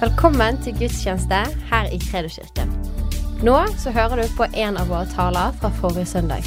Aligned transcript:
Velkommen 0.00 0.56
til 0.64 0.72
gudstjeneste 0.80 1.38
her 1.68 1.88
i 1.92 1.98
Kredoskirken. 2.00 2.70
Nå 3.44 3.56
så 3.82 3.90
hører 3.92 4.22
du 4.22 4.30
på 4.32 4.46
en 4.48 4.78
av 4.80 4.88
våre 4.88 5.04
taler 5.12 5.52
fra 5.60 5.68
forrige 5.76 6.08
søndag. 6.08 6.46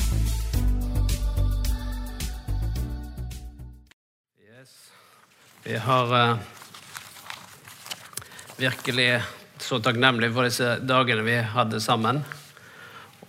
Vi 5.68 5.78
har 5.86 6.16
uh, 6.18 6.42
virkelig 8.58 9.22
så 9.62 9.78
takknemlig 9.86 10.32
for 10.34 10.50
disse 10.50 10.80
dagene 10.82 11.22
vi 11.30 11.38
hadde 11.54 11.86
sammen. 11.86 12.26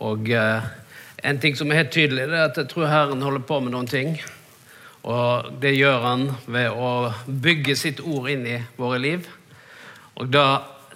Og 0.00 0.32
uh, 0.32 0.64
en 1.20 1.44
ting 1.44 1.52
som 1.52 1.68
er 1.68 1.82
helt 1.82 1.92
tydelig, 1.92 2.30
det 2.32 2.40
er 2.40 2.48
at 2.48 2.64
jeg 2.64 2.72
tror 2.72 2.88
Herren 2.88 3.28
holder 3.28 3.44
på 3.44 3.60
med 3.60 3.76
noen 3.76 3.92
ting. 3.92 4.16
Og 5.04 5.52
det 5.60 5.76
gjør 5.76 6.00
han 6.08 6.28
ved 6.48 6.72
å 6.72 7.12
bygge 7.28 7.76
sitt 7.76 8.00
ord 8.00 8.32
inn 8.32 8.48
i 8.48 8.62
våre 8.80 9.04
liv. 9.04 9.34
Og 10.20 10.30
da 10.30 10.46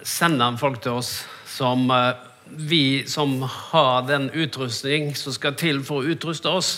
sender 0.03 0.47
han 0.47 0.59
folk 0.59 0.79
til 0.83 0.99
oss 1.01 1.11
som 1.49 1.89
eh, 1.91 2.15
vi 2.49 3.03
som 3.07 3.41
har 3.43 4.05
den 4.07 4.29
utrustning 4.31 5.11
som 5.15 5.35
skal 5.35 5.57
til 5.59 5.83
for 5.85 6.01
å 6.01 6.13
utruste 6.13 6.51
oss. 6.51 6.71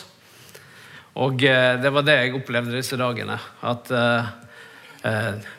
Og 1.21 1.43
eh, 1.45 1.75
det 1.81 1.91
var 1.93 2.07
det 2.07 2.17
jeg 2.17 2.37
opplevde 2.39 2.77
disse 2.77 2.97
dagene. 2.99 3.37
At 3.61 3.91
eh, 3.93 4.31
eh, 5.07 5.51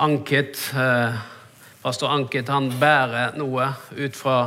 Ankit, 0.00 0.58
eh, 0.78 1.20
pastor 1.82 2.12
Ankit 2.14 2.50
han 2.50 2.70
bærer 2.80 3.38
noe 3.38 3.72
ut 3.94 4.16
fra 4.18 4.40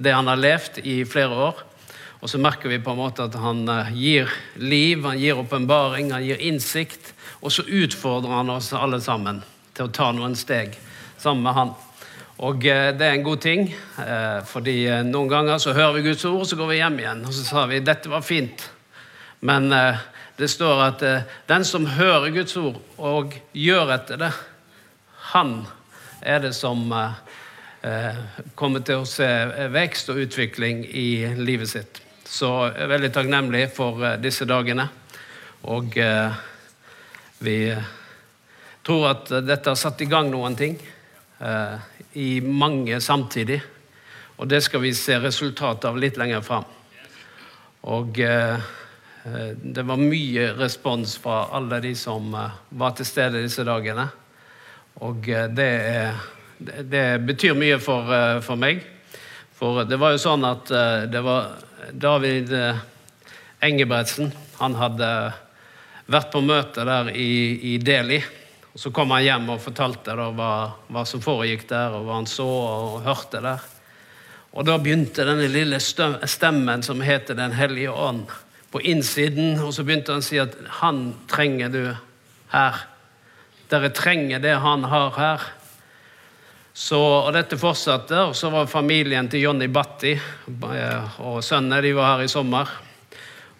det 0.00 0.16
han 0.16 0.32
har 0.32 0.40
levd 0.40 0.80
i 0.84 1.02
flere 1.04 1.44
år. 1.50 1.62
Og 2.20 2.28
så 2.28 2.40
merker 2.40 2.72
vi 2.72 2.80
på 2.84 2.92
en 2.92 3.00
måte 3.00 3.24
at 3.28 3.36
han 3.40 3.64
gir 3.96 4.28
liv, 4.60 5.06
han 5.06 5.20
gir 5.20 5.38
åpenbaring, 5.40 6.10
han 6.12 6.24
gir 6.24 6.40
innsikt. 6.50 7.14
Og 7.40 7.52
så 7.52 7.64
utfordrer 7.64 8.36
han 8.42 8.52
oss 8.52 8.74
alle 8.76 9.00
sammen 9.00 9.40
til 9.74 9.86
å 9.86 9.94
ta 9.94 10.10
noen 10.14 10.36
steg 10.38 10.76
sammen 11.20 11.44
med 11.46 11.56
han. 11.56 11.72
Og 12.40 12.64
eh, 12.64 12.90
det 12.96 13.04
er 13.04 13.18
en 13.18 13.24
god 13.24 13.40
ting, 13.44 13.66
eh, 14.00 14.38
fordi 14.48 14.76
eh, 14.88 15.02
noen 15.04 15.28
ganger 15.28 15.60
så 15.60 15.74
hører 15.76 15.98
vi 15.98 16.06
Guds 16.08 16.24
ord, 16.24 16.46
så 16.48 16.56
går 16.56 16.70
vi 16.70 16.78
hjem 16.78 17.00
igjen 17.02 17.24
og 17.26 17.34
så 17.36 17.44
sa 17.44 17.64
vi 17.68 17.82
dette 17.84 18.12
var 18.12 18.24
fint. 18.24 18.64
Men 19.44 19.72
det 20.36 20.50
står 20.52 20.80
at 20.84 21.02
den 21.48 21.62
som 21.64 21.86
hører 21.96 22.32
Guds 22.34 22.52
ord 22.60 22.76
og 23.00 23.32
gjør 23.56 23.92
etter 23.94 24.20
det, 24.20 24.28
han 25.32 25.62
er 26.20 26.42
det 26.44 26.50
som 26.52 26.92
kommer 28.60 28.84
til 28.84 29.00
å 29.00 29.08
se 29.08 29.30
vekst 29.72 30.12
og 30.12 30.20
utvikling 30.26 30.82
i 30.84 31.24
livet 31.40 31.72
sitt. 31.72 32.02
Så 32.28 32.50
jeg 32.66 32.84
er 32.84 32.92
veldig 32.92 33.12
takknemlig 33.16 33.62
for 33.72 34.04
disse 34.20 34.44
dagene. 34.44 34.90
Og 35.72 35.96
vi 37.48 37.56
tror 38.82 39.08
at 39.10 39.32
dette 39.44 39.70
har 39.70 39.78
satt 39.78 40.00
i 40.00 40.08
gang 40.10 40.30
noen 40.32 40.56
ting 40.56 40.76
eh, 41.38 41.76
i 42.20 42.40
mange 42.40 43.00
samtidig. 43.00 43.60
Og 44.40 44.48
det 44.48 44.62
skal 44.64 44.84
vi 44.84 44.94
se 44.96 45.18
resultatet 45.20 45.88
av 45.90 45.98
litt 46.00 46.16
lenger 46.20 46.40
fram. 46.44 46.64
Og 47.92 48.20
eh, 48.24 48.70
det 49.60 49.84
var 49.84 50.00
mye 50.00 50.52
respons 50.56 51.18
fra 51.20 51.42
alle 51.56 51.80
de 51.84 51.92
som 51.98 52.32
eh, 52.34 52.58
var 52.80 52.96
til 52.96 53.08
stede 53.08 53.42
disse 53.44 53.64
dagene. 53.68 54.08
Og 55.04 55.28
eh, 55.28 55.48
det, 55.48 55.68
er, 55.92 56.24
det, 56.58 56.82
det 56.92 57.04
betyr 57.28 57.56
mye 57.58 57.78
for, 57.82 58.10
eh, 58.12 58.40
for 58.44 58.60
meg. 58.60 58.82
For 59.56 59.84
det 59.88 60.00
var 60.00 60.16
jo 60.16 60.24
sånn 60.24 60.44
at 60.48 60.72
eh, 60.72 61.06
det 61.12 61.22
var 61.24 61.54
David 61.92 62.52
Engebretsen. 63.64 64.32
Han 64.60 64.76
hadde 64.76 65.08
vært 66.10 66.32
på 66.32 66.42
møte 66.44 66.84
der 66.84 67.12
i, 67.16 67.32
i 67.74 67.78
Delhi. 67.80 68.20
Og 68.72 68.80
Så 68.80 68.92
kom 68.94 69.10
han 69.10 69.24
hjem 69.24 69.48
og 69.50 69.62
fortalte 69.62 70.14
da 70.14 70.28
hva, 70.34 70.52
hva 70.88 71.04
som 71.08 71.22
foregikk 71.22 71.66
der, 71.70 71.96
og 71.96 72.06
hva 72.06 72.20
han 72.20 72.28
så 72.30 72.46
og 72.46 73.00
hørte 73.06 73.42
der. 73.42 73.64
Og 74.50 74.66
da 74.66 74.76
begynte 74.82 75.26
denne 75.26 75.46
lille 75.50 75.78
stemmen 75.80 76.82
som 76.82 77.02
heter 77.02 77.38
Den 77.38 77.52
hellige 77.54 77.90
ånd, 77.90 78.30
på 78.70 78.80
innsiden. 78.86 79.58
Og 79.62 79.74
så 79.74 79.84
begynte 79.86 80.14
han 80.14 80.22
å 80.22 80.26
si 80.26 80.38
at 80.42 80.54
han 80.80 81.02
trenger 81.30 81.70
du 81.70 81.82
her. 82.52 82.84
Dere 83.70 83.90
trenger 83.94 84.42
det 84.42 84.58
han 84.62 84.86
har 84.90 85.10
her. 85.18 85.48
Så, 86.72 86.98
og 86.98 87.32
dette 87.34 87.58
fortsatte, 87.58 88.14
og 88.30 88.36
så 88.38 88.48
var 88.50 88.70
familien 88.70 89.26
til 89.28 89.42
Johnny 89.42 89.66
Batti 89.68 90.14
eh, 90.14 91.18
og 91.26 91.42
sønnene 91.44 91.82
de 91.82 91.90
var 91.96 92.14
her 92.14 92.22
i 92.24 92.30
sommer. 92.30 92.70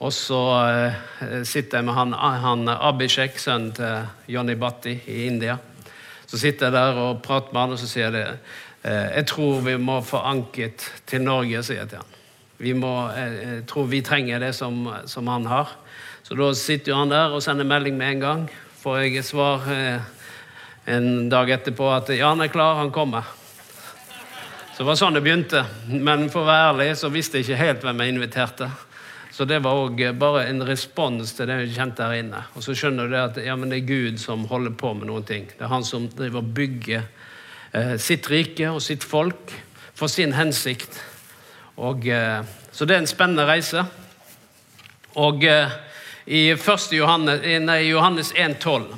Og 0.00 0.12
så 0.16 0.40
eh, 0.64 1.42
sitter 1.44 1.80
jeg 1.80 1.84
med 1.84 1.96
han, 1.96 2.14
han 2.16 2.68
Abhishek, 2.72 3.36
sønnen 3.40 3.74
til 3.76 4.32
Johnny 4.32 4.56
Bhatti 4.56 4.94
i 5.12 5.26
India. 5.26 5.58
Så 6.26 6.40
sitter 6.40 6.70
jeg 6.70 6.76
der 6.78 7.00
og 7.02 7.20
prater 7.24 7.52
med 7.52 7.60
han, 7.60 7.74
og 7.76 7.82
så 7.82 7.88
sier 7.90 8.08
jeg 8.08 8.14
det. 8.16 8.54
Eh, 8.80 9.10
jeg 9.18 9.26
tror 9.28 9.60
vi 9.66 9.76
må 9.76 9.98
få 10.00 10.22
anket 10.30 10.86
til 11.10 11.26
Norge, 11.26 11.60
sier 11.66 11.82
jeg 11.82 11.92
til 11.92 12.00
han. 12.00 12.16
Vi 12.60 12.72
må, 12.76 12.94
eh, 13.12 13.36
jeg 13.42 13.66
tror 13.68 13.92
vi 13.92 14.00
trenger 14.04 14.40
det 14.40 14.54
som, 14.56 14.86
som 15.04 15.28
han 15.28 15.44
har. 15.52 15.76
Så 16.24 16.38
da 16.38 16.48
sitter 16.56 16.94
jo 16.94 17.02
han 17.02 17.12
der 17.12 17.36
og 17.36 17.44
sender 17.44 17.68
melding 17.68 18.00
med 18.00 18.16
en 18.16 18.24
gang. 18.24 18.48
Får 18.80 19.02
jeg 19.02 19.20
et 19.20 19.28
svar 19.28 19.66
en 20.88 21.28
dag 21.28 21.50
etterpå 21.52 21.90
at 21.92 22.08
ja, 22.14 22.30
han 22.30 22.40
er 22.40 22.52
klar, 22.52 22.78
han 22.78 22.92
kommer. 22.94 23.26
Så 24.72 24.80
det 24.80 24.88
var 24.88 24.96
sånn 24.96 25.18
det 25.18 25.20
begynte. 25.26 25.66
Men 25.92 26.30
for 26.32 26.46
å 26.46 26.48
være 26.48 26.70
ærlig 26.70 26.94
så 26.96 27.10
visste 27.12 27.36
jeg 27.36 27.50
ikke 27.50 27.60
helt 27.60 27.84
hvem 27.84 28.00
jeg 28.00 28.14
inviterte. 28.14 28.70
Så 29.40 29.46
det 29.48 29.62
var 29.64 29.72
òg 29.72 30.02
bare 30.20 30.42
en 30.50 30.58
respons 30.68 31.30
til 31.32 31.48
det 31.48 31.54
jeg 31.62 31.70
kjente 31.78 32.04
her 32.04 32.18
inne. 32.20 32.42
Og 32.52 32.60
så 32.60 32.74
skjønner 32.76 33.06
du 33.08 33.14
at 33.16 33.38
ja, 33.40 33.54
det 33.56 33.78
er 33.78 33.86
Gud 33.88 34.18
som 34.20 34.42
holder 34.50 34.74
på 34.76 34.90
med 34.92 35.08
noen 35.08 35.24
ting. 35.24 35.46
Det 35.48 35.64
er 35.64 35.70
han 35.72 35.86
som 35.88 36.10
driver 36.12 36.42
og 36.42 36.50
bygger 36.58 37.06
eh, 37.72 37.94
sitt 37.96 38.26
rike 38.28 38.68
og 38.68 38.82
sitt 38.84 39.00
folk 39.00 39.54
for 39.96 40.12
sin 40.12 40.34
hensikt. 40.36 40.98
Og, 41.80 42.04
eh, 42.04 42.42
så 42.68 42.84
det 42.84 42.98
er 42.98 43.00
en 43.00 43.08
spennende 43.08 43.46
reise. 43.48 43.86
Og 45.16 45.46
eh, 45.48 45.72
i 46.28 46.42
Johannes, 46.52 47.40
eh, 47.40 47.56
nei, 47.64 47.78
Johannes 47.88 48.34
1,12 48.36 48.90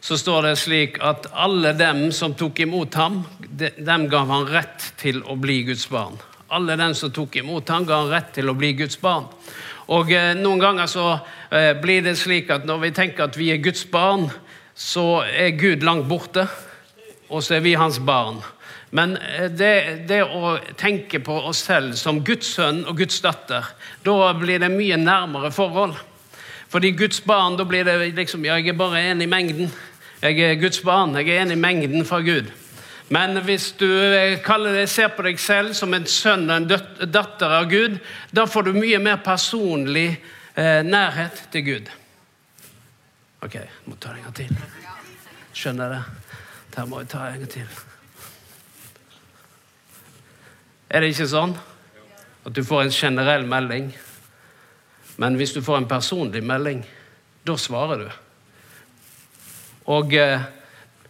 så 0.00 0.16
står 0.16 0.48
det 0.48 0.54
slik 0.62 0.96
at 1.04 1.28
alle 1.36 1.74
dem 1.76 2.06
som 2.16 2.32
tok 2.32 2.64
imot 2.64 2.96
ham, 2.96 3.26
de- 3.44 3.74
dem 3.76 4.08
gav 4.08 4.32
han 4.32 4.48
rett 4.48 4.94
til 4.96 5.20
å 5.28 5.36
bli 5.36 5.66
Guds 5.68 5.84
barn. 5.92 6.16
Alle 6.48 6.80
dem 6.80 6.96
som 6.96 7.12
tok 7.12 7.36
imot 7.36 7.68
ham, 7.68 7.84
ga 7.84 8.00
han 8.00 8.10
rett 8.16 8.32
til 8.32 8.48
å 8.48 8.56
bli 8.56 8.72
Guds 8.80 8.96
barn. 8.96 9.28
Og 9.90 10.12
eh, 10.14 10.32
Noen 10.38 10.62
ganger 10.62 10.90
så 10.90 11.06
eh, 11.50 11.72
blir 11.80 12.04
det 12.04 12.16
slik 12.20 12.50
at 12.54 12.66
når 12.68 12.84
vi 12.84 12.94
tenker 12.94 13.26
at 13.26 13.38
vi 13.38 13.50
er 13.52 13.62
Guds 13.62 13.84
barn, 13.90 14.28
så 14.74 15.24
er 15.26 15.56
Gud 15.58 15.82
langt 15.82 16.08
borte, 16.08 16.46
og 17.28 17.42
så 17.42 17.56
er 17.58 17.64
vi 17.64 17.74
hans 17.78 17.98
barn. 17.98 18.40
Men 18.94 19.16
eh, 19.16 19.48
det, 19.50 19.74
det 20.08 20.22
å 20.22 20.56
tenke 20.78 21.22
på 21.24 21.34
oss 21.48 21.64
selv 21.66 21.96
som 21.98 22.22
Guds 22.24 22.54
sønn 22.58 22.84
og 22.86 23.00
Guds 23.00 23.20
datter, 23.24 23.72
da 24.04 24.32
blir 24.38 24.62
det 24.62 24.72
mye 24.72 25.00
nærmere 25.00 25.52
forhold. 25.54 25.96
Fordi 26.72 26.94
Guds 26.96 27.20
barn, 27.20 27.58
da 27.58 27.66
blir 27.68 27.84
det 27.84 28.14
liksom 28.16 28.44
ja, 28.46 28.56
Jeg 28.56 28.72
er 28.72 28.78
bare 28.78 29.00
en 29.10 29.20
i 29.20 29.28
mengden. 29.28 29.72
Jeg 30.22 30.38
er 30.40 30.60
Guds 30.60 30.80
barn. 30.80 31.16
Jeg 31.18 31.28
er 31.28 31.42
en 31.42 31.52
i 31.52 31.58
mengden 31.60 32.06
fra 32.08 32.22
Gud. 32.24 32.48
Men 33.08 33.36
hvis 33.44 33.72
du 33.80 33.88
eh, 33.88 34.38
det, 34.38 34.86
ser 34.90 35.10
på 35.16 35.24
deg 35.26 35.40
selv 35.40 35.74
som 35.76 35.94
en 35.94 36.06
sønn 36.06 36.46
og 36.48 36.56
en 36.56 37.10
datter 37.10 37.56
av 37.58 37.66
Gud, 37.70 37.98
da 38.30 38.46
får 38.46 38.68
du 38.68 38.78
mye 38.78 39.00
mer 39.02 39.18
personlig 39.24 40.20
eh, 40.54 40.80
nærhet 40.86 41.44
til 41.52 41.66
Gud. 41.66 41.90
Ok, 43.42 43.58
jeg 43.58 43.90
må 43.90 43.96
ta 43.98 44.12
det 44.14 44.22
en 44.22 44.28
gang 44.28 44.36
til. 44.38 44.54
Skjønner 45.52 45.96
det? 45.96 46.02
Dette 46.68 46.86
må 46.88 47.02
jeg 47.02 47.10
ta 47.12 47.26
en 47.26 47.42
gang 47.42 47.52
til. 47.52 47.82
Er 50.92 51.02
det 51.02 51.12
ikke 51.12 51.28
sånn 51.32 51.54
at 52.46 52.54
du 52.54 52.62
får 52.64 52.86
en 52.86 52.94
generell 52.94 53.46
melding? 53.48 53.90
Men 55.20 55.36
hvis 55.40 55.52
du 55.56 55.60
får 55.64 55.82
en 55.82 55.90
personlig 55.90 56.42
melding, 56.44 56.84
da 57.44 57.56
svarer 57.58 58.04
du. 58.04 58.10
Og 59.92 60.14
eh, 60.14 60.44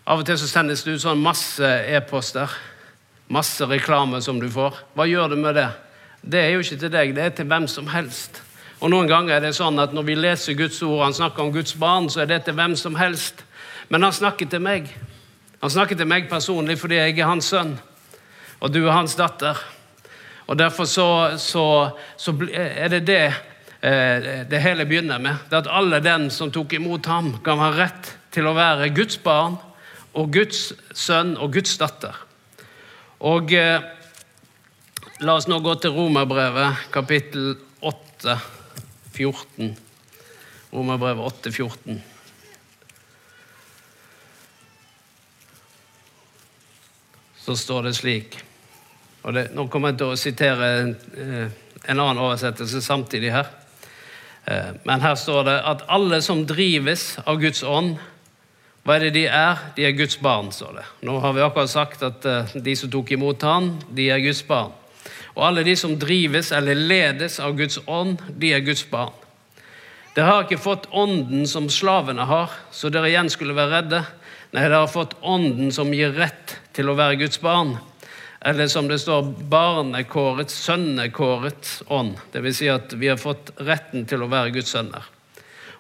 av 0.05 0.19
og 0.19 0.27
til 0.27 0.39
så 0.41 0.49
sendes 0.51 0.83
det 0.83 0.97
ut 0.97 1.05
sånn 1.05 1.23
masse 1.23 1.67
e-poster. 1.95 2.51
Masse 3.33 3.67
reklame 3.71 4.19
som 4.23 4.41
du 4.43 4.49
får. 4.51 4.81
Hva 4.97 5.07
gjør 5.07 5.33
du 5.33 5.37
med 5.41 5.55
det? 5.57 5.69
Det 6.23 6.41
er 6.43 6.51
jo 6.55 6.65
ikke 6.65 6.81
til 6.81 6.93
deg, 6.93 7.15
det 7.15 7.23
er 7.23 7.37
til 7.37 7.49
hvem 7.51 7.69
som 7.71 7.87
helst. 7.91 8.43
Og 8.83 8.91
Noen 8.91 9.07
ganger 9.11 9.37
er 9.37 9.45
det 9.47 9.55
sånn 9.55 9.79
at 9.79 9.95
når 9.95 10.07
vi 10.09 10.19
leser 10.19 10.59
Guds 10.59 10.81
ord, 10.83 11.05
han 11.05 11.15
snakker 11.15 11.45
om 11.45 11.53
Guds 11.55 11.77
barn, 11.79 12.11
så 12.11 12.25
er 12.25 12.31
det 12.31 12.43
til 12.47 12.57
hvem 12.59 12.75
som 12.79 12.99
helst. 12.99 13.45
Men 13.89 14.03
han 14.03 14.15
snakker 14.15 14.51
til 14.51 14.63
meg. 14.63 14.91
Han 15.63 15.71
snakker 15.71 15.99
til 15.99 16.11
meg 16.11 16.27
personlig 16.31 16.81
fordi 16.81 16.99
jeg 16.99 17.15
er 17.15 17.31
hans 17.31 17.53
sønn, 17.53 17.77
og 18.59 18.75
du 18.75 18.81
er 18.83 18.97
hans 18.97 19.15
datter. 19.19 19.59
Og 20.51 20.59
Derfor 20.59 20.85
så, 20.91 21.09
så, 21.39 21.65
så 22.19 22.35
er 22.51 22.91
det 22.91 23.05
det 23.07 23.23
eh, 23.31 24.43
det 24.51 24.61
hele 24.61 24.87
begynner 24.87 25.23
med. 25.23 25.47
Det 25.51 25.63
at 25.63 25.71
alle 25.71 26.03
den 26.03 26.27
som 26.35 26.51
tok 26.51 26.75
imot 26.75 27.07
ham, 27.07 27.37
kan 27.45 27.63
han 27.63 27.79
rett 27.79 28.17
til 28.35 28.51
å 28.51 28.57
være 28.59 28.91
Guds 28.91 29.21
barn 29.23 29.61
og 30.19 30.33
Guds 30.35 30.73
sønn 30.97 31.37
og 31.41 31.53
Guds 31.55 31.75
datter. 31.81 32.17
Og 33.23 33.53
eh, 33.57 33.85
la 35.23 35.37
oss 35.39 35.49
nå 35.49 35.61
gå 35.63 35.75
til 35.81 35.95
Romerbrevet, 35.97 36.89
kapittel 36.95 37.55
8, 37.81 38.39
14. 39.15 39.77
Romerbrevet 40.73 41.29
8, 41.29 41.53
14. 41.53 42.03
så 47.43 47.57
står 47.59 47.89
det 47.89 47.97
slik 47.99 48.37
og 49.23 49.35
det, 49.35 49.49
Nå 49.55 49.69
kommer 49.71 49.93
jeg 49.93 50.01
til 50.01 50.13
å 50.13 50.19
sitere 50.19 50.69
en, 50.81 50.93
eh, 51.15 51.51
en 51.87 52.01
annen 52.01 52.19
oversettelse 52.19 52.81
samtidig 52.83 53.31
her. 53.31 53.47
Eh, 54.51 54.73
men 54.83 55.03
her 55.03 55.15
står 55.15 55.45
det 55.47 55.55
at 55.71 55.85
alle 55.87 56.19
som 56.27 56.43
drives 56.47 57.21
av 57.23 57.39
Guds 57.39 57.63
ånd, 57.63 58.01
hva 58.83 58.97
er 58.97 59.05
det 59.07 59.13
de 59.15 59.27
er? 59.31 59.61
De 59.77 59.85
er 59.87 59.95
Guds 59.95 60.17
barn, 60.19 60.49
står 60.51 60.81
det. 60.81 60.85
Nå 61.07 61.21
har 61.23 61.35
vi 61.37 61.43
akkurat 61.45 61.71
sagt 61.71 62.01
at 62.03 62.25
eh, 62.27 62.55
de 62.67 62.73
som 62.79 62.91
tok 62.91 63.13
imot 63.15 63.45
han, 63.47 63.77
de 63.95 64.09
er 64.11 64.23
Guds 64.25 64.43
barn. 64.49 64.73
Og 65.37 65.45
alle 65.47 65.63
de 65.65 65.77
som 65.79 65.95
drives 65.99 66.51
eller 66.53 66.75
ledes 66.75 67.39
av 67.41 67.55
Guds 67.57 67.79
ånd, 67.87 68.19
de 68.43 68.51
er 68.57 68.65
Guds 68.67 68.83
barn. 68.91 69.15
Dere 70.17 70.29
har 70.29 70.43
ikke 70.45 70.61
fått 70.61 70.91
ånden 70.91 71.47
som 71.49 71.71
slavene 71.73 72.27
har, 72.29 72.51
så 72.75 72.91
dere 72.93 73.09
igjen 73.09 73.31
skulle 73.33 73.57
være 73.57 73.79
redde. 73.79 74.03
Nei, 74.51 74.67
dere 74.67 74.83
har 74.83 74.91
fått 74.93 75.15
ånden 75.23 75.71
som 75.73 75.95
gir 75.95 76.13
rett 76.19 76.59
til 76.77 76.91
å 76.91 76.99
være 76.99 77.23
Guds 77.23 77.41
barn. 77.41 77.77
Eller 78.43 78.67
som 78.67 78.91
det 78.91 78.99
står, 78.99 79.31
barnekårets, 79.49 80.59
sønnekårets 80.67 81.79
ånd. 81.87 82.19
Dvs. 82.35 82.59
Si 82.59 82.69
at 82.69 82.93
vi 82.99 83.09
har 83.15 83.21
fått 83.23 83.55
retten 83.63 84.11
til 84.11 84.27
å 84.27 84.29
være 84.33 84.53
Guds 84.59 84.75
sønner. 84.75 85.07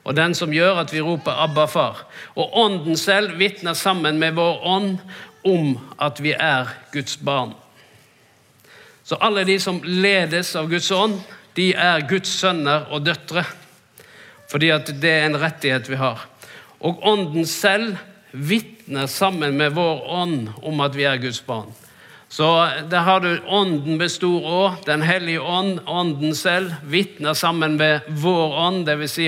Og 0.02 0.16
den 0.16 0.34
som 0.34 0.52
gjør 0.52 0.80
at 0.82 0.92
vi 0.92 1.00
roper 1.00 1.32
'Abba, 1.32 1.66
far'. 1.66 2.04
Og 2.34 2.56
ånden 2.58 2.96
selv 2.96 3.38
vitner 3.38 3.72
sammen 3.72 4.18
med 4.18 4.32
vår 4.32 4.66
ånd 4.66 4.98
om 5.44 5.78
at 5.98 6.22
vi 6.22 6.32
er 6.32 6.66
Guds 6.92 7.16
barn. 7.16 7.54
Så 9.04 9.16
alle 9.20 9.44
de 9.44 9.58
som 9.60 9.80
ledes 9.84 10.56
av 10.56 10.68
Guds 10.70 10.90
ånd, 10.90 11.20
de 11.56 11.72
er 11.74 12.06
Guds 12.08 12.28
sønner 12.28 12.86
og 12.90 13.06
døtre. 13.06 13.44
Fordi 14.50 14.70
at 14.70 14.86
det 15.02 15.10
er 15.10 15.26
en 15.26 15.40
rettighet 15.40 15.90
vi 15.90 15.96
har. 15.96 16.26
Og 16.80 17.02
ånden 17.06 17.46
selv 17.46 17.96
vitner 18.32 19.06
sammen 19.06 19.56
med 19.56 19.74
vår 19.76 20.06
ånd 20.08 20.48
om 20.62 20.80
at 20.80 20.96
vi 20.96 21.04
er 21.04 21.16
Guds 21.16 21.40
barn. 21.40 21.72
Så 22.32 22.68
der 22.90 22.98
har 23.04 23.20
du 23.20 23.40
Ånden 23.44 24.00
stor 24.08 24.44
Å, 24.48 24.60
Den 24.86 25.02
hellige 25.04 25.40
ånd, 25.40 25.82
Ånden 25.84 26.32
selv, 26.34 26.72
vitner 26.88 27.36
sammen 27.36 27.76
med 27.76 28.06
vår 28.08 28.54
ånd, 28.56 28.86
dvs. 28.88 29.16
Si 29.18 29.26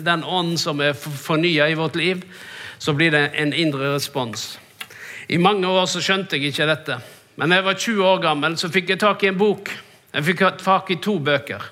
den 0.00 0.24
ånd 0.24 0.54
som 0.60 0.80
er 0.80 0.96
fornya 0.96 1.68
i 1.68 1.76
vårt 1.76 1.98
liv. 2.00 2.24
Så 2.78 2.96
blir 2.96 3.12
det 3.12 3.26
en 3.36 3.52
indre 3.52 3.92
respons. 3.92 4.54
I 5.28 5.36
mange 5.36 5.68
år 5.68 5.84
så 5.84 6.00
skjønte 6.00 6.38
jeg 6.40 6.54
ikke 6.54 6.70
dette. 6.70 6.96
Men 7.36 7.52
da 7.52 7.60
jeg 7.60 7.68
var 7.68 7.78
20 7.84 8.08
år 8.08 8.24
gammel, 8.24 8.56
så 8.56 8.72
fikk 8.72 8.94
jeg 8.94 9.04
tak 9.04 9.22
i 9.24 9.28
en 9.34 9.38
bok. 9.38 9.68
Jeg 10.14 10.28
fikk 10.30 10.46
tak 10.64 10.90
i 10.96 10.96
to 10.96 11.18
bøker. 11.20 11.68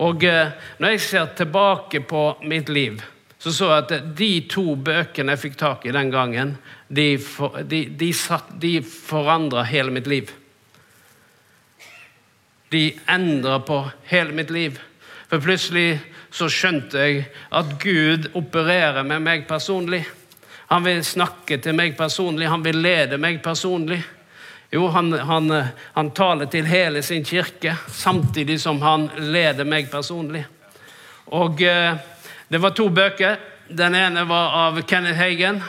Og 0.00 0.24
eh, 0.24 0.56
når 0.80 0.96
jeg 0.96 1.04
ser 1.10 1.32
tilbake 1.36 2.00
på 2.08 2.24
mitt 2.48 2.72
liv, 2.72 3.04
så 3.36 3.52
så 3.52 3.68
jeg 3.74 3.84
at 3.84 4.16
de 4.16 4.32
to 4.48 4.74
bøkene 4.80 5.36
jeg 5.36 5.44
fikk 5.44 5.60
tak 5.60 5.84
i 5.84 5.92
den 5.92 6.08
gangen, 6.12 6.56
de, 6.92 7.18
for, 7.18 7.62
de, 7.62 7.84
de, 8.60 8.82
forandra 8.82 9.62
hele 9.62 9.90
mitt 9.94 10.06
liv. 10.06 10.30
De 12.68 12.98
endra 13.06 13.60
på 13.60 13.84
hele 14.10 14.32
mitt 14.34 14.50
liv. 14.50 14.80
For 15.30 15.38
plutselig 15.38 16.00
så 16.34 16.48
skjønte 16.50 16.98
jeg 16.98 17.26
at 17.54 17.76
Gud 17.82 18.30
opererer 18.38 19.06
med 19.06 19.22
meg 19.22 19.46
personlig. 19.46 20.02
Han 20.70 20.82
vil 20.86 21.04
snakke 21.06 21.60
til 21.62 21.78
meg 21.78 21.94
personlig, 21.98 22.48
han 22.50 22.64
vil 22.66 22.78
lede 22.82 23.18
meg 23.18 23.38
personlig. 23.42 24.00
Jo, 24.70 24.88
han, 24.90 25.12
han, 25.12 25.50
han 25.94 26.10
taler 26.14 26.50
til 26.50 26.66
hele 26.66 27.02
sin 27.02 27.24
kirke, 27.26 27.76
samtidig 27.86 28.60
som 28.62 28.82
han 28.82 29.08
leder 29.30 29.66
meg 29.66 29.90
personlig. 29.90 30.44
Og 31.34 31.62
eh, 31.62 31.94
det 32.50 32.58
var 32.62 32.74
to 32.74 32.88
bøker. 32.90 33.38
Den 33.70 33.94
ene 33.94 34.26
var 34.26 34.54
av 34.66 34.82
Kenneth 34.82 35.18
Hagen. 35.18 35.62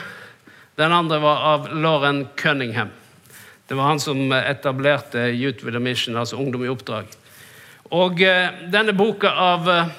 Den 0.81 0.91
andre 0.91 1.19
var 1.19 1.37
av 1.37 1.75
Lauren 1.75 2.27
Cunningham. 2.35 2.89
Det 3.67 3.73
var 3.73 3.83
han 3.83 3.99
som 3.99 4.31
etablerte 4.31 5.19
Youth 5.19 5.65
with 5.65 5.77
a 5.77 5.79
Mission, 5.79 6.17
altså 6.17 6.35
Ungdom 6.35 6.63
i 6.65 6.69
oppdrag. 6.73 7.05
Og 7.93 8.21
eh, 8.25 8.47
Denne 8.73 8.95
boka 8.97 9.29
av, 9.29 9.67
eh, 9.69 9.91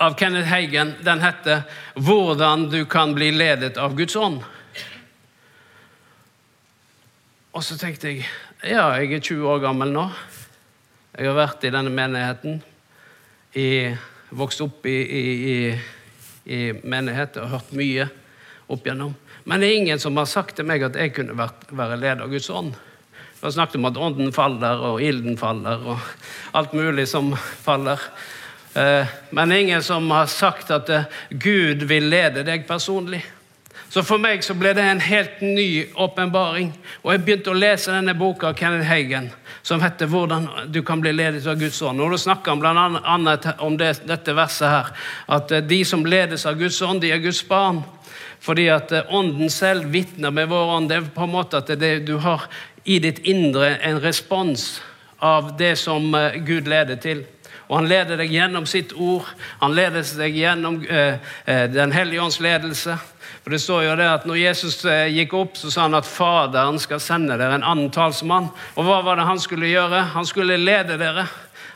av 0.00 0.14
Kenneth 0.16 0.48
Hagen 0.48 0.94
den 1.04 1.20
heter 1.20 1.62
'Hvordan 1.94 2.70
du 2.70 2.84
kan 2.84 3.12
bli 3.14 3.30
ledet 3.30 3.76
av 3.76 3.96
Guds 3.96 4.16
ånd'. 4.16 4.40
Og 7.52 7.62
så 7.62 7.76
tenkte 7.76 8.08
jeg 8.08 8.24
ja, 8.64 8.88
jeg 8.96 9.12
er 9.12 9.20
20 9.20 9.48
år 9.48 9.58
gammel 9.58 9.92
nå. 9.92 10.10
Jeg 11.18 11.26
har 11.26 11.36
vært 11.46 11.64
i 11.64 11.70
denne 11.70 11.90
menigheten. 11.90 12.62
I 13.54 13.96
vokst 14.30 14.60
opp 14.60 14.86
i, 14.86 14.96
i, 15.02 15.52
i, 15.52 15.80
i 16.56 16.72
menighet 16.72 17.36
og 17.36 17.48
hørt 17.50 17.72
mye 17.72 18.08
opp 18.68 18.86
igjennom. 18.86 19.14
Men 19.48 19.60
det 19.60 19.68
er 19.68 19.80
ingen 19.80 20.00
som 20.02 20.16
har 20.20 20.28
sagt 20.28 20.56
til 20.58 20.68
meg 20.68 20.84
at 20.84 20.96
jeg 20.96 21.14
kunne 21.16 21.36
vært, 21.38 21.68
være 21.72 21.96
leder 22.00 22.26
av 22.26 22.32
Guds 22.32 22.50
ånd. 22.52 22.74
Vi 23.38 23.46
har 23.46 23.54
snakket 23.54 23.78
om 23.78 23.88
at 23.88 23.96
ånden 23.96 24.32
faller, 24.34 24.82
og 24.82 25.02
ilden 25.02 25.38
faller, 25.38 25.84
og 25.86 26.58
alt 26.58 26.74
mulig 26.74 27.06
som 27.08 27.30
faller. 27.38 28.02
Eh, 28.74 29.06
men 29.30 29.52
ingen 29.52 29.82
som 29.82 30.10
har 30.10 30.26
sagt 30.26 30.70
at 30.74 30.90
eh, 30.90 31.06
Gud 31.30 31.86
vil 31.88 32.10
lede 32.10 32.44
deg 32.44 32.66
personlig. 32.68 33.22
Så 33.88 34.02
for 34.04 34.20
meg 34.20 34.42
så 34.44 34.52
ble 34.58 34.74
det 34.76 34.84
en 34.84 35.00
helt 35.00 35.40
ny 35.40 35.86
åpenbaring. 35.96 36.74
Og 37.04 37.12
jeg 37.14 37.22
begynte 37.24 37.54
å 37.54 37.56
lese 37.56 37.94
denne 37.94 38.12
boka 38.18 38.50
av 38.50 38.58
Kenneth 38.58 38.90
Hagen 38.90 39.30
som 39.62 39.80
heter 39.80 40.06
'Hvordan 40.06 40.72
du 40.72 40.82
kan 40.82 41.00
bli 41.00 41.12
ledet 41.12 41.46
av 41.46 41.58
Guds 41.58 41.82
ånd'. 41.82 42.00
Og 42.00 42.10
Da 42.10 42.16
snakker 42.16 42.50
han 42.50 42.60
bl.a. 42.60 43.54
om 43.58 43.76
det, 43.76 44.06
dette 44.06 44.34
verset 44.34 44.68
her, 44.68 44.86
at 45.28 45.52
eh, 45.52 45.60
de 45.60 45.84
som 45.84 46.04
ledes 46.04 46.46
av 46.46 46.58
Guds 46.58 46.82
ånd, 46.82 47.00
de 47.00 47.12
er 47.12 47.18
Guds 47.18 47.42
barn. 47.42 47.84
Fordi 48.40 48.68
at 48.72 48.92
eh, 48.92 49.14
Ånden 49.14 49.50
selv 49.50 49.90
vitner 49.92 50.30
med 50.30 50.48
vår 50.48 50.74
ånd. 50.76 50.90
Det 50.90 50.96
er 51.00 51.08
på 51.14 51.26
en 51.26 51.34
måte 51.34 51.62
at 51.62 51.72
det, 51.80 52.06
du 52.06 52.16
har 52.22 52.46
i 52.84 52.98
ditt 53.02 53.18
indre 53.28 53.76
en 53.84 54.00
respons 54.00 54.78
av 55.18 55.56
det 55.58 55.76
som 55.76 56.14
eh, 56.14 56.38
Gud 56.46 56.68
leder 56.70 56.96
til. 57.02 57.24
Og 57.68 57.82
han 57.82 57.88
leder 57.90 58.16
deg 58.16 58.32
gjennom 58.32 58.64
sitt 58.66 58.94
ord. 58.96 59.28
Han 59.60 59.74
leder 59.76 60.04
deg 60.16 60.36
gjennom 60.36 60.80
eh, 60.88 61.18
Den 61.68 61.92
hellige 61.92 62.22
ånds 62.24 62.40
ledelse. 62.40 62.96
For 63.42 63.52
det 63.52 63.60
står 63.60 63.82
jo 63.84 63.96
det 63.98 64.06
at 64.08 64.24
når 64.28 64.40
Jesus 64.40 64.78
eh, 64.88 65.10
gikk 65.12 65.34
opp, 65.36 65.58
så 65.60 65.70
sa 65.72 65.84
han 65.84 65.98
at 65.98 66.08
Faderen 66.08 66.80
skal 66.80 67.02
sende 67.02 67.36
dere 67.36 67.58
en 67.58 67.66
annen 67.66 67.92
talsmann. 67.92 68.48
Og 68.76 68.88
hva 68.88 69.02
var 69.04 69.20
det 69.20 69.28
han 69.28 69.42
skulle 69.42 69.68
gjøre? 69.68 70.06
Han 70.14 70.26
skulle 70.28 70.56
lede 70.60 70.96
dere. 71.00 71.26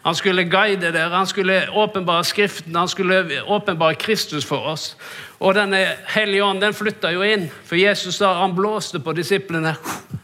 Han 0.03 0.17
skulle 0.19 0.49
guide 0.51 0.91
dere, 0.91 1.15
han 1.15 1.29
skulle 1.31 1.61
åpenbare 1.79 2.25
Skriften, 2.27 2.75
han 2.75 2.89
skulle 2.91 3.43
åpenbare 3.47 3.95
Kristus 3.95 4.45
for 4.45 4.73
oss. 4.73 4.97
Og 5.43 5.57
denne 5.59 5.81
hellige 6.15 6.45
ånd 6.47 6.63
den 6.63 6.75
flytta 6.77 7.11
jo 7.11 7.25
inn, 7.27 7.49
for 7.67 7.79
Jesus 7.79 8.21
da 8.23 8.37
han 8.39 8.55
blåste 8.55 9.03
på 9.03 9.15
disiplene, 9.17 9.77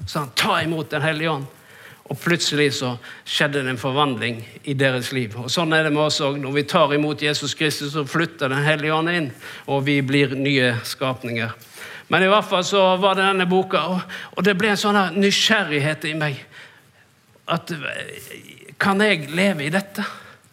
Så 0.09 0.19
han 0.19 0.31
ta 0.35 0.63
imot 0.63 0.91
Den 0.91 1.03
hellige 1.03 1.31
ånd. 1.31 1.47
Og 2.09 2.17
plutselig 2.21 2.73
så 2.79 2.95
skjedde 3.27 3.61
det 3.63 3.71
en 3.75 3.81
forvandling 3.81 4.39
i 4.65 4.73
deres 4.75 5.13
liv. 5.13 5.35
Og 5.37 5.51
Sånn 5.53 5.75
er 5.77 5.85
det 5.85 5.93
med 5.93 6.07
oss 6.07 6.21
òg. 6.25 6.39
Når 6.41 6.53
vi 6.55 6.63
tar 6.63 6.95
imot 6.95 7.23
Jesus 7.23 7.55
Kristus, 7.55 7.93
så 7.93 8.07
flytter 8.09 8.49
Den 8.49 8.65
hellige 8.65 8.95
ånd 8.95 9.11
inn, 9.11 9.33
og 9.67 9.85
vi 9.85 10.01
blir 10.01 10.33
nye 10.33 10.79
skapninger. 10.85 11.53
Men 12.09 12.23
i 12.23 12.31
hvert 12.33 12.49
fall 12.49 12.65
så 12.65 12.97
var 12.97 13.19
det 13.19 13.27
denne 13.27 13.47
boka, 13.47 13.83
og 14.33 14.45
det 14.45 14.57
ble 14.57 14.71
en 14.73 14.81
sånn 14.81 15.21
nysgjerrighet 15.21 16.09
i 16.09 16.15
meg. 16.15 16.41
At 17.49 17.73
kan 18.81 19.01
jeg 19.05 19.29
leve 19.29 19.67
i 19.67 19.73
dette? 19.75 20.07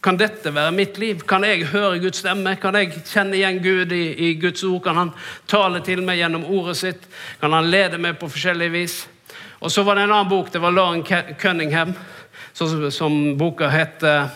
Kan 0.05 0.19
dette 0.21 0.51
være 0.53 0.71
mitt 0.75 0.99
liv? 1.01 1.23
Kan 1.25 1.43
jeg 1.47 1.65
høre 1.71 1.97
Guds 2.03 2.19
stemme? 2.21 2.51
Kan 2.61 2.75
jeg 2.77 2.91
kjenne 3.09 3.39
igjen 3.39 3.57
Gud 3.63 3.93
i, 3.95 4.03
i 4.27 4.33
Guds 4.37 4.61
ord? 4.67 4.83
Kan 4.85 4.99
han 4.99 5.11
tale 5.49 5.81
til 5.81 6.03
meg 6.05 6.19
gjennom 6.19 6.45
ordet 6.45 6.75
sitt? 6.77 7.07
Kan 7.41 7.55
han 7.57 7.71
lede 7.73 7.97
meg 7.97 8.19
på 8.21 8.29
forskjellig 8.29 8.67
vis? 8.75 8.99
Og 9.65 9.73
så 9.73 9.81
var 9.81 9.97
det 9.97 10.05
en 10.05 10.13
annen 10.13 10.29
bok. 10.29 10.51
Det 10.53 10.61
var 10.61 10.75
Lauren 10.75 11.01
Cunningham, 11.41 11.95
som, 12.53 12.91
som 12.93 13.17
boka 13.37 13.71
heter 13.73 14.27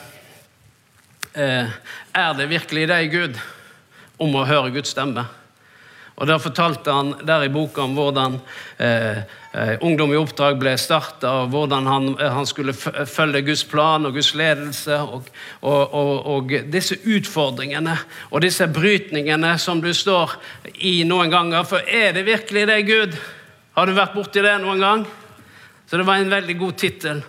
eh, 1.33 1.69
'Er 2.13 2.33
det 2.33 2.49
virkelig 2.49 2.87
deg, 2.87 3.11
Gud?' 3.11 3.39
om 4.19 4.35
å 4.35 4.45
høre 4.45 4.73
Guds 4.73 4.89
stemme. 4.89 5.23
Og 6.19 6.27
Der 6.27 6.39
fortalte 6.39 6.91
han 6.91 7.13
der 7.23 7.45
i 7.45 7.51
boka 7.51 7.81
om 7.85 7.93
hvordan 7.95 8.33
eh, 8.77 9.21
eh, 9.53 9.75
Ungdom 9.79 10.11
i 10.11 10.17
oppdrag 10.19 10.57
ble 10.59 10.73
starta, 10.77 11.31
og 11.43 11.53
hvordan 11.53 11.87
han, 11.87 12.09
han, 12.19 12.47
skulle 12.47 12.73
følge 12.73 13.41
Guds 13.47 13.63
plan 13.63 14.05
og 14.05 14.17
Guds 14.17 14.33
ledelse. 14.35 14.97
Og, 14.99 15.29
og, 15.61 15.93
og, 15.93 16.11
og, 16.27 16.53
disse 16.67 16.99
utfordringene 17.07 17.95
og 18.31 18.43
disse 18.43 18.67
brytningene 18.67 19.55
som 19.57 19.79
du 19.81 19.93
står 19.95 20.35
i 20.75 20.99
noen 21.07 21.31
ganger. 21.31 21.63
For 21.63 21.87
er 21.87 22.11
det 22.17 22.27
virkelig 22.27 22.67
det, 22.67 22.81
Gud? 22.89 23.17
Har 23.79 23.87
du 23.87 23.95
vært 23.95 24.17
borti 24.17 24.43
det 24.43 24.57
noen 24.59 24.83
gang? 24.83 25.07
Så 25.87 25.97
det 25.97 26.05
var 26.05 26.19
en 26.19 26.35
veldig 26.35 26.57
god 26.59 26.75
tittel. 26.77 27.23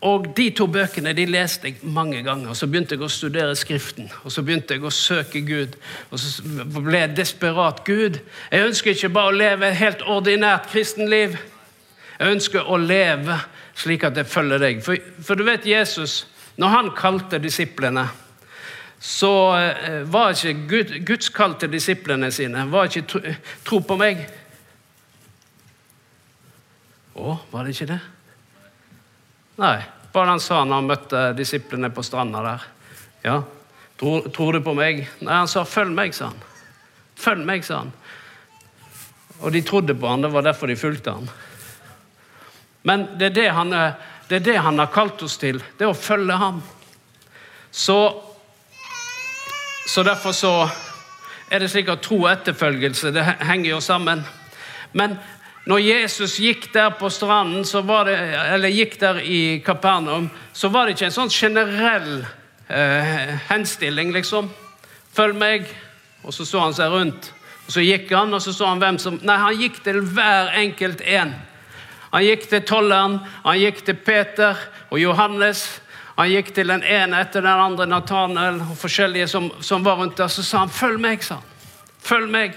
Og 0.00 0.28
De 0.36 0.50
to 0.54 0.66
bøkene 0.70 1.12
de 1.12 1.24
leste 1.26 1.66
jeg 1.66 1.76
mange 1.82 2.22
ganger. 2.22 2.48
og 2.48 2.56
Så 2.56 2.66
begynte 2.66 2.94
jeg 2.94 3.02
å 3.02 3.08
studere 3.08 3.56
Skriften. 3.56 4.10
og 4.24 4.32
Så 4.32 4.42
begynte 4.42 4.74
jeg 4.74 4.84
å 4.84 4.90
søke 4.90 5.40
Gud. 5.40 5.74
Og 6.10 6.18
så 6.18 6.42
ble 6.82 6.98
jeg 6.98 7.16
desperat. 7.16 7.84
Gud, 7.84 8.20
jeg 8.52 8.66
ønsker 8.66 8.90
ikke 8.90 9.08
bare 9.08 9.32
å 9.32 9.38
leve 9.38 9.68
et 9.68 9.76
helt 9.76 10.02
ordinært 10.06 10.70
kristenliv. 10.70 11.36
Jeg 12.18 12.32
ønsker 12.34 12.70
å 12.70 12.76
leve 12.76 13.40
slik 13.74 14.04
at 14.04 14.16
jeg 14.16 14.26
følger 14.26 14.58
deg. 14.58 14.82
For, 14.82 14.96
for 15.22 15.34
du 15.34 15.44
vet 15.46 15.66
Jesus, 15.66 16.26
når 16.56 16.68
han 16.68 16.90
kalte 16.96 17.38
disiplene 17.38 18.08
så 19.00 19.56
eh, 19.56 20.02
var 20.10 20.34
ikke 20.34 20.66
Gud, 20.68 20.94
Guds 21.06 21.28
kall 21.30 21.54
til 21.58 21.70
disiplene 21.70 22.32
sine 22.34 22.64
var 22.70 22.88
ikke 22.88 23.06
tro, 23.06 23.20
tro 23.64 23.78
på 23.86 23.98
meg, 23.98 24.26
Å, 27.18 27.32
var 27.50 27.66
det 27.66 27.72
ikke 27.74 27.88
det? 27.90 27.98
Nei. 29.58 29.78
Bare 30.12 30.32
han 30.32 30.40
sa 30.40 30.62
når 30.64 30.80
han 30.80 30.88
møtte 30.88 31.22
disiplene 31.36 31.90
på 31.94 32.02
stranda 32.06 32.42
der? 32.44 32.66
Ja, 33.22 33.40
tror, 34.00 34.28
tror 34.34 34.56
du 34.56 34.62
på 34.64 34.74
meg? 34.78 35.02
Nei, 35.20 35.34
han 35.34 35.50
sa 35.50 35.64
'følg 35.64 35.92
meg', 35.94 36.14
sa 36.14 36.30
han. 36.30 36.40
Følg 37.18 37.44
meg, 37.46 37.64
sa 37.64 37.82
han. 37.82 37.92
Og 39.40 39.52
de 39.52 39.62
trodde 39.62 39.94
på 39.94 40.08
han, 40.08 40.22
det 40.22 40.30
var 40.32 40.42
derfor 40.46 40.66
de 40.66 40.76
fulgte 40.76 41.10
han. 41.10 41.28
Men 42.82 43.06
det 43.18 43.26
er 43.26 43.34
det 43.34 43.48
han, 43.54 43.70
det 44.28 44.36
er 44.36 44.44
det 44.44 44.56
han 44.62 44.78
har 44.78 44.92
kalt 44.94 45.22
oss 45.22 45.36
til, 45.38 45.58
det 45.78 45.86
er 45.86 45.90
å 45.90 45.98
følge 45.98 46.38
ham. 46.38 46.62
Så, 47.70 47.98
så 49.86 50.02
derfor 50.06 50.32
så 50.32 50.52
er 51.50 51.60
det 51.60 51.70
slik 51.72 51.90
at 51.92 52.02
tro 52.04 52.22
og 52.22 52.30
etterfølgelse 52.30 53.12
det 53.12 53.24
henger 53.24 53.70
jo 53.70 53.80
sammen. 53.80 54.24
Men 54.92 55.18
når 55.68 55.82
Jesus 55.84 56.38
gikk 56.40 56.70
der 56.72 56.94
på 56.96 57.10
stranden, 57.12 57.66
det, 58.06 58.14
eller 58.54 58.72
gikk 58.72 58.94
der 59.00 59.18
i 59.20 59.60
Kapernaum, 59.64 60.30
så 60.52 60.68
var 60.72 60.86
det 60.86 60.94
ikke 60.96 61.10
en 61.10 61.16
sånn 61.18 61.32
generell 61.32 62.22
eh, 62.68 63.34
henstilling, 63.50 64.14
liksom. 64.16 64.48
Følg 65.12 65.36
meg. 65.36 65.66
Og 66.24 66.32
så 66.32 66.46
så 66.48 66.62
han 66.62 66.76
seg 66.76 66.92
rundt. 66.92 67.32
Og 67.66 67.72
Så 67.72 67.84
gikk 67.84 68.08
han, 68.16 68.32
og 68.32 68.40
så 68.40 68.52
så 68.52 68.70
han 68.70 68.80
hvem 68.80 68.96
som 68.98 69.18
Nei, 69.22 69.36
han 69.36 69.60
gikk 69.60 69.82
til 69.84 70.00
hver 70.00 70.54
enkelt 70.56 71.02
en. 71.04 71.34
Han 72.14 72.24
gikk 72.24 72.48
til 72.48 72.64
tolleren, 72.64 73.18
han 73.44 73.58
gikk 73.60 73.82
til 73.84 73.98
Peter 74.00 74.56
og 74.88 74.96
Johannes. 75.02 75.66
Han 76.16 76.30
gikk 76.32 76.54
til 76.56 76.72
den 76.72 76.82
ene 76.82 77.20
etter 77.20 77.44
den 77.44 77.60
andre, 77.60 77.86
Nathanael 77.86 78.62
og 78.64 78.78
forskjellige 78.80 79.28
som, 79.28 79.50
som 79.60 79.84
var 79.84 80.00
rundt 80.00 80.16
der. 80.16 80.32
Så 80.32 80.42
sa 80.42 80.64
han 80.64 80.72
'følg 80.72 80.96
meg', 80.98 81.22
sa 81.22 81.34
han. 81.34 81.44
Følg 82.00 82.30
meg. 82.30 82.56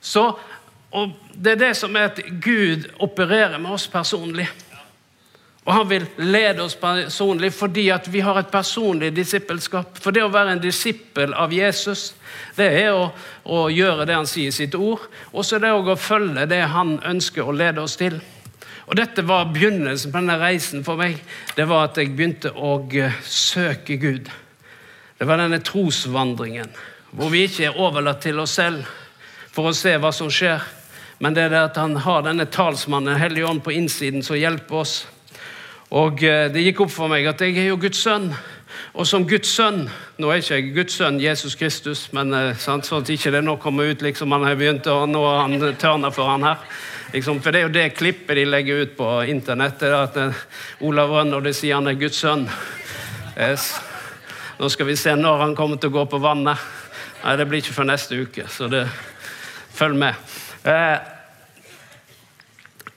Så 0.00 0.38
og 0.90 1.12
Det 1.34 1.52
er 1.52 1.60
det 1.60 1.76
som 1.78 1.94
er 1.96 2.10
at 2.10 2.18
Gud 2.42 2.88
opererer 3.00 3.58
med 3.58 3.70
oss 3.72 3.86
personlig. 3.88 4.48
Og 5.64 5.74
Han 5.74 5.88
vil 5.90 6.06
lede 6.16 6.62
oss 6.62 6.74
personlig 6.74 7.52
fordi 7.54 7.88
at 7.94 8.08
vi 8.12 8.20
har 8.20 8.38
et 8.38 8.50
personlig 8.50 9.12
disippelskap. 9.16 9.98
For 10.00 10.10
det 10.10 10.24
å 10.24 10.32
være 10.32 10.56
en 10.56 10.62
disippel 10.62 11.34
av 11.36 11.52
Jesus, 11.52 12.14
det 12.56 12.66
er 12.82 12.90
å, 12.96 13.10
å 13.44 13.68
gjøre 13.70 14.06
det 14.08 14.16
han 14.16 14.28
sier 14.28 14.50
i 14.50 14.56
sitt 14.56 14.74
ord. 14.74 15.04
Og 15.32 15.46
så 15.46 15.56
er 15.56 15.68
det 15.68 15.72
å 15.76 15.96
følge 15.96 16.48
det 16.50 16.62
han 16.74 16.96
ønsker 17.06 17.46
å 17.46 17.54
lede 17.54 17.84
oss 17.84 17.96
til. 18.00 18.18
Og 18.90 18.96
Dette 18.98 19.22
var 19.22 19.52
begynnelsen 19.54 20.10
på 20.10 20.18
denne 20.18 20.40
reisen 20.40 20.82
for 20.84 20.98
meg. 20.98 21.20
Det 21.54 21.68
var 21.70 21.86
at 21.86 22.00
jeg 22.00 22.10
begynte 22.16 22.50
å 22.50 22.80
eh, 22.90 23.20
søke 23.22 24.00
Gud. 24.02 24.26
Det 25.20 25.28
var 25.28 25.38
denne 25.38 25.60
trosvandringen 25.62 26.72
hvor 27.10 27.30
vi 27.30 27.44
ikke 27.46 27.68
er 27.68 27.78
overlatt 27.78 28.22
til 28.22 28.38
oss 28.42 28.56
selv 28.58 28.86
for 29.50 29.70
å 29.70 29.74
se 29.74 29.96
hva 29.98 30.12
som 30.14 30.30
skjer 30.30 30.62
men 31.20 31.36
det 31.36 31.42
er 31.44 31.52
det 31.52 31.64
at 31.68 31.76
han 31.76 31.98
har 32.00 32.22
denne 32.24 32.46
talsmannen, 32.48 33.12
Den 33.12 33.20
hellige 33.20 33.46
ånd, 33.46 33.60
på 33.64 33.74
innsiden 33.76 34.22
som 34.24 34.38
hjelper 34.40 34.80
oss. 34.80 34.94
Og 35.90 36.22
eh, 36.24 36.48
Det 36.52 36.62
gikk 36.64 36.86
opp 36.86 36.94
for 36.94 37.12
meg 37.12 37.26
at 37.28 37.42
jeg 37.44 37.58
er 37.58 37.68
jo 37.68 37.80
Guds 37.80 38.00
sønn. 38.00 38.30
Og 38.94 39.06
som 39.06 39.26
Guds 39.28 39.50
sønn 39.52 39.82
Nå 40.18 40.30
er 40.30 40.40
ikke 40.40 40.56
jeg 40.56 40.72
Guds 40.74 40.96
sønn 40.96 41.20
Jesus 41.20 41.56
Kristus, 41.60 42.06
men 42.16 42.32
eh, 42.34 42.56
sant, 42.56 42.88
sånn 42.88 43.04
at 43.04 43.12
ikke 43.12 43.34
det 43.34 43.44
nå 43.44 43.58
kommer 43.60 43.90
ut 43.90 44.02
liksom 44.04 44.32
han 44.32 44.46
har 44.48 44.56
begynt 44.56 44.88
å 44.88 45.04
nå 45.10 45.24
han 45.26 45.58
tørner 45.76 46.14
for 46.14 46.30
han 46.30 46.46
her. 46.46 46.64
Liksom, 47.12 47.40
for 47.42 47.52
det 47.52 47.60
er 47.60 47.66
jo 47.66 47.74
det 47.74 47.86
klippet 47.98 48.38
de 48.38 48.46
legger 48.46 48.84
ut 48.86 48.96
på 48.96 49.08
internettet, 49.28 49.88
er 49.90 49.98
at 49.98 50.18
eh, 50.24 50.44
Olav 50.88 51.12
Rønn 51.12 51.36
og 51.36 51.44
de 51.44 51.52
sier 51.56 51.76
han 51.76 51.90
er 51.90 52.00
Guds 52.00 52.22
sønn. 52.22 52.46
Yes. 53.36 53.74
Nå 54.60 54.72
skal 54.72 54.88
vi 54.88 54.96
se 54.96 55.12
når 55.16 55.44
han 55.44 55.56
kommer 55.58 55.80
til 55.80 55.92
å 55.92 56.00
gå 56.00 56.06
på 56.12 56.22
vannet. 56.22 56.68
Nei, 57.20 57.36
det 57.36 57.48
blir 57.50 57.60
ikke 57.60 57.76
før 57.76 57.90
neste 57.92 58.16
uke, 58.16 58.48
så 58.48 58.70
det, 58.72 58.86
følg 59.76 60.00
med. 60.00 60.16
Eh, 60.64 60.98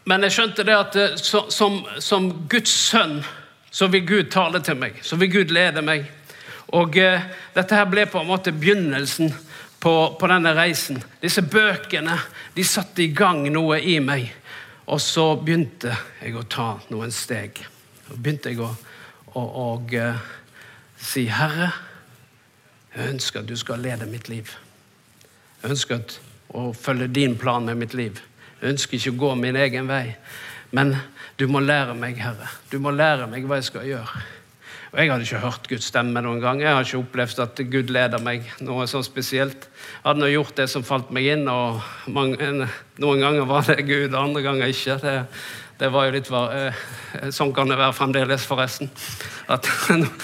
men 0.03 0.25
jeg 0.25 0.35
skjønte 0.35 0.65
det 0.67 0.75
at 0.75 0.97
eh, 0.99 1.15
som, 1.17 1.79
som, 2.03 2.27
Guds 2.51 2.73
sønn 2.89 3.21
så 3.73 3.87
vil 3.91 4.05
Gud 4.07 4.31
tale 4.33 4.59
til 4.63 4.77
meg, 4.77 4.99
så 5.01 5.17
vil 5.19 5.31
Gud 5.31 5.53
lede 5.55 5.81
meg. 5.81 6.09
Og 6.73 6.95
uh, 6.97 7.25
dette 7.53 7.77
her 7.77 7.85
ble 7.89 8.05
på 8.09 8.21
en 8.21 8.29
måte 8.29 8.53
begynnelsen 8.53 9.29
på, 9.81 9.93
på, 10.19 10.29
denne 10.29 10.53
reisen. 10.57 10.99
Disse 11.21 11.41
bøkene 11.45 12.15
de 12.55 12.65
satte 12.65 13.03
i 13.03 13.11
gang 13.13 13.43
noe 13.53 13.77
i 13.81 13.99
meg. 14.01 14.29
Og 14.89 15.01
så 15.01 15.25
begynte 15.37 15.93
jeg 16.21 16.35
å 16.37 16.45
ta 16.49 16.67
noen 16.89 17.13
steg. 17.13 17.61
Og 18.09 18.17
begynte 18.17 18.53
jeg 18.53 18.61
å, 18.61 18.71
å, 19.33 19.41
å 19.41 19.67
si, 20.97 21.27
'Herre, 21.29 21.71
jeg 22.93 23.15
ønsker 23.15 23.41
at 23.41 23.49
du 23.49 23.57
skal 23.57 23.81
lede 23.85 24.09
mitt 24.09 24.29
liv.' 24.29 24.53
Jeg 25.63 25.71
ønsker 25.77 26.01
at 26.01 26.17
og 26.53 26.75
følge 26.77 27.07
din 27.07 27.37
plan 27.39 27.65
med 27.65 27.79
mitt 27.81 27.93
liv. 27.97 28.21
Jeg 28.61 28.75
ønsker 28.75 28.97
ikke 28.97 29.13
å 29.15 29.21
gå 29.25 29.33
min 29.41 29.57
egen 29.59 29.89
vei. 29.89 30.15
Men 30.73 30.95
du 31.37 31.45
må 31.51 31.61
lære 31.61 31.93
meg, 31.97 32.17
Herre. 32.21 32.47
Du 32.71 32.79
må 32.81 32.93
lære 32.93 33.27
meg 33.29 33.45
hva 33.49 33.59
jeg 33.59 33.69
skal 33.69 33.85
gjøre. 33.89 34.23
Og 34.93 34.99
Jeg 35.01 35.09
hadde 35.09 35.25
ikke 35.25 35.41
hørt 35.41 35.67
Guds 35.69 35.87
stemme 35.89 36.21
noen 36.21 36.41
gang. 36.41 36.61
Jeg 36.61 36.73
har 36.73 36.85
ikke 36.85 36.99
opplevd 37.01 37.39
at 37.41 37.61
Gud 37.73 37.89
leder 37.93 38.21
meg 38.21 38.45
noe 38.61 38.85
sånn 38.89 39.05
spesielt. 39.05 39.65
Jeg 39.65 40.05
hadde 40.05 40.21
nå 40.21 40.29
gjort 40.29 40.55
det 40.59 40.67
som 40.69 40.85
falt 40.85 41.09
meg 41.13 41.31
inn, 41.33 41.47
og 41.49 41.81
mange, 42.13 42.51
noen 43.01 43.23
ganger 43.25 43.47
var 43.49 43.65
det 43.69 43.87
Gud, 43.87 44.13
andre 44.13 44.43
ganger 44.45 44.69
ikke. 44.69 44.99
Det, 45.01 45.15
det 45.81 45.89
var 45.93 46.05
jo 46.05 46.13
litt 46.13 46.29
eh, 46.29 46.83
Sånn 47.33 47.55
kan 47.57 47.73
det 47.73 47.79
være 47.81 47.97
fremdeles, 47.97 48.45
forresten. 48.45 48.93
At 49.49 49.65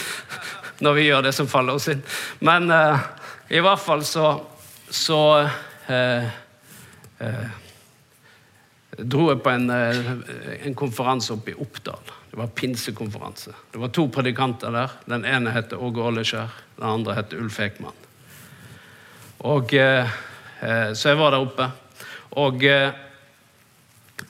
når 0.85 0.99
vi 0.99 1.07
gjør 1.07 1.25
det 1.25 1.33
som 1.35 1.49
faller 1.49 1.79
oss 1.79 1.89
inn. 1.89 2.05
Men 2.45 2.69
uh, 2.69 3.01
i 3.49 3.61
hvert 3.65 3.81
fall 3.81 4.05
så, 4.05 4.35
så 4.85 5.19
dro 8.99 9.29
jeg 9.29 9.41
på 9.43 9.51
en, 9.53 9.69
eh, 9.69 10.11
en 10.65 10.75
konferanse 10.75 11.33
oppe 11.33 11.51
i 11.51 11.57
Oppdal. 11.57 12.13
Det 12.31 12.37
var 12.37 12.47
pinsekonferanse. 12.47 13.53
Det 13.71 13.79
var 13.79 13.87
to 13.87 14.07
predikanter 14.07 14.71
der. 14.71 14.91
Den 15.05 15.25
ene 15.25 15.51
het 15.51 15.73
Åge 15.73 16.01
Åleskjær, 16.01 16.49
den 16.77 16.87
andre 16.87 17.15
het 17.15 17.33
Ulf 17.33 17.59
Ekman. 17.59 17.93
Og, 19.39 19.73
eh, 19.73 20.09
eh, 20.61 20.93
så 20.93 21.09
jeg 21.09 21.17
var 21.17 21.31
der 21.31 21.39
oppe. 21.39 21.71
Og 22.31 22.63
eh, 22.63 22.91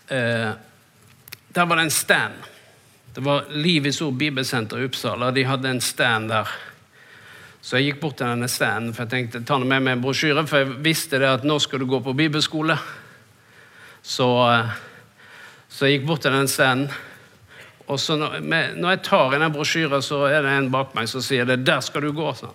eh, 0.08 0.54
der 1.56 1.66
var 1.66 1.76
det 1.76 1.84
en 1.84 1.90
stand. 1.90 2.34
Det 3.16 3.24
var 3.24 3.46
Livets 3.50 4.02
Ord 4.02 4.14
Bibelsenter 4.14 4.78
i 4.78 4.86
Uppsala. 4.86 5.32
De 5.32 5.44
hadde 5.44 5.70
en 5.70 5.82
stand 5.82 6.30
der 6.30 6.48
så 7.62 7.78
jeg 7.78 7.90
gikk 7.90 8.00
bort 8.02 8.18
til 8.20 8.30
denne 8.30 8.48
standen 8.48 8.94
for 8.96 9.04
jeg 9.04 9.12
tenkte 9.12 9.44
ta 9.48 9.58
med 9.60 9.84
meg 9.84 9.98
en 9.98 10.04
brosjyre, 10.04 10.46
for 10.48 10.64
jeg 10.64 10.80
visste 10.86 11.20
det 11.20 11.28
at 11.28 11.46
nå 11.48 11.60
skal 11.60 11.84
du 11.84 11.90
gå 11.92 12.00
på 12.04 12.16
bibelskole. 12.16 12.78
Så, 14.02 14.28
eh, 14.48 14.72
så 15.68 15.86
jeg 15.86 16.00
gikk 16.00 16.08
bort 16.08 16.24
til 16.24 16.36
den 16.36 16.48
standen. 16.48 16.90
Og 17.90 18.00
så 18.00 18.16
når, 18.16 18.40
jeg 18.40 19.02
tar 19.04 19.34
i 19.34 19.40
den 19.42 19.54
brosjyren, 19.54 20.04
så 20.06 20.24
er 20.30 20.44
det 20.46 20.56
en 20.56 20.72
bak 20.72 20.94
meg 20.96 21.10
som 21.10 21.22
sier 21.26 21.46
det 21.46 21.66
'der 21.66 21.82
skal 21.82 22.02
du 22.02 22.12
gå'. 22.14 22.36
Sånn. 22.38 22.54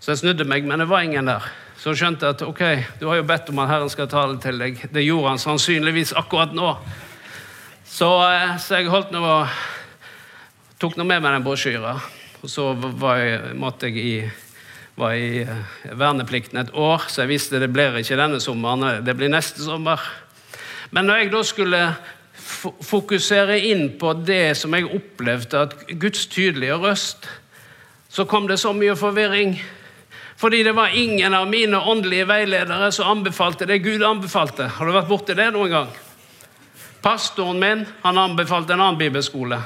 Så 0.00 0.10
jeg 0.10 0.18
snudde 0.18 0.44
meg, 0.44 0.64
men 0.64 0.78
det 0.78 0.88
var 0.88 1.00
ingen 1.00 1.26
der. 1.26 1.42
Så 1.78 1.94
skjønte 1.94 2.28
at 2.28 2.42
ok, 2.42 2.60
du 3.00 3.06
har 3.08 3.16
jo 3.16 3.22
bedt 3.22 3.48
om 3.48 3.58
at 3.58 3.68
Herren 3.68 3.90
skal 3.90 4.08
tale 4.08 4.38
til 4.40 4.58
deg. 4.58 4.92
Det 4.92 5.04
gjorde 5.04 5.28
han 5.28 5.38
sannsynligvis 5.38 6.12
akkurat 6.12 6.52
nå. 6.52 6.76
Så, 7.84 8.10
eh, 8.30 8.58
så 8.58 8.74
jeg 8.76 8.88
holdt 8.88 9.12
noe, 9.12 9.48
tok 10.78 10.96
nå 10.96 11.04
med 11.04 11.22
meg 11.22 11.32
den 11.32 11.44
brosjyren. 11.44 12.00
Og 12.44 12.50
så 12.52 12.64
var 12.76 13.22
jeg, 13.22 13.54
måtte 13.56 13.88
jeg 13.88 14.02
i, 14.04 14.16
var 15.00 15.14
i 15.16 15.38
eh, 15.40 15.92
verneplikten 15.96 16.58
et 16.60 16.74
år, 16.76 17.06
så 17.08 17.22
jeg 17.22 17.30
visste 17.30 17.60
det 17.62 17.70
blir 17.72 17.94
ikke 17.96 18.18
denne 18.20 18.36
sommeren, 18.42 18.98
det 19.00 19.14
blir 19.16 19.30
neste 19.32 19.64
sommer. 19.64 20.02
Men 20.92 21.08
når 21.08 21.22
jeg 21.22 21.30
da 21.32 21.40
skulle 21.48 21.78
fokusere 22.84 23.56
inn 23.64 23.86
på 23.96 24.12
det 24.28 24.58
som 24.60 24.76
jeg 24.76 24.90
opplevde, 24.92 25.62
at 25.62 25.94
Guds 25.96 26.26
tydelige 26.28 26.76
røst, 26.82 27.24
så 28.12 28.26
kom 28.28 28.44
det 28.50 28.58
så 28.60 28.74
mye 28.76 28.92
forvirring. 28.92 29.54
Fordi 30.36 30.60
det 30.66 30.74
var 30.76 30.92
ingen 30.92 31.32
av 31.32 31.48
mine 31.48 31.80
åndelige 31.80 32.26
veiledere 32.28 32.90
som 32.92 33.08
anbefalte 33.14 33.70
det 33.70 33.80
Gud 33.86 34.04
anbefalte. 34.04 34.68
Har 34.76 34.84
du 34.84 34.92
vært 34.92 35.08
borti 35.08 35.38
det 35.38 35.48
noen 35.56 35.72
gang? 35.72 35.96
Pastoren 37.00 37.56
min 37.62 37.86
han 38.04 38.20
anbefalte 38.20 38.76
en 38.76 38.84
annen 38.84 39.00
bibelskole. 39.00 39.62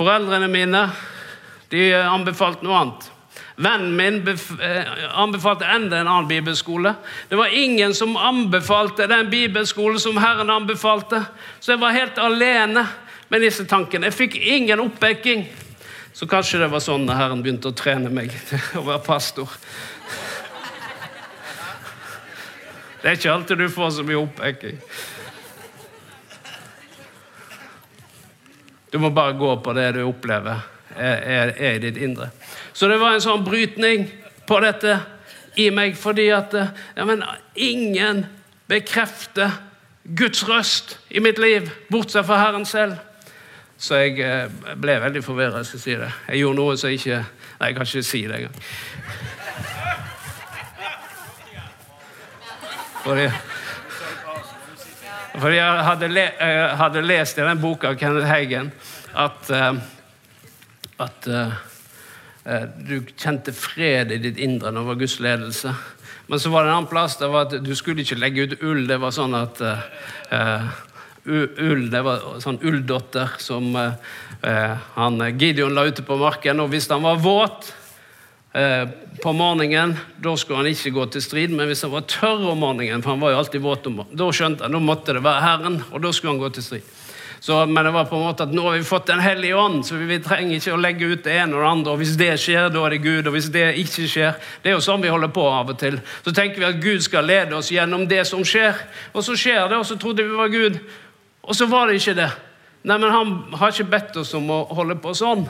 Foreldrene 0.00 0.48
mine 0.48 0.86
de 1.68 1.90
anbefalte 1.92 2.64
noe 2.64 2.78
annet. 2.78 3.08
Vennen 3.60 3.92
min 3.96 4.22
eh, 4.24 4.86
anbefalte 5.12 5.68
enda 5.68 5.98
en 6.00 6.08
annen 6.08 6.28
bibelskole. 6.28 6.94
Det 7.28 7.36
var 7.36 7.52
ingen 7.52 7.92
som 7.94 8.16
anbefalte 8.16 9.06
den 9.06 9.28
bibelskolen 9.30 10.00
som 10.00 10.16
Herren 10.16 10.50
anbefalte. 10.50 11.20
Så 11.60 11.74
jeg 11.74 11.82
var 11.82 11.92
helt 11.92 12.18
alene 12.18 12.86
med 13.28 13.44
disse 13.44 13.68
tankene. 13.68 14.08
Jeg 14.08 14.16
fikk 14.16 14.40
ingen 14.40 14.80
oppbacking. 14.80 15.44
Så 16.16 16.26
kanskje 16.26 16.62
det 16.64 16.72
var 16.72 16.80
sånn 16.80 17.04
Herren 17.12 17.44
begynte 17.44 17.68
å 17.68 17.76
trene 17.76 18.08
meg 18.08 18.32
til 18.48 18.80
å 18.80 18.86
være 18.88 19.04
pastor. 19.04 19.52
Det 23.02 23.08
er 23.08 23.20
ikke 23.20 23.36
alltid 23.36 23.60
du 23.60 23.68
får 23.72 23.98
så 24.00 24.08
mye 24.08 24.24
oppbacking. 24.24 24.80
Du 28.90 28.98
må 28.98 29.10
bare 29.14 29.36
gå 29.38 29.54
på 29.62 29.72
det 29.76 29.92
du 29.94 30.02
opplever 30.02 30.60
er, 30.96 31.52
er, 31.54 31.74
i 31.76 31.82
ditt 31.82 32.00
indre. 32.02 32.30
Så 32.72 32.88
det 32.90 32.98
var 33.00 33.14
en 33.14 33.24
sånn 33.24 33.44
brytning 33.46 34.08
på 34.48 34.58
dette 34.64 34.98
i 35.60 35.68
meg 35.74 35.96
fordi 35.98 36.28
at 36.34 36.54
ja, 36.54 37.06
men 37.06 37.22
ingen 37.54 38.24
bekrefter 38.70 39.58
Guds 40.02 40.42
røst 40.48 40.96
i 41.10 41.22
mitt 41.22 41.38
liv, 41.38 41.68
bortsett 41.90 42.26
fra 42.26 42.40
Herren 42.40 42.66
selv. 42.66 42.98
Så 43.80 43.96
jeg 43.96 44.18
eh, 44.20 44.50
ble 44.76 44.98
veldig 45.00 45.22
forvirra. 45.24 45.62
Jeg, 45.62 45.80
si 45.80 45.94
det. 45.96 46.10
jeg 46.28 46.42
gjorde 46.42 46.58
noe 46.58 46.76
som 46.80 46.92
ikke 46.92 47.22
Nei, 47.60 47.68
jeg 47.68 47.76
kan 47.76 47.88
ikke 47.88 48.02
si 48.08 48.20
det 48.24 48.36
engang. 48.38 48.54
Fordi, 53.04 53.26
fordi 55.40 55.56
jeg 55.56 55.86
hadde, 55.86 56.10
le, 56.12 56.26
jeg 56.36 56.76
hadde, 56.80 57.02
lest 57.06 57.38
i 57.38 57.46
den 57.46 57.62
boka 57.62 57.90
av 57.90 57.98
Kenneth 58.00 58.28
Hagen 58.28 58.70
at, 59.18 59.50
uh, 59.52 59.80
at 61.00 61.28
uh, 61.30 61.56
du 62.84 63.00
kjente 63.14 63.54
fred 63.56 64.12
i 64.14 64.20
ditt 64.22 64.40
indre 64.40 64.72
når 64.72 64.82
det 64.82 64.90
var 64.90 65.00
Guds 65.02 65.16
ledelse. 65.24 65.74
Men 66.30 66.42
så 66.42 66.52
var 66.52 66.64
det 66.64 66.70
en 66.70 66.76
annen 66.78 66.92
plass 66.92 67.18
der 67.20 67.32
var 67.32 67.48
at 67.48 67.58
du 67.64 67.72
skulle 67.78 68.04
ikke 68.04 68.20
legge 68.20 68.46
ut 68.46 68.62
ull. 68.62 68.84
Det 68.88 69.00
var 69.02 69.14
sånn 69.16 69.34
at 69.38 69.60
uh, 69.64 70.70
ull, 71.26 71.88
det 71.92 72.04
var 72.06 72.40
sånn 72.42 72.60
ulldotter 72.64 73.34
som 73.42 73.74
han, 73.76 75.18
Gideon 75.36 75.74
la 75.76 75.84
ute 75.90 76.04
på 76.06 76.16
marken. 76.16 76.62
Og 76.62 76.70
hvis 76.72 76.88
han 76.88 77.04
var 77.04 77.20
våt 77.20 77.74
Eh, 78.52 78.88
på 79.22 79.32
morgenen, 79.32 79.96
da 80.18 80.32
skulle 80.36 80.58
han 80.58 80.66
ikke 80.66 80.90
gå 80.90 81.04
til 81.14 81.22
strid, 81.22 81.52
men 81.54 81.68
hvis 81.70 81.84
han 81.86 81.92
var 81.92 82.08
tørr 82.10 82.48
om 82.50 82.58
morgenen, 82.58 83.02
for 83.02 83.14
han 83.14 83.20
var 83.22 83.34
jo 83.34 83.42
alltid 83.42 83.62
våt 83.62 83.86
om 83.86 84.00
morgenen, 84.00 84.18
da 84.18 84.26
skjønte 84.34 84.66
han, 84.66 84.74
da 84.74 84.80
måtte 84.82 85.14
det 85.14 85.22
være 85.22 85.44
Herren, 85.44 85.76
og 85.92 86.02
da 86.02 86.10
skulle 86.10 86.34
han 86.34 86.42
gå 86.42 86.50
til 86.56 86.66
strid. 86.66 86.96
Så, 87.40 87.66
men 87.66 87.84
det 87.84 87.92
var 87.94 88.04
på 88.04 88.18
en 88.18 88.26
måte 88.26 88.44
at 88.44 88.50
nå 88.52 88.66
har 88.66 88.74
vi 88.76 88.84
fått 88.84 89.06
Den 89.08 89.22
hellige 89.24 89.56
ånd, 89.56 89.86
så 89.86 89.96
vi 89.96 90.18
trenger 90.20 90.58
ikke 90.58 90.74
å 90.74 90.80
legge 90.80 91.06
ut 91.08 91.22
det 91.24 91.38
ene 91.40 91.56
og 91.56 91.62
det 91.62 91.70
andre. 91.70 91.92
og 91.94 92.02
Hvis 92.02 92.18
det 92.20 92.34
skjer, 92.36 92.66
da 92.68 92.82
er 92.84 92.92
det 92.92 92.98
Gud. 93.00 93.30
Og 93.30 93.32
hvis 93.32 93.48
det 93.54 93.62
ikke 93.80 94.08
skjer 94.12 94.34
Det 94.60 94.68
er 94.68 94.76
jo 94.76 94.82
sånn 94.84 95.00
vi 95.00 95.08
holder 95.08 95.32
på 95.32 95.46
av 95.48 95.72
og 95.72 95.78
til. 95.80 95.96
Så 96.20 96.34
tenker 96.36 96.60
vi 96.60 96.68
at 96.68 96.82
Gud 96.84 97.00
skal 97.00 97.24
lede 97.24 97.56
oss 97.56 97.72
gjennom 97.72 98.04
det 98.10 98.26
som 98.28 98.44
skjer. 98.44 98.76
Og 99.14 99.24
så 99.24 99.38
skjer 99.40 99.72
det, 99.72 99.78
og 99.78 99.88
så 99.88 99.96
trodde 99.96 100.26
vi 100.26 100.36
var 100.36 100.52
Gud. 100.52 100.76
Og 101.40 101.56
så 101.56 101.64
var 101.70 101.88
det 101.88 101.96
ikke 102.02 102.18
det. 102.20 102.28
Nei, 102.84 102.98
men 102.98 103.08
Han 103.10 103.32
har 103.56 103.72
ikke 103.72 103.88
bedt 103.96 104.20
oss 104.20 104.34
om 104.36 104.52
å 104.52 104.60
holde 104.76 105.00
på 105.00 105.16
sånn. 105.16 105.48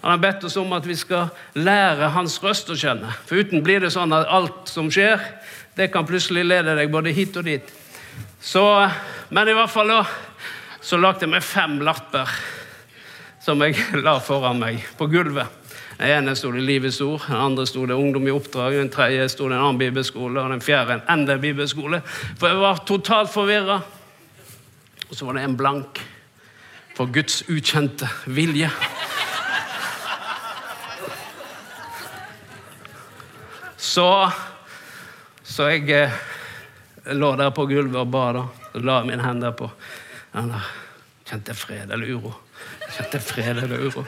Han 0.00 0.10
har 0.10 0.18
bedt 0.18 0.44
oss 0.44 0.56
om 0.56 0.72
at 0.72 0.86
vi 0.88 0.96
skal 0.96 1.28
lære 1.54 2.12
hans 2.14 2.38
røst 2.42 2.70
å 2.72 2.78
kjenne. 2.78 3.12
For 3.28 3.42
uten 3.42 3.64
blir 3.64 3.82
det 3.84 3.92
sånn 3.92 4.14
at 4.16 4.30
alt 4.32 4.70
som 4.70 4.88
skjer, 4.92 5.20
det 5.76 5.90
kan 5.92 6.08
plutselig 6.08 6.46
lede 6.46 6.74
deg 6.76 6.92
både 6.92 7.12
hit 7.12 7.36
og 7.36 7.44
dit. 7.44 7.68
Så, 8.40 8.64
men 9.28 9.48
i 9.48 9.56
hvert 9.56 9.72
fall 9.72 9.92
da, 9.92 10.00
så 10.80 10.96
lagde 10.96 11.28
meg 11.28 11.44
fem 11.44 11.78
lapper 11.84 12.32
som 13.44 13.60
jeg 13.64 13.76
la 14.06 14.16
foran 14.24 14.60
meg 14.60 14.80
på 14.96 15.08
gulvet. 15.12 15.58
Den 16.00 16.08
ene 16.14 16.32
sto 16.36 16.48
det 16.52 16.62
'Livets 16.64 17.00
ord', 17.04 17.26
den 17.28 17.36
andre 17.36 17.66
sto 17.66 17.84
det 17.86 17.92
'Ungdom 17.92 18.26
i 18.26 18.32
oppdrag', 18.32 18.78
den 18.78 18.88
tredje 18.88 19.28
sto 19.28 19.48
det 19.48 19.58
en 19.58 19.64
annen 19.66 19.78
bibelskole, 19.78 20.40
og 20.40 20.50
den 20.50 20.64
fjerde 20.64 20.96
en 20.96 21.18
enda 21.18 21.36
bibelskole. 21.36 22.00
For 22.38 22.48
jeg 22.48 22.56
var 22.56 22.84
totalt 22.86 23.28
forvirra. 23.28 23.80
Og 25.10 25.16
så 25.16 25.24
var 25.24 25.32
det 25.36 25.44
en 25.44 25.56
blank 25.56 26.00
for 26.96 27.12
Guds 27.12 27.42
ukjente 27.50 28.08
vilje. 28.26 28.70
Så, 33.80 34.32
så 35.42 35.70
jeg 35.72 35.88
eh, 35.96 36.16
lå 37.16 37.30
der 37.40 37.50
på 37.56 37.64
gulvet 37.64 37.96
og 37.96 38.10
ba. 38.12 38.26
da, 38.36 38.42
og 38.74 38.84
La 38.84 38.98
mine 39.06 39.24
hender 39.24 39.54
på 39.56 39.70
den 40.34 40.52
der. 40.52 40.66
Kjente 41.30 41.54
fred 41.54 41.92
eller 41.94 42.10
uro. 42.12 42.34
Kjente 42.90 43.20
fred 43.22 43.62
eller 43.62 43.86
uro. 43.86 44.04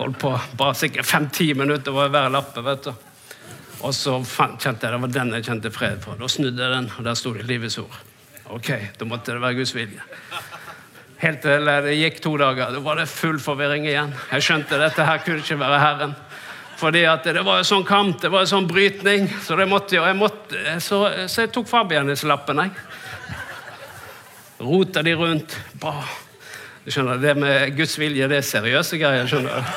Holdt 0.00 0.18
på 0.18 0.32
bare 0.58 0.74
sikkert 0.74 1.06
fem-ti 1.06 1.52
minutter 1.54 1.94
over 1.94 2.10
hver 2.10 2.32
lappe. 2.34 2.64
vet 2.66 2.88
du. 2.88 2.92
Og 3.86 3.94
så 3.94 4.16
kjente 4.24 4.88
jeg 4.88 4.96
det 4.96 5.00
var 5.04 5.14
den 5.14 5.32
jeg 5.36 5.46
kjente 5.52 5.70
fred 5.70 6.02
for. 6.02 6.18
Da 6.18 6.28
snudde 6.32 6.64
jeg 6.64 6.74
den, 6.74 6.90
og 6.98 7.04
der 7.04 7.14
sto 7.14 7.32
det 7.32 7.46
'Livets 7.46 7.78
ord'. 7.78 8.02
Ok, 8.50 8.70
Da 8.98 9.04
måtte 9.04 9.32
det 9.32 9.40
være 9.40 9.54
Guds 9.54 9.74
vilje. 9.74 10.02
Helt 11.18 11.42
til 11.42 11.64
det 11.64 11.96
gikk 11.96 12.22
to 12.22 12.36
dager. 12.36 12.72
Da 12.72 12.80
var 12.80 12.96
det 12.96 13.08
full 13.08 13.38
forvirring 13.38 13.86
igjen. 13.86 14.14
Jeg 14.32 14.42
skjønte 14.42 14.78
dette 14.78 15.04
her 15.04 15.18
kunne 15.18 15.38
ikke 15.38 15.58
være 15.58 15.80
Herren. 15.80 16.14
Fordi 16.76 17.06
det 17.24 17.42
var 17.42 17.58
en 17.58 17.64
sånn 17.64 17.84
kamp, 17.88 18.20
det 18.20 18.28
var 18.28 18.44
en 18.44 18.50
sånn 18.50 18.68
brytning. 18.68 19.30
Så, 19.42 19.56
det 19.56 19.64
måtte, 19.70 19.96
jeg, 19.96 20.16
måtte, 20.16 20.76
så, 20.84 21.00
så 21.28 21.46
jeg 21.46 21.52
tok 21.54 21.68
Fabianes-lappen, 21.70 22.60
Rota 24.58 25.02
de 25.02 25.14
rundt. 25.16 25.56
Bah. 25.80 26.04
Du 26.84 26.92
skjønner, 26.94 27.18
Det 27.20 27.34
med 27.34 27.76
Guds 27.76 27.98
vilje 27.98 28.28
det 28.30 28.38
er 28.40 28.46
seriøse 28.46 28.98
greier. 29.00 29.26
skjønner 29.28 29.58
du. 29.58 29.72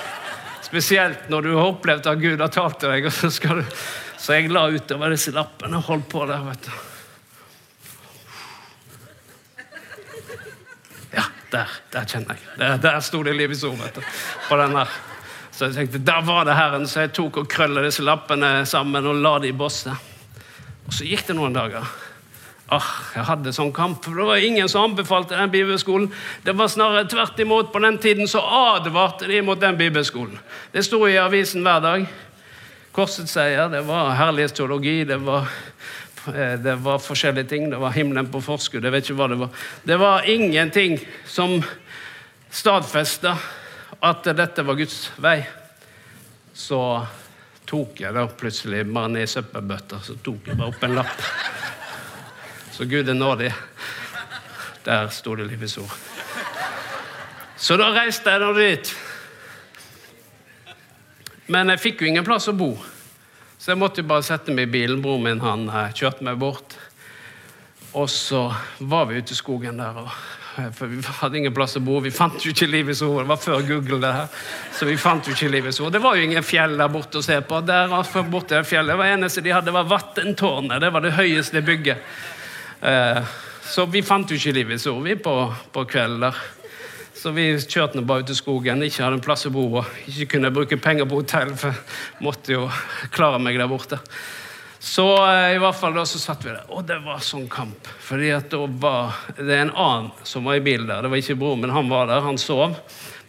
Spesielt 0.70 1.30
når 1.32 1.48
du 1.48 1.50
har 1.56 1.72
opplevd 1.72 2.08
at 2.12 2.22
Gud 2.22 2.44
har 2.44 2.52
talt 2.54 2.80
til 2.80 2.94
deg. 2.94 3.08
og 3.10 3.16
Så 3.16 3.32
skal 3.34 3.64
du... 3.64 3.76
Så 4.20 4.36
jeg 4.36 4.52
la 4.52 4.68
utover 4.70 5.16
disse 5.16 5.32
lappene 5.34 5.80
og 5.80 5.88
holdt 5.88 6.10
på 6.12 6.26
der. 6.30 6.44
vet 6.46 6.68
du. 6.68 6.72
Ja, 11.16 11.24
der, 11.52 11.78
der 11.96 12.10
kjenner 12.12 12.36
jeg. 12.36 12.58
Der, 12.60 12.78
der 12.84 13.00
sto 13.04 13.24
det 13.24 13.34
livets 13.40 13.64
ord. 13.64 13.80
vet 13.82 13.96
du. 13.98 14.04
På 14.50 14.60
den 14.60 14.76
der. 14.78 15.00
Så 15.60 15.68
jeg 15.68 15.76
tenkte, 15.76 16.00
der 16.08 16.22
var 16.24 16.46
det 16.48 16.54
Herren, 16.56 16.86
så 16.88 17.02
jeg 17.04 17.10
tok 17.18 17.42
og 17.42 17.48
krølla 17.52 17.82
disse 17.84 18.04
lappene 18.08 18.62
sammen 18.64 19.04
og 19.10 19.18
la 19.20 19.34
de 19.44 19.50
i 19.50 19.56
bosset. 19.60 19.92
Og 20.88 20.96
så 20.96 21.04
gikk 21.04 21.26
det 21.28 21.36
noen 21.36 21.58
dager. 21.58 21.84
Åh, 22.72 22.88
jeg 23.18 23.28
hadde 23.28 23.52
sånn 23.52 23.74
kamp, 23.76 24.00
for 24.06 24.16
Det 24.16 24.28
var 24.30 24.46
ingen 24.46 24.72
som 24.72 24.88
anbefalte 24.88 25.36
den 25.36 25.52
bibelskolen. 25.52 26.08
Det 26.48 26.56
var 26.56 26.72
snarere 26.72 27.10
tvert 27.12 27.44
imot. 27.44 27.74
På 27.74 27.84
den 27.84 28.00
tiden 28.00 28.32
så 28.32 28.40
advarte 28.40 29.28
de 29.28 29.42
mot 29.44 29.60
den 29.60 29.76
bibelskolen. 29.76 30.40
Det 30.72 30.86
sto 30.88 31.04
i 31.10 31.20
avisen 31.20 31.68
hver 31.68 31.84
dag. 31.84 32.08
Korsets 32.96 33.36
seier, 33.36 33.68
det 33.68 33.84
var 33.84 34.16
herlighetsteologi, 34.16 35.04
det 35.12 35.20
var, 35.28 35.52
eh, 36.32 36.56
det 36.56 36.80
var 36.88 37.04
forskjellige 37.04 37.52
ting. 37.52 37.70
Det 37.70 37.84
var 37.84 37.92
himmelen 38.00 38.32
på 38.32 38.40
forskudd, 38.40 38.88
jeg 38.88 38.96
vet 38.96 39.10
ikke 39.10 39.20
hva 39.20 39.28
det 39.28 39.44
var. 39.44 39.50
Det 39.84 40.00
var 40.00 40.24
ingenting 40.24 41.02
som 41.28 41.60
stadfesta 42.50 43.36
at 44.00 44.30
dette 44.36 44.64
var 44.64 44.78
Guds 44.80 45.10
vei, 45.20 45.40
så 46.54 46.82
tok 47.70 48.00
jeg 48.02 48.16
da 48.16 48.26
plutselig 48.28 48.86
bare 48.90 49.12
ned 49.14 49.28
i 49.28 49.30
søppelbøtta 49.30 50.00
så 50.04 50.16
tok 50.24 50.48
jeg 50.50 50.58
bare 50.58 50.72
opp 50.72 50.86
en 50.88 50.96
lapp. 50.98 51.26
Så 52.74 52.88
Gud 52.90 53.10
er 53.12 53.18
nådig. 53.18 53.52
Der 54.86 55.10
sto 55.12 55.36
det 55.36 55.50
Livets 55.50 55.78
ord. 55.78 55.92
Så 57.60 57.76
da 57.78 57.90
reiste 57.92 58.32
jeg 58.32 58.42
nå 58.42 58.54
dit. 58.56 58.94
Men 61.52 61.74
jeg 61.74 61.84
fikk 61.84 62.02
jo 62.02 62.08
ingen 62.10 62.26
plass 62.26 62.48
å 62.48 62.56
bo, 62.56 62.72
så 63.60 63.74
jeg 63.74 63.82
måtte 63.82 64.04
jo 64.04 64.08
bare 64.10 64.24
sette 64.24 64.54
meg 64.56 64.70
i 64.70 64.74
bilen. 64.78 65.02
Broren 65.04 65.26
min 65.26 65.42
han 65.44 65.66
eh, 65.68 65.92
kjørte 65.98 66.24
meg 66.24 66.40
bort. 66.40 66.78
Og 67.98 68.06
så 68.10 68.46
var 68.80 69.10
vi 69.10 69.18
ute 69.20 69.34
i 69.34 69.40
skogen 69.40 69.82
der. 69.82 69.98
og 69.98 70.39
for 70.76 70.92
vi 70.92 71.00
hadde 71.20 71.40
ingen 71.40 71.54
plass 71.56 71.78
å 71.80 71.82
bo. 71.84 72.00
Vi 72.04 72.12
fant 72.14 72.40
jo 72.44 72.54
ikke 72.54 72.68
Livets 72.70 73.02
ord. 73.06 73.24
Det 73.24 73.30
var 73.32 73.42
før 73.44 73.66
Google. 73.68 74.00
det 74.04 74.14
her. 74.14 74.28
Så 74.76 74.86
vi 74.90 74.98
fant 74.98 75.28
jo 75.28 75.36
ikke 75.36 75.50
Livets 75.52 75.80
ord. 75.80 75.92
Det 75.94 76.02
var 76.04 76.16
jo 76.16 76.28
ingen 76.28 76.46
fjell 76.46 76.78
der 76.78 76.92
borte 76.92 77.20
å 77.20 77.26
se 77.26 77.40
på. 77.42 77.62
Der 77.66 77.92
borte 78.30 78.64
fjellet, 78.64 78.94
Det 78.94 78.98
var 78.98 79.14
eneste 79.14 79.42
de 79.42 79.56
hadde, 79.56 79.72
var 79.72 79.90
Vattentårnet. 79.90 80.82
Det 80.82 80.92
var 80.94 81.02
det 81.02 81.16
høyeste 81.18 81.62
bygget. 81.62 81.98
Eh, 82.82 83.22
så 83.70 83.86
vi 83.86 84.02
fant 84.02 84.30
jo 84.30 84.38
ikke 84.40 84.56
Livets 84.56 84.88
ord 84.88 85.04
vi 85.04 85.16
på, 85.16 85.36
på 85.72 85.86
kvelden 85.86 86.28
der. 86.28 86.40
Så 87.20 87.34
vi 87.36 87.52
kjørte 87.60 88.02
bare 88.08 88.24
ut 88.24 88.30
i 88.32 88.36
skogen, 88.38 88.84
ikke 88.86 89.04
hadde 89.04 89.18
en 89.18 89.24
plass 89.24 89.44
å 89.50 89.52
bo 89.52 89.66
og 89.82 89.88
ikke 90.08 90.38
kunne 90.38 90.54
bruke 90.56 90.78
penger 90.80 91.08
på 91.10 91.20
hotell, 91.20 91.52
for 91.60 91.76
jeg 91.76 92.24
måtte 92.24 92.54
jo 92.54 92.70
klare 93.12 93.42
meg 93.44 93.60
der 93.60 93.68
borte. 93.68 94.00
Så 94.80 95.06
eh, 95.28 95.56
i 95.56 95.60
hvert 95.60 95.76
fall 95.76 95.98
da 95.98 96.06
så 96.08 96.22
satt 96.22 96.46
vi 96.46 96.54
der, 96.54 96.64
og 96.72 96.86
det 96.88 97.02
var 97.04 97.20
sånn 97.24 97.50
kamp. 97.52 97.88
Fordi 98.00 98.32
at 98.32 98.48
da 98.52 98.62
var 98.80 99.18
det 99.36 99.58
en 99.58 99.74
annen 99.76 100.14
som 100.24 100.48
var 100.48 100.60
i 100.60 100.64
bilen 100.64 100.88
der. 100.88 101.04
Det 101.04 101.12
var 101.12 101.20
ikke 101.20 101.40
broren, 101.42 101.66
men 101.66 101.76
han 101.76 101.92
var 101.92 102.08
der. 102.08 102.24
Han 102.24 102.40
sov. 102.40 102.78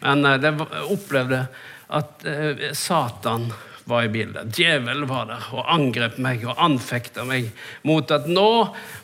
Men 0.00 0.22
jeg 0.28 0.44
det 0.44 0.54
opplevde 0.86 1.42
at 1.90 2.24
eh, 2.30 2.70
Satan 2.78 3.50
var 3.90 4.06
i 4.06 4.12
bilen 4.12 4.36
der. 4.36 4.50
Djevelen 4.54 5.08
var 5.10 5.26
der 5.26 5.50
og 5.56 5.66
angrep 5.74 6.18
meg 6.22 6.46
og 6.46 6.58
anfekta 6.62 7.26
meg 7.26 7.50
mot 7.82 8.10
at 8.14 8.28
nå 8.30 8.50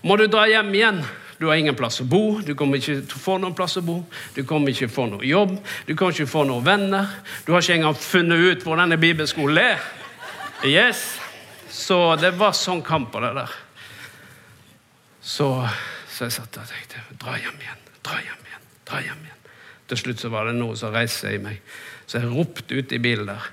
må 0.07 0.19
du 0.21 0.29
dra 0.31 0.47
hjem 0.51 0.71
igjen. 0.75 1.03
Du 1.37 1.51
har 1.51 1.59
ingen 1.61 1.77
plass 1.77 2.01
å 2.01 2.07
bo, 2.09 2.39
du 2.41 2.55
kommer 2.57 2.81
ikke 2.81 3.03
til 3.03 3.19
å 3.19 3.21
få 3.21 3.35
noen 3.43 3.53
plass 3.57 3.77
å 3.77 3.83
bo, 3.85 3.99
du 4.33 4.41
kommer 4.49 4.73
ikke 4.73 4.87
til 4.87 4.89
å 4.89 4.95
få 4.95 5.05
noe 5.11 5.27
jobb, 5.29 5.53
du 5.85 5.93
kommer 5.93 6.15
ikke 6.15 6.23
til 6.23 6.31
å 6.31 6.33
få 6.33 6.45
noen 6.49 6.65
venner. 6.65 7.11
Du 7.45 7.53
har 7.53 7.61
ikke 7.61 7.77
engang 7.77 7.99
funnet 8.01 8.41
ut 8.47 8.65
hvor 8.65 8.81
denne 8.81 8.97
bibelskolen 9.03 9.61
er. 9.61 9.85
Yes, 10.65 11.03
så 11.71 12.17
det 12.21 12.33
var 12.39 12.55
sånn 12.57 12.83
kamp 12.87 13.13
på 13.13 13.23
det 13.25 13.33
der. 13.37 13.55
Så, 15.21 15.49
så 16.09 16.29
jeg 16.29 16.37
satt 16.37 16.53
der 16.55 16.63
og 16.63 16.71
tenkte 16.71 17.03
Dra 17.19 17.35
hjem 17.41 17.59
igjen, 17.59 17.81
dra 18.07 18.21
hjem 18.21 18.47
igjen, 18.47 18.69
dra 18.87 19.03
hjem 19.03 19.25
igjen. 19.25 19.51
Til 19.91 20.01
slutt 20.01 20.23
så 20.23 20.31
var 20.31 20.49
det 20.49 20.57
noe 20.59 20.77
som 20.79 20.95
reiste 20.95 21.27
seg 21.27 21.39
i 21.39 21.43
meg. 21.43 21.77
Så 22.07 22.21
jeg 22.21 22.31
ropte 22.31 22.79
ut 22.79 22.95
i 22.95 23.03
bilen 23.03 23.31
der. 23.31 23.51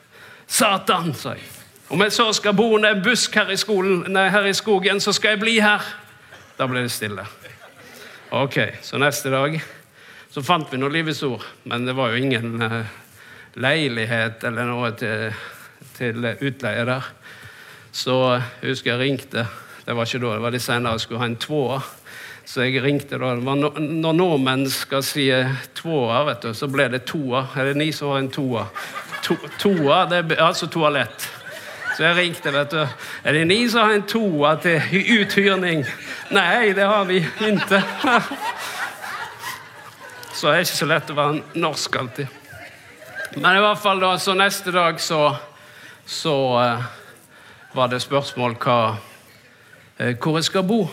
Satan, 0.47 1.13
sa 1.17 1.33
jeg. 1.37 1.45
Om 1.93 2.01
jeg 2.05 2.13
så 2.15 2.27
skal 2.33 2.55
bo 2.57 2.67
under 2.75 2.93
en 2.93 3.03
busk 3.05 3.35
her 3.37 3.51
i, 3.53 3.57
skolen, 3.59 4.05
nei, 4.13 4.27
her 4.33 4.45
i 4.49 4.53
skogen, 4.57 5.01
så 5.01 5.13
skal 5.13 5.35
jeg 5.35 5.43
bli 5.43 5.55
her. 5.61 5.85
Da 6.57 6.67
ble 6.69 6.85
det 6.85 6.93
stille. 6.93 7.25
Ok, 8.33 8.57
Så 8.81 8.97
neste 8.97 9.29
dag 9.29 9.59
så 10.33 10.41
fant 10.41 10.71
vi 10.71 10.79
noe 10.81 10.89
Livets 10.89 11.21
ord, 11.27 11.43
men 11.69 11.85
det 11.85 11.93
var 11.93 12.09
jo 12.09 12.21
ingen 12.23 12.61
eh, 12.65 12.93
leilighet 13.61 14.41
eller 14.49 14.65
noe 14.65 14.89
til, 14.97 15.35
til 15.93 16.25
utleie 16.25 16.85
der. 16.89 17.11
Så 17.93 18.15
jeg 18.33 18.71
husker 18.71 18.95
jeg 18.95 18.99
ringte 19.03 19.45
Det 19.85 19.93
var 19.93 20.07
ikke 20.07 20.23
da, 20.23 20.31
det 20.33 20.43
var 20.45 20.55
litt 20.55 20.63
senere. 20.63 20.95
Jeg 20.95 21.03
skulle 21.03 21.21
ha 21.21 21.27
en 21.29 21.37
tvåer. 21.37 21.91
Så 22.47 22.63
jeg 22.65 22.81
ringte 22.83 23.19
da. 23.19 23.33
No, 23.35 23.69
når 23.77 24.17
nordmenn 24.17 24.65
skal 24.71 25.03
si 25.05 25.27
tvåer, 25.75 26.25
vet 26.29 26.47
du, 26.47 26.53
så 26.55 26.69
ble 26.71 26.87
det 26.93 27.03
toer. 27.09 27.51
Er 27.59 27.71
det 27.71 27.77
ni 27.79 27.91
som 27.95 28.13
har 28.13 28.23
en 28.23 28.31
toer? 28.31 28.71
To, 29.27 29.37
toer, 29.59 30.07
det 30.11 30.23
er 30.23 30.43
altså 30.43 30.67
toalett. 30.71 31.27
Så 31.93 32.07
jeg 32.07 32.17
ringte, 32.17 32.53
vet 32.55 32.71
du. 32.73 32.79
Er 33.23 33.37
det 33.37 33.43
ni 33.47 33.59
som 33.69 33.85
har 33.85 33.93
en 33.99 34.07
toer 34.07 34.57
til 34.63 34.79
uthyrning? 35.19 35.83
Nei, 36.33 36.71
det 36.73 36.87
har 36.89 37.05
vi 37.11 37.21
ikke. 37.21 37.83
Så 40.33 40.49
det 40.49 40.55
er 40.55 40.65
ikke 40.65 40.75
så 40.75 40.87
lett 40.89 41.11
å 41.13 41.15
være 41.15 41.59
norsk 41.61 41.93
alltid. 41.95 42.39
Men 43.37 43.55
i 43.55 43.61
hvert 43.63 43.79
fall 43.79 44.01
da, 44.01 44.15
så 44.19 44.33
neste 44.35 44.73
dag 44.73 44.97
så, 44.99 45.19
så 46.09 46.33
uh, 46.57 46.87
var 47.73 47.89
det 47.89 48.01
spørsmål 48.03 48.55
hva, 48.61 48.77
uh, 48.93 50.13
hvor 50.21 50.37
jeg 50.37 50.47
skal 50.49 50.65
bo. 50.67 50.83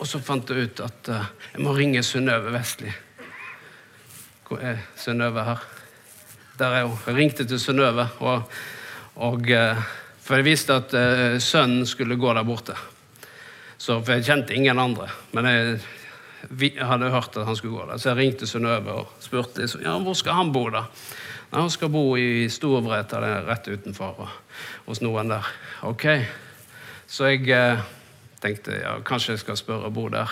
Og 0.00 0.08
så 0.08 0.20
fant 0.24 0.48
jeg 0.48 0.70
ut 0.70 0.82
at 0.84 1.10
uh, 1.12 1.28
jeg 1.52 1.64
må 1.64 1.74
ringe 1.76 2.02
Synnøve 2.06 2.52
Vestli. 2.54 2.92
Hvor 4.48 4.62
er 4.64 4.80
Synnøve 4.98 5.44
her? 5.44 5.64
Der 6.58 6.76
er 6.78 6.86
hun. 6.88 6.98
Jeg 7.06 7.16
ringte 7.16 7.46
til 7.48 7.60
Synnøve, 7.60 8.08
og, 8.20 8.50
og, 9.16 9.46
for 10.20 10.36
jeg 10.36 10.44
visste 10.44 10.74
at 10.76 10.92
sønnen 11.40 11.86
skulle 11.86 12.18
gå 12.20 12.34
der 12.34 12.44
borte. 12.44 12.74
Så, 13.80 13.96
for 14.04 14.12
jeg 14.12 14.26
kjente 14.26 14.54
ingen 14.54 14.78
andre. 14.78 15.06
Men 15.32 15.46
jeg, 15.48 15.78
jeg 16.60 16.84
hadde 16.84 17.08
hørt 17.10 17.36
at 17.36 17.46
han 17.46 17.56
skulle 17.56 17.78
gå 17.78 17.86
der. 17.88 17.96
Så 17.96 18.10
jeg 18.10 18.18
ringte 18.18 18.48
Synnøve 18.48 18.92
og 18.92 19.14
spurte 19.24 19.62
liksom, 19.62 19.80
ja, 19.86 19.94
hvor 20.04 20.18
skal 20.18 20.36
han 20.36 20.52
bo. 20.52 20.66
da? 20.70 20.84
Han 21.50 21.70
skal 21.70 21.90
bo 21.90 22.16
i 22.18 22.46
Storvreta, 22.50 23.18
rett 23.42 23.68
utenfor, 23.68 24.28
hos 24.86 25.00
noen 25.02 25.32
der. 25.32 25.46
Ok, 25.82 26.06
Så 27.10 27.26
jeg 27.26 27.48
eh, 27.50 27.80
tenkte 28.38 28.76
ja, 28.78 28.92
kanskje 29.02 29.34
jeg 29.34 29.42
skal 29.42 29.56
spørre 29.58 29.88
å 29.88 29.94
bo 29.94 30.04
der. 30.08 30.30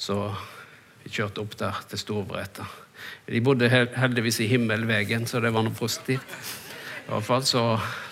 Så 0.00 0.16
vi 1.02 1.12
kjørte 1.12 1.42
opp 1.42 1.58
der 1.60 1.82
til 1.90 2.00
Storvreta. 2.00 2.64
De 3.28 3.42
bodde 3.44 3.68
heldigvis 3.68 4.40
i 4.40 4.48
Himmelvegen, 4.48 5.26
så 5.28 5.42
det 5.44 5.52
var 5.52 5.66
noe 5.66 5.76
positivt. 5.76 6.24
I 7.08 7.10
hvert 7.10 7.24
fall, 7.24 7.44
så, 7.44 7.62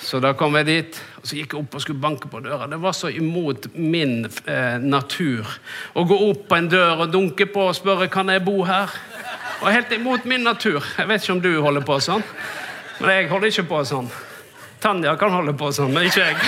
så, 0.00 0.20
da 0.20 0.34
kom 0.36 0.56
jeg 0.60 0.68
dit, 0.68 1.00
og 1.20 1.24
så 1.28 1.36
gikk 1.36 1.56
jeg 1.56 1.62
opp 1.62 1.74
og 1.76 1.82
skulle 1.84 2.00
banke 2.00 2.28
på 2.32 2.44
døra. 2.44 2.68
Det 2.68 2.78
var 2.80 2.92
så 2.96 3.08
imot 3.08 3.70
min 3.72 4.24
eh, 4.24 4.76
natur 4.84 5.48
å 5.96 6.04
gå 6.04 6.20
opp 6.28 6.46
på 6.48 6.60
en 6.60 6.68
dør 6.72 7.06
og 7.06 7.12
dunke 7.12 7.48
på 7.48 7.70
og 7.70 7.76
spørre 7.76 8.12
kan 8.12 8.32
jeg 8.32 8.44
bo 8.44 8.62
her. 8.68 8.92
Og 9.60 9.72
helt 9.72 9.92
imot 9.92 10.24
min 10.24 10.44
natur. 10.44 10.84
Jeg 10.98 11.08
vet 11.08 11.22
ikke 11.22 11.32
om 11.32 11.42
du 11.42 11.52
holder 11.64 11.84
på 11.86 11.98
sånn, 12.04 12.24
men 13.00 13.10
jeg 13.10 13.28
holder 13.30 13.52
ikke 13.52 13.68
på 13.70 13.82
sånn. 13.88 14.10
Tanja 14.80 15.16
kan 15.16 15.32
holde 15.32 15.54
på 15.56 15.70
sånn, 15.72 15.94
men 15.94 16.08
ikke 16.10 16.26
jeg. 16.26 16.36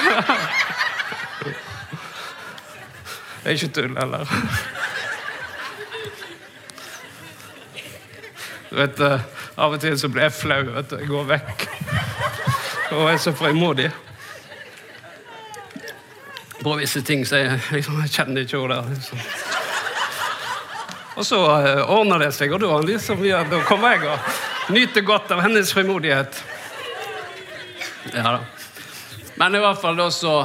Det 3.38 3.55
er 3.55 3.57
ikke 3.57 3.73
tull 3.73 3.94
heller. 3.97 4.29
Du 8.68 8.77
vet, 8.77 9.01
eh, 9.01 9.21
Av 9.59 9.73
og 9.73 9.81
til 9.83 9.97
så 9.99 10.11
blir 10.12 10.29
jeg 10.29 10.35
flau. 10.37 10.61
vet 10.75 10.90
du. 10.90 10.97
Jeg 11.01 11.09
går 11.09 11.25
vekk. 11.33 11.64
Og 12.92 13.01
jeg 13.09 13.14
er 13.14 13.23
så 13.25 13.33
frimodig. 13.35 13.88
På 16.62 16.77
visse 16.79 17.03
ting 17.03 17.25
så 17.27 17.40
jeg, 17.40 17.61
liksom, 17.73 17.99
jeg 18.05 18.12
kjenner 18.12 18.44
ikke 18.44 18.61
henne 18.61 18.77
der. 18.77 18.92
Liksom. 18.92 19.58
Og 21.18 21.26
så 21.26 21.38
uh, 21.42 21.90
ordner 21.90 22.22
det 22.22 22.31
seg, 22.37 22.52
og 22.54 22.62
da, 22.62 22.76
liksom, 22.87 23.24
ja, 23.26 23.40
kommer 23.66 23.96
jeg 23.96 24.07
og 24.07 24.70
nyter 24.74 25.02
godt 25.07 25.33
av 25.35 25.42
hennes 25.42 25.72
frimodighet. 25.74 26.38
Ja 28.14 28.37
da. 28.37 28.38
Men 29.38 29.54
i 29.54 29.62
hvert 29.62 29.81
fall 29.83 29.98
da 29.98 30.07
så 30.14 30.40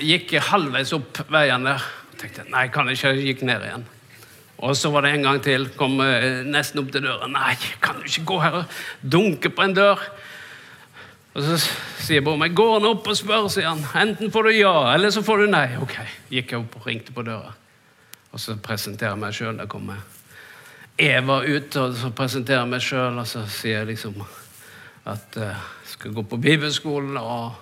gikk 0.00 0.34
jeg 0.36 0.44
halvveis 0.50 0.92
opp 0.96 1.22
veien 1.32 1.64
der. 1.64 1.80
og 1.80 2.20
tenkte 2.20 2.44
nei, 2.52 2.66
kan 2.72 2.88
jeg 2.88 3.00
ikke, 3.00 3.14
jeg 3.16 3.30
gikk 3.30 3.46
ned 3.48 3.64
igjen. 3.64 3.86
Og 4.62 4.76
så 4.78 4.92
var 4.92 5.06
det 5.06 5.14
en 5.16 5.24
gang 5.26 5.40
til. 5.42 5.64
Kom 5.80 5.96
uh, 6.04 6.44
nesten 6.44 6.84
opp 6.84 6.92
til 6.92 7.08
døra. 7.08 7.30
Nei, 7.32 7.56
kan 7.80 7.96
du 7.96 8.04
ikke 8.04 8.26
gå 8.34 8.38
her 8.44 8.60
og 8.60 8.76
dunke 9.00 9.48
på 9.48 9.64
en 9.64 9.78
dør? 9.80 10.04
Og 11.32 11.40
så 11.46 11.56
sier 12.04 12.20
Bård 12.20 12.36
meg, 12.42 12.52
går 12.52 12.74
han 12.76 12.90
opp 12.92 13.08
og 13.08 13.16
spør, 13.16 13.48
sier 13.48 13.70
han. 13.70 13.80
Enten 13.96 14.28
får 14.34 14.50
du 14.50 14.54
ja, 14.58 14.76
eller 14.92 15.14
så 15.14 15.24
får 15.24 15.46
du 15.46 15.52
nei. 15.56 15.66
Ok, 15.80 15.96
Gikk 16.28 16.52
jeg 16.52 16.66
opp 16.66 16.76
og 16.82 16.92
ringte 16.92 17.16
på 17.16 17.24
døra. 17.24 17.56
Og 18.32 18.40
så 18.40 18.56
presenterer 18.56 19.12
jeg 19.12 19.20
meg 19.20 19.36
sjøl. 19.36 19.58
Der 19.58 19.68
kommer 19.70 20.00
Eva 20.98 21.42
ut, 21.44 21.76
og 21.76 21.96
så 21.96 22.12
presenterer 22.16 22.62
jeg 22.62 22.72
meg 22.72 22.84
sjøl. 22.84 23.18
Og 23.20 23.28
så 23.28 23.44
sier 23.50 23.82
jeg 23.82 23.92
liksom 23.92 24.22
at 25.02 25.36
jeg 25.36 25.50
uh, 25.50 25.68
skal 25.92 26.12
gå 26.14 26.22
på 26.30 26.38
bibelskolen, 26.38 27.16
og, 27.18 27.56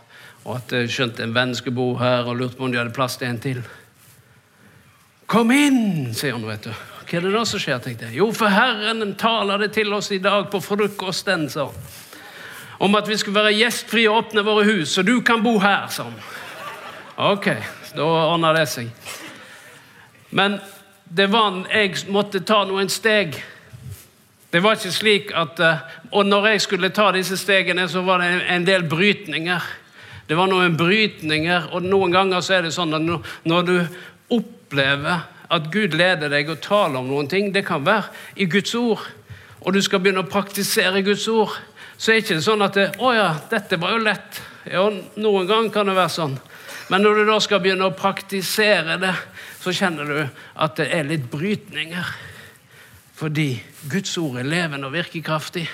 og 0.44 0.56
at 0.58 0.74
jeg 0.76 0.90
skjønte 0.92 1.24
en 1.24 1.32
venn 1.34 1.54
skulle 1.56 1.78
bo 1.78 1.94
her, 1.96 2.28
og 2.28 2.36
lurte 2.36 2.58
på 2.58 2.66
om 2.66 2.72
de 2.72 2.78
hadde 2.78 2.92
plass 2.94 3.16
til 3.16 3.30
en 3.30 3.40
til. 3.40 3.62
Kom 5.30 5.52
inn, 5.54 6.10
sier 6.14 6.36
hun. 6.36 6.44
vet 6.48 6.68
du. 6.68 6.74
Hva 7.10 7.18
er 7.18 7.24
det 7.26 7.32
da 7.34 7.42
som 7.48 7.62
skjer? 7.62 7.80
tenkte 7.82 8.06
jeg. 8.06 8.18
Jo, 8.20 8.28
for 8.36 8.52
Herren 8.52 9.16
taler 9.18 9.64
det 9.64 9.72
til 9.74 9.90
oss 9.96 10.12
i 10.14 10.20
dag 10.22 10.50
på 10.52 10.60
frokosten, 10.62 11.48
sa 11.50 11.66
hun. 11.70 11.88
Om 12.80 12.94
at 12.96 13.08
vi 13.08 13.16
skulle 13.20 13.40
være 13.40 13.56
gjestfrie 13.58 14.08
og 14.08 14.24
åpne 14.24 14.44
våre 14.46 14.64
hus, 14.68 14.94
så 14.94 15.02
du 15.04 15.18
kan 15.26 15.42
bo 15.42 15.58
her, 15.60 15.88
sa 15.92 16.06
hun. 16.06 16.20
Ok, 17.20 17.50
da 17.96 18.06
ordner 18.06 18.56
det 18.56 18.68
seg. 18.72 18.92
Men 20.30 20.58
det 21.04 21.26
var, 21.30 21.64
jeg 21.72 22.06
måtte 22.12 22.42
ta 22.46 22.62
noen 22.68 22.90
steg. 22.92 23.34
Det 24.50 24.62
var 24.62 24.78
ikke 24.78 24.94
slik 24.94 25.32
at 25.38 25.60
eh, 25.62 25.82
Og 26.10 26.26
når 26.26 26.46
jeg 26.52 26.62
skulle 26.66 26.90
ta 26.90 27.10
disse 27.14 27.36
stegene, 27.38 27.86
så 27.88 28.02
var 28.02 28.22
det 28.22 28.30
en 28.50 28.66
del 28.66 28.82
brytninger. 28.90 29.62
Det 30.26 30.36
var 30.38 30.50
noen 30.50 30.76
brytninger, 30.78 31.68
og 31.74 31.86
noen 31.86 32.14
ganger 32.14 32.42
så 32.42 32.56
er 32.56 32.66
det 32.66 32.74
sånn 32.74 32.94
at 32.94 33.06
når 33.46 33.64
du 33.66 33.76
opplever 34.34 35.24
at 35.50 35.70
Gud 35.74 35.96
leder 35.98 36.30
deg 36.30 36.50
og 36.50 36.60
taler 36.62 37.00
om 37.00 37.08
noen 37.10 37.30
ting, 37.30 37.48
det 37.54 37.64
kan 37.66 37.82
være 37.86 38.10
i 38.38 38.46
Guds 38.50 38.74
ord, 38.78 39.02
og 39.60 39.74
du 39.74 39.80
skal 39.82 40.02
begynne 40.02 40.22
å 40.22 40.30
praktisere 40.30 41.02
Guds 41.06 41.26
ord, 41.30 41.56
så 41.98 42.12
er 42.12 42.20
det 42.20 42.24
ikke 42.24 42.42
sånn 42.46 42.62
at 42.62 42.78
det, 42.78 42.86
'Å 42.98 43.14
ja, 43.14 43.30
dette 43.50 43.76
var 43.76 43.90
jo 43.90 44.04
lett'. 44.04 44.40
Ja, 44.70 44.86
noen 45.16 45.46
ganger 45.46 45.70
kan 45.74 45.86
det 45.86 45.96
være 45.98 46.14
sånn. 46.14 46.38
Men 46.90 47.04
når 47.06 47.20
du 47.20 47.28
da 47.28 47.36
skal 47.42 47.62
begynne 47.62 47.86
å 47.86 47.94
praktisere 47.94 48.96
det, 48.98 49.12
så 49.62 49.72
kjenner 49.74 50.08
du 50.10 50.18
at 50.58 50.78
det 50.80 50.88
er 50.90 51.06
litt 51.06 51.28
brytninger. 51.30 52.08
Fordi 53.20 53.52
Guds 53.92 54.16
ord 54.18 54.40
er 54.40 54.48
levende 54.48 54.88
og 54.88 54.96
virkekraftig. 54.96 55.66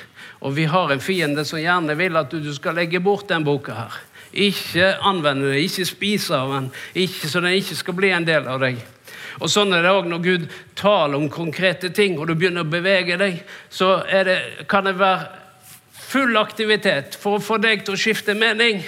Og 0.44 0.57
vi 0.59 0.66
har 0.68 0.92
en 0.92 1.00
fiende 1.00 1.46
som 1.48 1.62
gjerne 1.62 1.96
vil 1.96 2.18
at 2.20 2.35
du 2.35 2.50
skal 2.52 2.76
legge 2.76 3.00
bort 3.00 3.31
den 3.31 3.46
boka 3.46 3.79
her. 3.79 3.96
Ikke 4.37 4.90
anvende 5.07 5.52
den, 5.55 5.62
ikke 5.62 5.87
spise 5.88 6.37
av 6.37 6.52
den, 6.52 6.68
ikke, 6.92 7.31
så 7.31 7.40
den 7.40 7.57
ikke 7.57 7.79
skal 7.79 7.96
bli 7.96 8.11
en 8.12 8.26
del 8.26 8.50
av 8.50 8.61
deg. 8.61 8.83
Og 9.40 9.48
Sånn 9.52 9.72
er 9.76 9.85
det 9.85 9.94
òg 9.94 10.11
når 10.11 10.22
Gud 10.24 10.44
taler 10.76 11.16
om 11.16 11.31
konkrete 11.33 11.88
ting, 11.96 12.18
og 12.18 12.29
du 12.29 12.35
begynner 12.35 12.66
å 12.66 12.68
bevege 12.68 13.16
deg. 13.20 13.40
Så 13.72 13.94
det, 14.05 14.37
kan 14.68 14.85
det 14.88 14.96
være 15.00 15.31
full 15.96 16.37
aktivitet 16.40 17.16
for 17.20 17.38
å 17.38 17.42
få 17.42 17.61
deg 17.62 17.87
til 17.87 17.96
å 17.96 18.00
skifte 18.00 18.37
mening. 18.37 18.83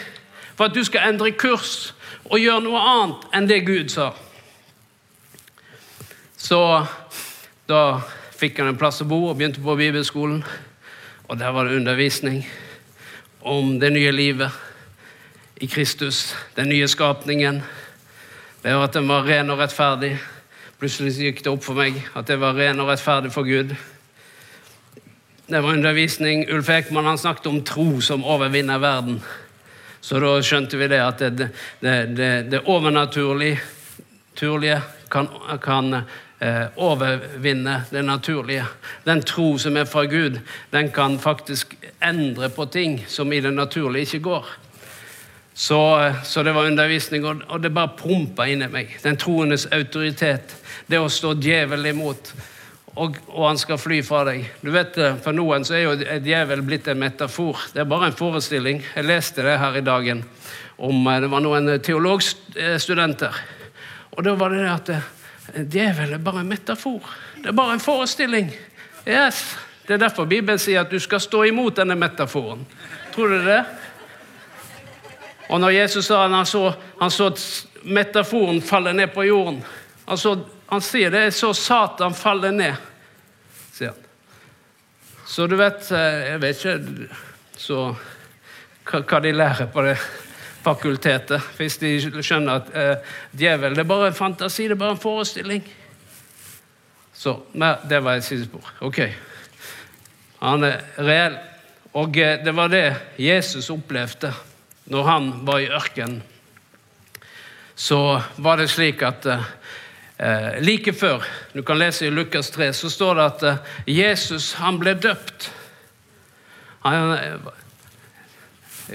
For 0.59 0.67
at 0.67 0.75
du 0.75 0.83
skal 0.83 1.13
endre 1.13 1.31
kurs 1.39 1.93
og 2.27 2.41
gjøre 2.43 2.65
noe 2.65 2.81
annet 2.83 3.27
enn 3.39 3.47
det 3.47 3.61
Gud 3.63 3.93
sa. 3.95 4.09
Så 6.35 6.59
da 7.71 7.83
fikk 8.35 8.59
han 8.59 8.73
en 8.73 8.81
plass 8.81 8.99
å 9.05 9.07
bo 9.07 9.21
og 9.29 9.37
begynte 9.39 9.63
på 9.63 9.79
bibelskolen. 9.79 10.43
Og 11.31 11.39
der 11.39 11.55
var 11.55 11.69
det 11.69 11.79
undervisning 11.79 12.43
om 13.47 13.77
det 13.79 13.93
nye 13.95 14.11
livet 14.11 14.51
i 15.63 15.71
Kristus, 15.71 16.35
den 16.59 16.73
nye 16.75 16.91
skapningen. 16.91 17.63
Det 18.63 18.75
var 18.75 18.89
at 18.89 18.99
den 18.99 19.07
var 19.07 19.31
ren 19.31 19.55
og 19.55 19.63
rettferdig. 19.63 20.17
Plutselig 20.83 21.15
gikk 21.23 21.45
det 21.45 21.55
opp 21.55 21.63
for 21.71 21.79
meg 21.79 22.03
at 22.19 22.27
det 22.27 22.43
var 22.43 22.59
ren 22.59 22.83
og 22.83 22.91
rettferdig 22.91 23.31
for 23.31 23.47
Gud. 23.47 23.77
Det 25.47 25.63
var 25.63 25.71
undervisning. 25.71 26.49
Ulf 26.51 26.71
Ekman 26.71 27.07
han 27.07 27.19
snakket 27.19 27.47
om 27.47 27.63
tro 27.63 27.93
som 28.03 28.27
overvinner 28.27 28.83
verden. 28.83 29.23
Så 30.09 30.21
da 30.25 30.31
skjønte 30.41 30.79
vi 30.81 30.87
det 30.89 31.03
at 31.05 31.21
det, 31.21 31.51
det, 31.85 31.97
det, 32.17 32.29
det 32.49 32.63
overnaturlige 32.65 33.59
kan, 35.13 35.29
kan 35.61 35.99
eh, 36.41 36.65
overvinne 36.81 37.83
det 37.91 38.05
naturlige. 38.09 38.65
Den 39.05 39.21
tro 39.23 39.59
som 39.61 39.77
er 39.77 39.85
fra 39.85 40.07
Gud, 40.09 40.41
den 40.73 40.89
kan 40.97 41.19
faktisk 41.21 41.77
endre 42.01 42.49
på 42.49 42.67
ting 42.73 43.05
som 43.09 43.33
i 43.33 43.41
det 43.45 43.53
naturlige 43.53 44.09
ikke 44.09 44.25
går. 44.31 44.49
Så, 45.53 46.13
så 46.25 46.43
det 46.43 46.55
var 46.57 46.71
undervisning, 46.71 47.25
og 47.29 47.63
det 47.63 47.75
bare 47.75 47.93
prompa 47.99 48.47
inni 48.49 48.69
meg. 48.73 48.97
Den 49.03 49.17
troendes 49.21 49.67
autoritet. 49.75 50.57
Det 50.87 51.01
å 51.03 51.09
stå 51.13 51.35
djevelen 51.37 51.93
imot 51.93 52.33
og, 52.99 53.19
og, 53.29 53.45
han 53.47 53.61
skal 53.61 53.79
fly 53.79 54.01
fra 54.03 54.25
deg. 54.27 54.47
Du 54.65 54.73
vet, 54.75 54.97
eh, 54.99 55.19
For 55.23 55.37
noen 55.37 55.67
så 55.67 55.77
er 55.79 55.85
jo 55.85 56.19
djevel 56.25 56.65
blitt 56.67 56.89
en 56.91 56.99
metafor. 56.99 57.69
Det 57.75 57.85
er 57.85 57.91
bare 57.91 58.11
en 58.11 58.17
forestilling. 58.19 58.83
Jeg 58.97 59.07
leste 59.07 59.45
det 59.47 59.59
her 59.61 59.79
i 59.79 59.85
dagen 59.87 60.25
om 60.77 61.07
eh, 61.07 61.21
det 61.23 61.31
var 61.31 61.45
noen 61.45 61.71
eh, 61.75 61.81
teologstudenter. 61.85 63.39
Og 64.17 64.27
da 64.27 64.35
var 64.39 64.55
det 64.55 64.65
det 64.65 64.75
at 64.75 65.71
djevel 65.71 66.17
er 66.17 66.23
bare 66.23 66.43
en 66.43 66.51
metafor. 66.51 67.07
Det 67.39 67.53
er 67.53 67.57
bare 67.57 67.79
en 67.79 67.85
forestilling. 67.85 68.51
Yes. 69.07 69.45
Det 69.87 69.95
er 69.95 70.03
derfor 70.03 70.27
Bibelen 70.29 70.59
sier 70.61 70.83
at 70.83 70.91
du 70.93 70.99
skal 71.01 71.23
stå 71.23 71.47
imot 71.49 71.79
denne 71.79 71.97
metaforen. 71.97 72.67
Tror 73.15 73.31
du 73.33 73.39
det? 73.47 73.63
Og 75.49 75.63
når 75.63 75.79
Jesus 75.79 76.11
sa 76.11 76.27
han 76.27 76.47
så, 76.47 76.67
han 76.99 77.11
så 77.15 77.31
metaforen 77.89 78.61
faller 78.61 78.93
ned 78.93 79.15
på 79.15 79.25
jorden. 79.25 79.63
Altså, 80.05 80.39
Han 80.69 80.83
sier 80.85 81.09
det 81.09 81.21
er 81.25 81.31
så 81.33 81.55
Satan 81.57 82.13
faller 82.13 82.53
ned, 82.53 82.75
han. 82.77 82.88
Så 85.29 85.47
du 85.47 85.59
vet 85.61 85.91
eh, 85.93 86.23
Jeg 86.33 86.41
vet 86.41 86.65
ikke 86.65 87.09
så, 87.59 87.83
hva, 88.89 89.21
de 89.21 89.35
lærer 89.35 89.69
på 89.73 89.83
det 89.85 89.99
fakultetet, 90.63 91.43
hvis 91.57 91.79
de 91.81 91.91
skjønner 92.23 92.61
at 92.61 92.71
eh, 92.77 93.15
djevel 93.39 93.77
det 93.77 93.83
er 93.83 93.89
bare 93.89 94.11
en 94.11 94.17
fantasi, 94.17 94.67
det 94.69 94.77
er 94.77 94.81
bare 94.81 94.97
en 94.97 95.03
forestilling. 95.03 95.63
Så 97.19 97.35
nei, 97.59 97.73
det 97.91 98.01
var 98.05 98.19
et 98.19 98.27
sidespor. 98.27 98.67
Ok. 98.87 99.01
Han 100.43 100.67
er 100.67 100.83
reell. 101.03 101.39
Og 101.99 102.19
eh, 102.21 102.39
det 102.45 102.55
var 102.55 102.71
det 102.73 102.87
Jesus 103.19 103.71
opplevde 103.75 104.33
når 104.89 105.09
han 105.09 105.31
var 105.47 105.63
i 105.63 105.71
ørkenen. 105.75 106.23
Så 107.79 108.21
var 108.39 108.59
det 108.59 108.71
slik 108.71 109.03
at 109.07 109.27
eh, 109.27 109.51
like 110.61 110.93
før, 110.93 111.23
du 111.55 111.63
kan 111.63 111.79
lese 111.79 112.07
i 112.07 112.11
Lukas 112.11 112.51
3, 112.51 112.73
så 112.73 112.91
står 112.91 113.15
det 113.15 113.25
at 113.25 113.43
eh, 113.43 113.59
Jesus 113.87 114.53
han 114.59 114.79
ble 114.81 114.97
døpt. 114.99 115.53
Han, 116.83 117.13
eh, 117.15 117.39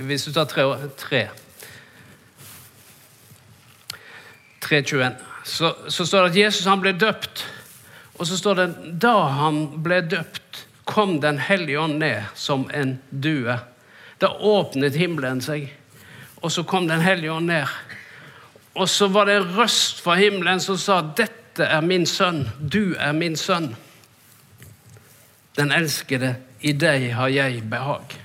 hvis 0.03 0.25
du 0.25 0.33
tar 0.35 0.45
3, 0.51 1.21
3.21, 4.65 5.15
så, 5.45 5.75
så 5.87 6.05
står 6.05 6.21
det 6.21 6.29
at 6.29 6.41
Jesus 6.41 6.67
han 6.67 6.83
ble 6.83 6.91
døpt. 6.91 7.45
Og 8.19 8.27
så 8.27 8.37
står 8.37 8.59
det 8.59 8.67
da 9.01 9.15
han 9.39 9.65
ble 9.83 10.01
døpt, 10.03 10.65
kom 10.83 11.21
Den 11.23 11.37
hellige 11.39 11.79
ånd 11.79 12.01
ned 12.03 12.27
som 12.35 12.67
en 12.73 12.97
due. 13.09 13.55
Da 14.19 14.27
åpnet 14.27 14.95
himmelen 14.99 15.39
seg, 15.41 15.71
og 16.43 16.51
så 16.51 16.65
kom 16.67 16.87
Den 16.87 17.01
hellige 17.01 17.31
ånd 17.31 17.47
ned. 17.47 17.71
Og 18.73 18.89
så 18.89 19.07
var 19.07 19.25
det 19.29 19.37
en 19.37 19.55
røst 19.57 20.01
fra 20.01 20.15
himmelen 20.17 20.59
som 20.59 20.77
sa, 20.77 21.01
'Dette 21.01 21.63
er 21.63 21.81
min 21.81 22.05
sønn. 22.05 22.49
Du 22.71 22.95
er 22.99 23.11
min 23.11 23.35
sønn.' 23.35 23.75
Den 25.55 25.71
elskede, 25.71 26.35
i 26.61 26.71
deg 26.71 27.13
har 27.13 27.27
jeg 27.27 27.69
behag. 27.69 28.15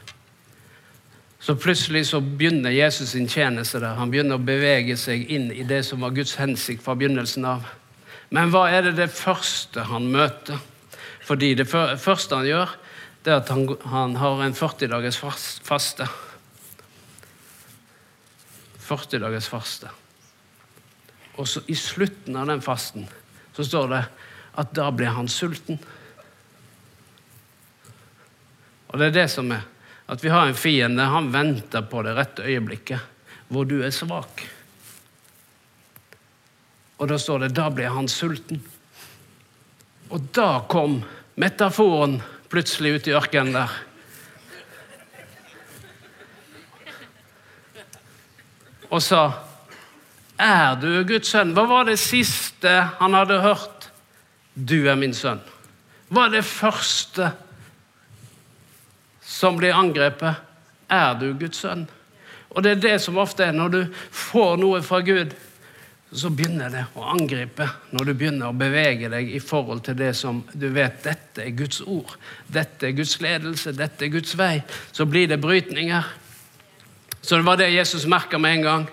Så 1.40 1.54
plutselig 1.54 2.06
så 2.06 2.20
begynner 2.20 2.70
Jesus 2.70 3.08
sin 3.08 3.28
tjeneste 3.28 3.80
der. 3.80 3.94
Han 3.94 4.10
begynner 4.10 4.38
å 4.38 4.44
bevege 4.44 4.96
seg 4.96 5.30
inn 5.30 5.52
i 5.52 5.62
det 5.62 5.84
som 5.86 6.00
var 6.00 6.10
Guds 6.16 6.34
hensikt 6.34 6.82
fra 6.82 6.94
begynnelsen 6.94 7.44
av. 7.44 7.68
Men 8.30 8.50
hva 8.50 8.66
er 8.70 8.82
det 8.88 8.96
det 8.96 9.10
første 9.10 9.84
han 9.88 10.10
møter? 10.12 10.58
Fordi 11.24 11.54
det 11.54 11.68
første 11.68 12.36
han 12.36 12.48
gjør, 12.48 12.74
det 13.24 13.32
er 13.32 13.40
at 13.42 13.52
han, 13.52 13.64
han 13.84 14.16
har 14.16 14.42
en 14.44 14.54
40 14.54 14.88
dagers 14.88 15.20
faste. 15.20 16.08
40 18.88 19.20
dagers 19.20 19.48
faste. 19.48 19.92
Og 21.38 21.48
så 21.48 21.62
i 21.70 21.76
slutten 21.78 22.36
av 22.36 22.50
den 22.50 22.62
fasten 22.64 23.06
så 23.54 23.64
står 23.64 23.88
det 23.92 24.02
at 24.58 24.74
da 24.74 24.90
blir 24.94 25.14
han 25.14 25.30
sulten. 25.30 25.78
Og 28.88 28.98
det 28.98 29.10
er 29.10 29.16
det 29.20 29.28
som 29.30 29.50
er 29.54 29.66
at 30.08 30.24
vi 30.24 30.32
har 30.32 30.48
en 30.48 30.56
fiende. 30.56 31.04
Han 31.04 31.30
venter 31.32 31.84
på 31.84 32.02
det 32.02 32.14
rette 32.16 32.46
øyeblikket 32.46 33.14
hvor 33.48 33.68
du 33.68 33.78
er 33.84 33.92
svak. 33.94 34.42
Og 36.98 37.10
da 37.10 37.18
står 37.20 37.44
det 37.44 37.54
da 37.56 37.68
blir 37.70 37.92
han 37.94 38.08
sulten. 38.10 38.62
Og 40.08 40.30
da 40.34 40.64
kom 40.68 41.02
metaforen 41.38 42.18
plutselig 42.48 42.96
ut 42.96 43.10
i 43.10 43.14
ørkenen 43.14 43.54
der. 43.60 43.76
Og 48.88 49.04
sa 49.04 49.47
er 50.38 50.78
du 50.80 50.90
Guds 51.06 51.32
sønn? 51.32 51.54
Hva 51.56 51.66
var 51.68 51.88
det 51.88 51.98
siste 52.00 52.72
han 53.00 53.16
hadde 53.16 53.40
hørt? 53.42 53.90
Du 54.54 54.88
er 54.88 54.98
min 54.98 55.14
sønn. 55.14 55.42
Hva 56.08 56.26
er 56.26 56.38
det 56.38 56.46
første 56.46 57.32
som 59.22 59.58
blir 59.58 59.76
angrepet? 59.76 60.44
Er 60.88 61.18
du 61.20 61.32
Guds 61.38 61.60
sønn? 61.64 61.84
Og 62.54 62.64
det 62.64 62.76
er 62.76 62.84
det 62.86 62.96
som 63.04 63.18
ofte 63.20 63.44
er 63.44 63.52
når 63.52 63.74
du 63.74 63.80
får 64.14 64.56
noe 64.62 64.80
fra 64.82 65.02
Gud, 65.04 65.34
så 66.08 66.30
begynner 66.32 66.72
det 66.72 66.86
å 66.96 67.04
angripe. 67.12 67.66
Når 67.92 68.08
du 68.08 68.12
begynner 68.16 68.48
å 68.48 68.56
bevege 68.56 69.10
deg 69.12 69.28
i 69.36 69.40
forhold 69.44 69.82
til 69.84 69.98
det 69.98 70.14
som 70.16 70.40
du 70.56 70.70
vet 70.72 71.02
dette 71.04 71.44
er 71.44 71.52
Guds 71.56 71.82
ord, 71.84 72.14
dette 72.48 72.88
er 72.88 72.96
Guds 72.96 73.18
ledelse, 73.20 73.74
dette 73.76 74.06
er 74.06 74.14
Guds 74.14 74.32
vei, 74.38 74.54
så 74.96 75.04
blir 75.04 75.28
det 75.28 75.40
brytninger. 75.42 76.08
Så 77.20 77.36
det 77.36 77.44
var 77.44 77.60
det 77.60 77.68
Jesus 77.74 78.08
merka 78.08 78.40
med 78.40 78.56
en 78.56 78.64
gang. 78.64 78.88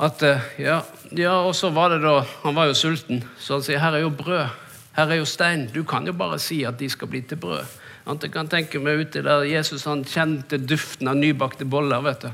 At, 0.00 0.22
eh, 0.22 0.40
ja, 0.56 0.82
ja, 1.10 1.34
Og 1.44 1.54
så 1.56 1.68
var 1.68 1.90
det 1.92 2.00
da 2.00 2.24
Han 2.42 2.54
var 2.56 2.70
jo 2.70 2.74
sulten, 2.74 3.24
så 3.38 3.58
han 3.58 3.64
sier 3.66 3.82
her 3.82 3.98
er 3.98 4.06
jo 4.06 4.14
brød. 4.16 4.48
Her 4.96 5.12
er 5.12 5.20
jo 5.20 5.26
stein. 5.28 5.66
Du 5.74 5.82
kan 5.84 6.06
jo 6.08 6.14
bare 6.16 6.38
si 6.40 6.62
at 6.64 6.78
de 6.80 6.88
skal 6.90 7.08
bli 7.08 7.20
til 7.22 7.38
brød. 7.40 7.66
Jeg 8.10 8.32
kan 8.32 8.48
tenke 8.48 8.80
meg 8.80 9.04
ute 9.04 9.22
der 9.22 9.44
Jesus 9.44 9.84
han 9.84 10.02
kjente 10.08 10.58
duften 10.58 11.08
av 11.08 11.20
nybakte 11.20 11.68
boller. 11.68 12.00
vet 12.00 12.24
du. 12.24 12.30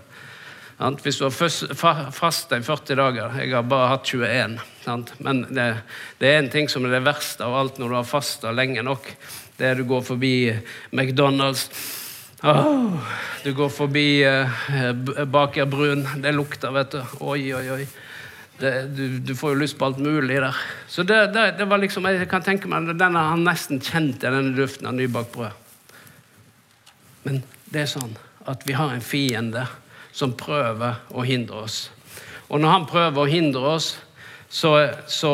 Hvis 1.02 1.18
du 1.18 1.24
har 1.24 2.10
fasta 2.12 2.56
i 2.56 2.62
40 2.62 2.96
dager 2.96 3.38
Jeg 3.40 3.54
har 3.54 3.62
bare 3.62 3.88
hatt 3.88 4.06
21. 4.06 4.58
Men 5.18 5.46
det, 5.50 5.82
det 6.20 6.28
er 6.28 6.38
en 6.38 6.50
ting 6.50 6.68
som 6.68 6.84
er 6.84 6.94
det 6.94 7.04
verste 7.04 7.44
av 7.44 7.54
alt 7.54 7.78
når 7.78 7.88
du 7.88 7.94
har 7.96 8.08
fasta 8.08 8.52
lenge 8.52 8.82
nok. 8.82 9.10
Det 9.58 9.66
er 9.66 9.74
du 9.74 9.84
går 9.84 10.02
forbi 10.06 10.52
McDonald's 10.92 11.66
Oh, 12.42 12.92
du 13.44 13.54
går 13.54 13.68
forbi 13.72 14.24
eh, 14.24 14.92
Baker 15.24 15.64
Brun. 15.64 16.08
Det 16.20 16.32
lukter, 16.32 16.70
vet 16.70 16.92
du. 16.92 17.00
Oi, 17.24 17.54
oi, 17.54 17.70
oi. 17.70 17.86
Det, 18.58 18.72
du, 18.92 19.18
du, 19.18 19.32
får 19.36 19.54
jo 19.54 19.60
lyst 19.60 19.78
på 19.78 19.88
alt 19.88 19.98
mulig 19.98 20.36
der. 20.40 20.56
Så 20.88 21.02
det, 21.02 21.26
det, 21.32 21.46
det, 21.58 21.64
var 21.68 21.80
liksom, 21.80 22.04
jeg 22.12 22.28
kan 22.28 22.44
tenke 22.44 22.68
meg, 22.68 22.88
denne, 22.96 23.22
Han 23.32 23.44
nesten 23.44 23.80
kjente 23.80 24.28
denne 24.28 24.52
duften 24.56 24.88
av 24.88 24.96
nybakt 24.96 25.32
brød. 25.32 25.64
Men 27.24 27.42
det 27.72 27.86
er 27.86 27.90
sånn 27.90 28.16
at 28.46 28.62
vi 28.68 28.76
har 28.76 28.92
en 28.92 29.04
fiende 29.04 29.64
som 30.16 30.36
prøver 30.36 31.00
å 31.16 31.24
hindre 31.26 31.64
oss. 31.64 31.78
Og 32.48 32.60
når 32.60 32.72
han 32.72 32.86
prøver 32.88 33.22
å 33.22 33.30
hindre 33.30 33.72
oss, 33.76 33.88
så, 34.48 34.76
så, 35.10 35.32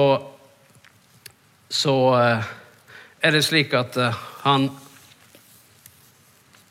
så 1.68 1.96
uh, 2.14 2.52
er 3.20 3.34
det 3.36 3.42
slik 3.44 3.74
at 3.76 3.98
uh, 4.00 4.22
han 4.46 4.70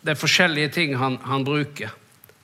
det 0.01 0.13
er 0.13 0.19
forskjellige 0.19 0.73
ting 0.75 0.95
han, 0.97 1.17
han 1.23 1.45
bruker 1.45 1.93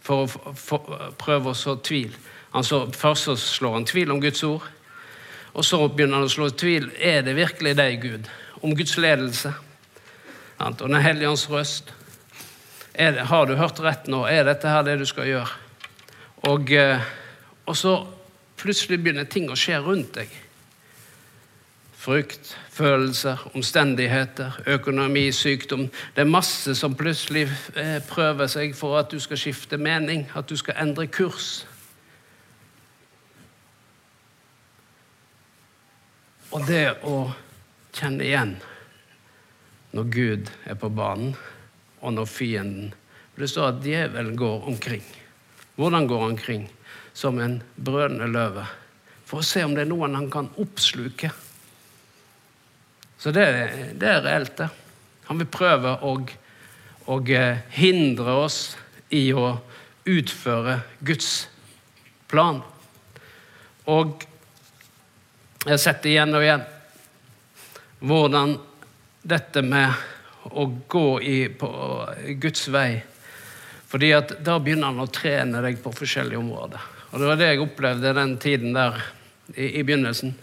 for 0.05 0.23
å 0.23 0.27
for, 0.29 0.55
for, 0.55 1.13
prøve 1.19 1.51
å 1.51 1.57
så 1.57 1.75
tvil. 1.83 2.13
Han 2.53 2.65
så, 2.65 2.85
først 2.93 3.27
så 3.27 3.35
slår 3.37 3.79
han 3.79 3.87
tvil 3.89 4.13
om 4.13 4.21
Guds 4.23 4.43
ord, 4.47 4.65
og 5.57 5.65
så 5.65 5.81
begynner 5.89 6.21
han 6.21 6.29
å 6.29 6.31
slå 6.31 6.49
tvil 6.53 6.91
er 6.95 7.23
det 7.25 7.35
virkelig 7.37 7.73
deg, 7.77 8.01
Gud, 8.01 8.29
om 8.61 8.75
Guds 8.77 8.97
ledelse 8.97 9.53
og 10.57 10.79
Den 10.79 11.01
hellige 11.01 11.29
ånds 11.29 11.45
røst. 11.53 11.91
Det, 12.97 13.27
har 13.29 13.45
du 13.45 13.53
hørt 13.59 13.77
rett 13.85 14.07
nå? 14.09 14.23
Er 14.25 14.47
dette 14.47 14.71
her 14.71 14.81
det 14.85 14.95
du 14.97 15.05
skal 15.05 15.27
gjøre? 15.29 15.51
Og, 16.49 16.71
eh, 16.73 17.03
og 17.69 17.77
så 17.77 17.93
plutselig 18.57 18.97
begynner 19.03 19.27
ting 19.29 19.51
å 19.53 19.57
skje 19.59 19.77
rundt 19.85 20.15
deg 20.17 20.33
frykt, 21.97 22.57
følelser, 22.69 23.37
omstendigheter, 23.55 24.61
økonomi, 24.67 25.31
sykdom. 25.31 25.87
Det 26.15 26.21
er 26.23 26.29
masse 26.29 26.75
som 26.77 26.95
plutselig 26.95 27.47
eh, 27.75 27.97
prøver 28.05 28.47
seg 28.51 28.75
for 28.77 28.99
at 28.99 29.09
du 29.11 29.19
skal 29.19 29.39
skifte 29.41 29.79
mening, 29.81 30.27
at 30.37 30.49
du 30.49 30.55
skal 30.57 30.77
endre 30.81 31.07
kurs. 31.09 31.65
Og 36.53 36.63
det 36.69 36.99
å 37.03 37.27
kjenne 37.97 38.23
igjen 38.23 38.55
når 39.97 40.09
Gud 40.13 40.51
er 40.69 40.77
på 40.79 40.89
banen, 40.93 41.33
og 42.01 42.13
når 42.13 42.29
fienden 42.29 42.93
Det 43.37 43.45
står 43.49 43.67
at 43.67 43.83
djevelen 43.85 44.33
går 44.37 44.63
omkring. 44.65 45.03
Hvordan 45.75 46.07
går 46.07 46.21
han 46.21 46.31
omkring? 46.31 46.63
Som 47.13 47.37
en 47.39 47.59
brødende 47.77 48.25
løve. 48.27 48.63
For 49.29 49.43
å 49.43 49.45
se 49.45 49.61
om 49.61 49.75
det 49.75 49.83
er 49.83 49.91
noen 49.91 50.15
han 50.17 50.29
kan 50.33 50.49
oppsluke. 50.57 51.29
Så 53.17 53.31
det, 53.33 53.45
det 53.97 54.09
er 54.09 54.21
reelt, 54.25 54.57
det. 54.57 54.69
Han 55.27 55.41
vil 55.41 55.49
prøve 55.51 55.95
å, 56.05 56.13
å 57.09 57.19
eh, 57.33 57.63
hindre 57.75 58.37
oss 58.45 58.77
i 59.09 59.29
å 59.33 59.57
utføre 60.07 60.79
Guds 61.03 61.47
plan. 62.31 62.61
Og 63.87 64.23
jeg 65.63 65.73
har 65.73 65.81
sett 65.81 66.03
det 66.05 66.13
igjen 66.13 66.35
og 66.37 66.45
igjen 66.45 66.65
hvordan 68.07 68.53
dette 69.27 69.63
med 69.65 70.53
å 70.53 70.67
gå 70.87 71.07
i, 71.25 71.37
på 71.49 71.69
Guds 72.39 72.67
vei 72.71 72.91
fordi 73.87 74.09
at 74.11 74.33
Da 74.43 74.57
begynner 74.59 74.91
han 74.91 74.99
å 74.99 75.07
trene 75.07 75.61
deg 75.63 75.77
på 75.79 75.93
forskjellige 75.95 76.39
områder. 76.41 76.81
Og 77.11 77.21
Det 77.21 77.27
var 77.29 77.37
det 77.39 77.45
jeg 77.47 77.61
opplevde 77.63 78.11
den 78.17 78.33
tiden 78.43 78.73
der 78.75 78.97
i, 79.55 79.79
i 79.79 79.83
begynnelsen 79.87 80.33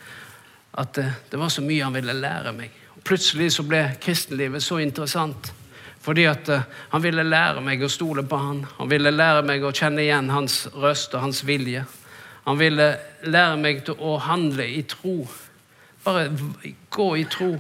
at 0.75 0.95
det, 0.95 1.11
det, 1.31 1.39
var 1.39 1.49
så 1.49 1.63
mye 1.63 1.85
han 1.85 1.95
ville 1.95 2.17
lære 2.19 2.53
meg. 2.57 2.73
Og 2.97 3.05
plutselig 3.07 3.53
så 3.55 3.65
ble 3.67 3.83
kristenlivet 4.03 4.63
så 4.63 4.81
interessant. 4.83 5.53
Fordi 6.05 6.27
at 6.29 6.49
uh, 6.53 6.65
han 6.93 7.03
ville 7.05 7.25
lære 7.25 7.63
meg 7.65 7.85
å 7.85 7.91
stole 7.93 8.25
på 8.29 8.39
han. 8.41 8.65
Han 8.79 8.91
ville 8.91 9.15
lære 9.15 9.45
meg 9.47 9.65
å 9.65 9.73
kjenne 9.73 10.03
igjen 10.05 10.33
hans 10.35 10.65
røst 10.75 11.15
og 11.15 11.25
hans 11.25 11.45
vilje. 11.47 11.85
Han 12.45 12.59
ville 12.61 12.91
lære 13.25 13.61
meg 13.61 13.85
til 13.87 14.03
å 14.03 14.19
handle 14.21 14.67
i 14.69 14.83
tro. 14.89 15.23
Bare 16.05 16.27
gå 16.93 17.09
i 17.23 17.25
tro. 17.31 17.55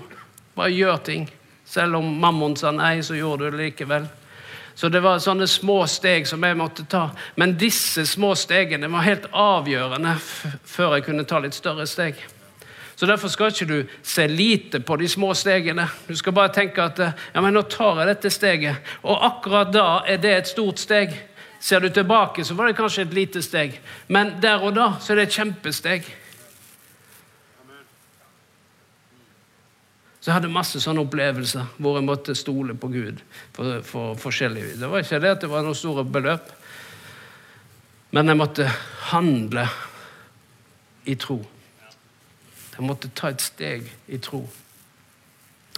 Bare 0.58 0.74
gjør 0.74 1.00
ting. 1.06 1.30
Selv 1.64 2.02
om 2.02 2.10
mammon 2.20 2.58
sa 2.60 2.74
nei, 2.74 2.98
så 3.02 3.16
gjorde 3.16 3.48
du 3.48 3.56
det 3.56 3.70
likevel. 3.70 4.10
Så 4.74 4.90
det 4.90 5.00
var 5.00 5.22
sånne 5.22 5.46
små 5.48 5.84
steg 5.86 6.26
som 6.26 6.42
jeg 6.44 6.58
måtte 6.58 6.84
ta. 6.90 7.06
Men 7.38 7.54
disse 7.56 8.04
små 8.10 8.34
stegene 8.36 8.90
var 8.90 9.06
helt 9.06 9.28
avgjørende 9.30 10.16
før 10.18 10.96
jeg 10.98 11.06
kunne 11.06 11.26
ta 11.30 11.38
litt 11.40 11.56
større 11.56 11.86
steg. 11.88 12.18
Så 12.96 13.06
Derfor 13.06 13.28
skal 13.28 13.50
ikke 13.50 13.66
du 13.66 13.92
se 14.02 14.26
lite 14.26 14.80
på 14.80 14.96
de 14.96 15.08
små 15.08 15.34
stegene. 15.34 15.88
Du 16.08 16.14
skal 16.16 16.32
bare 16.32 16.52
tenke 16.54 16.82
at 16.82 16.98
ja, 16.98 17.40
men 17.40 17.54
nå 17.54 17.64
tar 17.66 18.00
jeg 18.00 18.12
dette 18.12 18.30
steget. 18.30 18.92
Og 19.02 19.24
akkurat 19.26 19.72
da 19.74 20.02
er 20.06 20.20
det 20.22 20.34
et 20.34 20.50
stort 20.50 20.78
steg. 20.78 21.14
Ser 21.60 21.80
du 21.80 21.88
tilbake, 21.88 22.44
så 22.44 22.54
var 22.54 22.68
det 22.68 22.76
kanskje 22.76 23.06
et 23.06 23.14
lite 23.16 23.42
steg. 23.42 23.80
Men 24.08 24.36
der 24.42 24.62
og 24.62 24.76
da 24.76 24.92
så 25.00 25.12
er 25.12 25.22
det 25.22 25.28
et 25.28 25.38
kjempesteg. 25.38 26.10
Så 30.20 30.30
jeg 30.30 30.38
hadde 30.38 30.48
masse 30.52 30.80
sånne 30.80 31.02
opplevelser 31.04 31.72
hvor 31.76 31.98
jeg 31.98 32.06
måtte 32.06 32.32
stole 32.32 32.76
på 32.80 32.88
Gud. 32.88 33.18
for, 33.52 33.82
for 33.84 34.14
forskjellige. 34.16 34.78
Det 34.80 34.88
var 34.88 35.02
ikke 35.02 35.20
det 35.20 35.32
at 35.34 35.42
det 35.42 35.50
var 35.50 35.66
noen 35.66 35.76
store 35.76 36.04
beløp, 36.04 36.52
men 38.16 38.28
jeg 38.28 38.38
måtte 38.38 38.68
handle 39.10 39.66
i 41.04 41.14
tro. 41.20 41.42
Jeg 42.76 42.86
måtte 42.86 43.10
ta 43.14 43.30
et 43.30 43.42
steg 43.42 43.88
i 44.08 44.18
tro. 44.18 44.42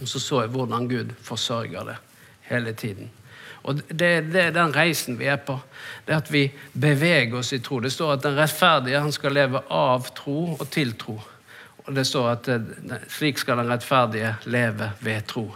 Og 0.01 0.09
så 0.09 0.21
så 0.21 0.43
jeg 0.45 0.53
hvordan 0.53 0.89
Gud 0.89 1.13
forsørger 1.25 1.85
det 1.85 1.97
hele 2.51 2.73
tiden. 2.73 3.11
Og 3.67 3.81
det, 3.89 4.11
det, 4.31 4.41
er 4.41 4.53
den 4.55 4.75
reisen 4.77 5.19
vi 5.19 5.27
er 5.27 5.41
på. 5.43 5.59
Det 6.07 6.15
er 6.15 6.21
at 6.21 6.33
vi 6.33 6.45
beveger 6.73 7.35
oss 7.35 7.53
i 7.53 7.59
tro. 7.59 7.81
Det 7.83 7.91
står 7.93 8.13
at 8.13 8.23
den 8.23 8.37
rettferdige 8.39 9.01
han 9.03 9.13
skal 9.13 9.35
leve 9.35 9.63
av 9.73 10.07
tro 10.15 10.55
og 10.55 10.67
til 10.71 10.95
tro. 10.99 11.19
Og 11.87 11.95
det 11.95 12.07
står 12.07 12.29
at 12.31 12.51
slik 13.11 13.39
skal 13.43 13.59
den 13.63 13.71
rettferdige 13.71 14.37
leve 14.47 14.93
ved 15.01 15.27
tro. 15.27 15.49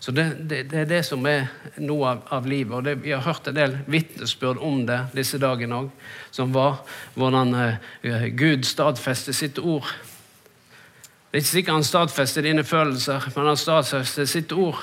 Så 0.00 0.14
det, 0.16 0.24
det, 0.48 0.62
det, 0.70 0.78
er 0.78 0.86
det 0.88 1.02
som 1.04 1.26
er 1.28 1.50
noe 1.84 2.14
av, 2.14 2.20
av 2.32 2.46
livet. 2.48 2.72
Og 2.72 2.84
det, 2.84 2.94
Vi 3.04 3.12
har 3.12 3.20
hørt 3.20 3.48
en 3.48 3.56
del 3.56 3.76
vitnesbyrd 3.84 4.60
om 4.64 4.86
det 4.88 5.02
disse 5.12 5.36
dagene 5.40 5.82
òg, 5.82 5.90
som 6.32 6.54
var 6.56 6.80
hvordan 7.20 7.52
uh, 7.52 8.24
Gud 8.32 8.64
stadfester 8.64 9.36
sitt 9.36 9.60
ord 9.60 9.84
det 11.30 11.38
er 11.38 11.44
ikke 11.44 11.48
sikkert 11.52 11.76
han 11.76 11.84
stadfester 11.86 12.42
dine 12.42 12.64
følelser, 12.66 13.28
men 13.36 13.46
han 13.52 13.58
stadfester 13.58 14.26
sitt 14.26 14.50
ord. 14.50 14.80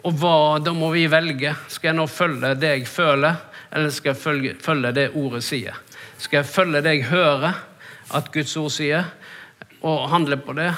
Og 0.00 0.14
hva, 0.16 0.56
da 0.64 0.72
må 0.72 0.88
vi 0.94 1.02
velge. 1.12 1.52
Skal 1.68 1.90
jeg 1.90 1.98
nå 1.98 2.06
følge 2.08 2.54
det 2.56 2.70
jeg 2.70 2.86
føler, 2.88 3.42
eller 3.68 3.92
skal 3.92 4.14
jeg 4.14 4.20
følge, 4.22 4.54
følge 4.64 4.92
det 4.96 5.10
ordet 5.20 5.42
sier? 5.44 5.76
Skal 6.16 6.40
jeg 6.40 6.48
følge 6.48 6.80
det 6.80 6.94
jeg 6.94 7.10
hører 7.10 7.58
at 8.16 8.30
Guds 8.32 8.54
ord 8.56 8.72
sier, 8.72 9.10
og 9.84 10.08
handle 10.14 10.40
på 10.40 10.56
det? 10.56 10.70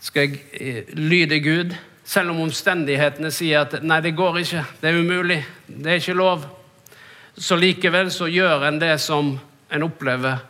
Skal 0.00 0.30
jeg 0.30 0.40
eh, 0.56 0.96
lyde 0.96 1.42
Gud, 1.44 1.76
selv 2.08 2.32
om 2.32 2.40
omstendighetene 2.46 3.28
sier 3.36 3.66
at 3.66 3.84
nei, 3.84 4.00
det 4.00 4.14
går 4.16 4.40
ikke, 4.40 4.64
det 4.80 4.90
er 4.90 5.00
umulig, 5.04 5.38
det 5.68 5.92
er 5.92 6.00
ikke 6.00 6.16
lov? 6.16 6.48
Så 7.36 7.60
likevel 7.60 8.08
så 8.16 8.32
gjør 8.32 8.64
en 8.70 8.80
det 8.80 8.96
som 9.04 9.34
en 9.68 9.86
opplever 9.90 10.40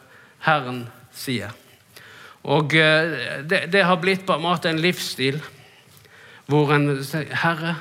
Herren 0.46 0.84
sier. 1.10 1.50
Og 2.44 2.74
eh, 2.76 3.42
det, 3.48 3.66
det, 3.72 3.84
har 3.84 4.00
blitt 4.02 4.26
på 4.26 4.36
en 4.36 4.44
måte 4.44 4.68
en 4.68 4.82
livsstil 4.82 5.40
hvor 6.50 6.74
en 6.74 6.90
sier 7.00 7.30
Herre, 7.40 7.78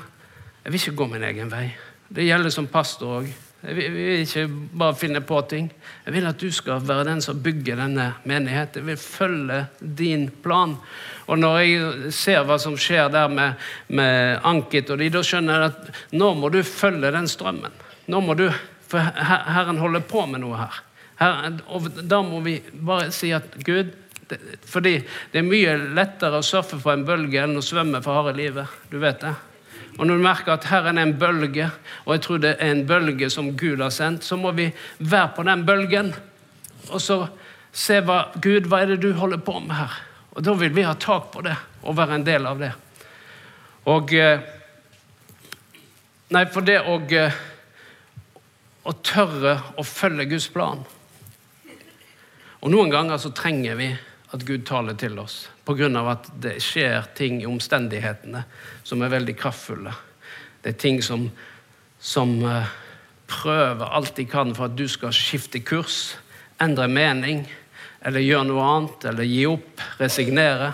jeg 0.63 0.71
vil 0.71 0.79
ikke 0.79 0.99
gå 1.01 1.07
min 1.11 1.25
egen 1.27 1.49
vei. 1.51 1.65
Det 2.07 2.23
gjelder 2.23 2.53
som 2.53 2.69
pastor 2.71 3.17
òg. 3.19 3.33
Jeg 3.63 3.75
vil, 3.75 3.97
ikke 4.25 4.43
bare 4.75 4.95
finne 4.99 5.21
på 5.23 5.37
ting. 5.47 5.69
Jeg 6.05 6.13
vil 6.15 6.27
at 6.27 6.39
du 6.39 6.49
skal 6.51 6.83
være 6.83 7.05
den 7.07 7.21
som 7.23 7.39
bygger 7.43 7.79
denne 7.79 8.09
menigheten. 8.27 8.81
Jeg 8.81 8.87
vil 8.87 8.97
følge 8.99 9.59
din 9.79 10.27
plan. 10.43 10.75
Og 11.31 11.39
når 11.39 11.59
jeg 11.59 12.11
ser 12.15 12.43
hva 12.43 12.57
som 12.59 12.75
skjer 12.79 13.07
der 13.11 13.31
med, 13.31 13.59
med 13.87 14.39
Ankit 14.43 14.91
og 14.91 14.99
de, 14.99 15.07
da 15.11 15.23
skjønner 15.23 15.63
jeg 15.63 15.71
at 15.71 16.17
nå 16.19 16.33
må 16.39 16.51
du 16.51 16.59
følge 16.67 17.11
den 17.15 17.29
strømmen. 17.31 17.71
Nå 18.11 18.23
må 18.23 18.35
du, 18.39 18.49
For 18.91 18.99
Herren 18.99 19.79
holder 19.81 20.03
på 20.05 20.25
med 20.29 20.43
noe 20.43 20.59
her. 20.59 20.81
her 21.17 21.55
og 21.71 21.87
da 22.03 22.19
må 22.21 22.43
vi 22.43 22.59
bare 22.73 23.11
si 23.15 23.31
at 23.33 23.55
Gud, 23.63 23.95
fordi 24.67 24.97
det 25.31 25.41
er 25.41 25.47
mye 25.47 25.73
lettere 25.97 26.39
å 26.39 26.45
surfe 26.45 26.79
på 26.81 26.91
en 26.93 27.05
bølge 27.07 27.41
enn 27.43 27.57
å 27.59 27.65
svømme 27.65 28.01
for 28.03 28.19
harde 28.19 28.35
livet. 28.37 28.71
Du 28.91 28.99
vet 29.01 29.21
det. 29.23 29.33
Og 29.97 30.07
når 30.07 30.17
du 30.17 30.25
merker 30.25 30.55
at 30.55 30.67
her 30.71 30.87
er 30.89 30.97
en 30.97 31.15
bølge, 31.19 31.67
og 32.05 32.15
jeg 32.15 32.23
tror 32.25 32.41
det 32.41 32.55
er 32.57 32.71
en 32.71 32.85
bølge 32.89 33.29
som 33.29 33.51
Gud 33.57 33.83
har 33.83 33.93
sendt, 33.93 34.25
så 34.25 34.37
må 34.39 34.51
vi 34.57 34.71
være 34.99 35.33
på 35.35 35.45
den 35.45 35.65
bølgen. 35.67 36.13
Og 36.89 37.01
så 37.01 37.19
se 37.73 37.99
hva 38.05 38.25
Gud, 38.41 38.69
hva 38.69 38.81
er 38.81 38.93
det 38.93 39.03
du 39.03 39.13
holder 39.17 39.41
på 39.45 39.59
med 39.61 39.77
her? 39.77 40.01
Og 40.33 40.45
da 40.45 40.55
vil 40.57 40.73
vi 40.73 40.85
ha 40.87 40.95
tak 40.97 41.29
på 41.33 41.43
det 41.45 41.55
og 41.83 41.97
være 41.97 42.17
en 42.17 42.25
del 42.25 42.49
av 42.49 42.61
det. 42.61 42.73
Og 43.91 44.13
eh, 44.17 44.51
Nei, 46.33 46.47
for 46.49 46.65
det 46.65 46.79
å, 46.89 46.95
eh, 47.13 47.35
å 48.89 48.93
tørre 49.05 49.51
å 49.77 49.83
følge 49.85 50.25
Guds 50.31 50.47
plan. 50.49 50.79
Og 52.63 52.71
noen 52.71 52.89
ganger 52.89 53.19
så 53.21 53.29
trenger 53.35 53.77
vi 53.77 53.89
at 54.33 54.45
Gud 54.47 54.65
taler 54.65 54.97
til 54.97 55.19
oss 55.21 55.47
pga. 55.65 55.87
at 56.09 56.29
det 56.41 56.57
skjer 56.63 57.05
ting 57.15 57.41
i 57.41 57.45
omstendighetene 57.45 58.43
som 58.83 59.01
er 59.01 59.13
veldig 59.13 59.35
kraftfulle. 59.37 59.93
Det 60.63 60.73
er 60.73 60.79
ting 60.79 61.01
som, 61.03 61.27
som 61.99 62.39
uh, 62.43 62.65
prøver 63.27 63.85
alt 63.85 64.15
de 64.15 64.25
kan 64.25 64.55
for 64.55 64.65
at 64.65 64.77
du 64.77 64.87
skal 64.87 65.13
skifte 65.13 65.59
kurs, 65.59 66.15
endre 66.61 66.87
mening, 66.87 67.45
eller 68.03 68.25
gjøre 68.25 68.47
noe 68.49 68.65
annet, 68.65 69.05
eller 69.11 69.29
gi 69.29 69.45
opp, 69.47 69.85
resignere. 69.99 70.73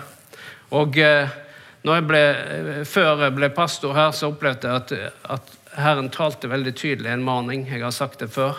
Og 0.72 0.96
uh, 0.96 1.36
jeg 1.84 2.06
ble, 2.08 2.24
uh, 2.24 2.82
Før 2.88 3.26
jeg 3.26 3.36
ble 3.36 3.52
pastor 3.54 3.94
her, 3.94 4.16
så 4.16 4.32
opplevde 4.32 4.70
jeg 4.70 4.80
at, 4.80 4.96
at 5.36 5.56
Herren 5.76 6.10
talte 6.10 6.50
veldig 6.50 6.74
tydelig 6.74 7.12
en 7.12 7.28
maning. 7.28 7.68
Jeg 7.68 7.84
har 7.84 7.94
sagt 7.94 8.24
det 8.24 8.32
før. 8.32 8.58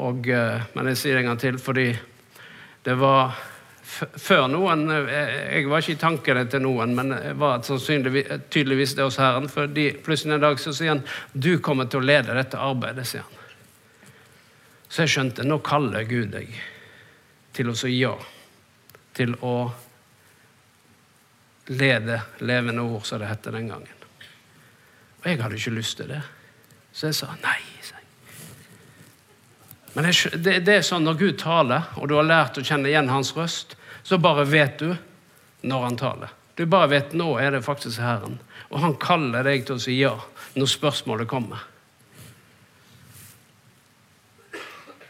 Og, 0.00 0.24
men 0.24 0.86
jeg 0.88 0.96
sier 0.96 1.18
det 1.18 1.20
en 1.20 1.26
gang 1.28 1.40
til 1.42 1.58
fordi 1.60 1.90
det 2.84 2.94
var 3.00 3.36
før 3.84 4.46
noen 4.48 4.88
eh, 4.90 5.58
Jeg 5.58 5.68
var 5.70 5.82
ikke 5.82 5.94
i 5.94 6.00
tankene 6.00 6.44
til 6.50 6.64
noen, 6.64 6.94
men 6.96 7.12
jeg 7.14 7.36
var 7.40 7.62
tydeligvis 7.64 8.96
det 8.96 9.06
hos 9.06 9.20
Herren. 9.20 9.48
For 9.52 9.70
plutselig 10.04 10.36
en 10.36 10.44
dag 10.44 10.60
så 10.60 10.74
sier 10.74 10.94
han 10.94 11.04
du 11.32 11.58
kommer 11.64 11.88
til 11.88 12.02
å 12.02 12.08
lede 12.08 12.36
dette 12.36 12.60
arbeidet. 12.60 13.06
sier 13.08 13.24
han. 13.24 13.40
Så 14.88 15.04
jeg 15.04 15.14
skjønte 15.14 15.46
nå 15.46 15.58
kaller 15.64 16.06
Gud 16.08 16.32
deg 16.34 16.52
til 17.54 17.70
å 17.70 17.76
si 17.78 17.96
ja. 17.96 18.14
Til 19.14 19.36
å 19.46 19.56
lede 21.70 22.20
levende 22.44 22.82
ord, 22.82 23.04
som 23.06 23.22
det 23.22 23.30
het 23.30 23.46
den 23.48 23.70
gangen. 23.70 24.02
Og 25.22 25.30
jeg 25.30 25.40
hadde 25.40 25.60
ikke 25.60 25.78
lyst 25.78 25.96
til 25.98 26.10
det. 26.12 26.20
Så 26.92 27.08
jeg 27.08 27.18
sa 27.22 27.32
nei. 27.42 27.73
Men 29.94 30.08
det, 30.10 30.58
det, 30.66 30.74
er 30.74 30.86
sånn 30.86 31.06
når 31.06 31.18
Gud 31.20 31.36
taler, 31.38 31.86
og 31.98 32.08
du 32.10 32.16
har 32.18 32.26
lært 32.26 32.58
å 32.58 32.64
kjenne 32.66 32.90
igjen 32.90 33.12
hans 33.12 33.30
røst, 33.36 33.76
så 34.02 34.18
bare 34.18 34.46
vet 34.48 34.80
du 34.82 34.90
når 35.62 35.86
han 35.86 35.98
taler. 36.00 36.32
Du 36.58 36.66
bare 36.70 36.90
vet 36.90 37.14
nå 37.16 37.32
er 37.42 37.54
det 37.54 37.64
faktisk 37.66 38.02
Herren. 38.02 38.36
Og 38.70 38.82
han 38.82 38.98
kaller 38.98 39.46
deg 39.46 39.64
til 39.66 39.78
å 39.78 39.82
si 39.82 39.96
ja 40.00 40.12
når 40.58 40.70
spørsmålet 40.70 41.30
kommer. 41.30 41.62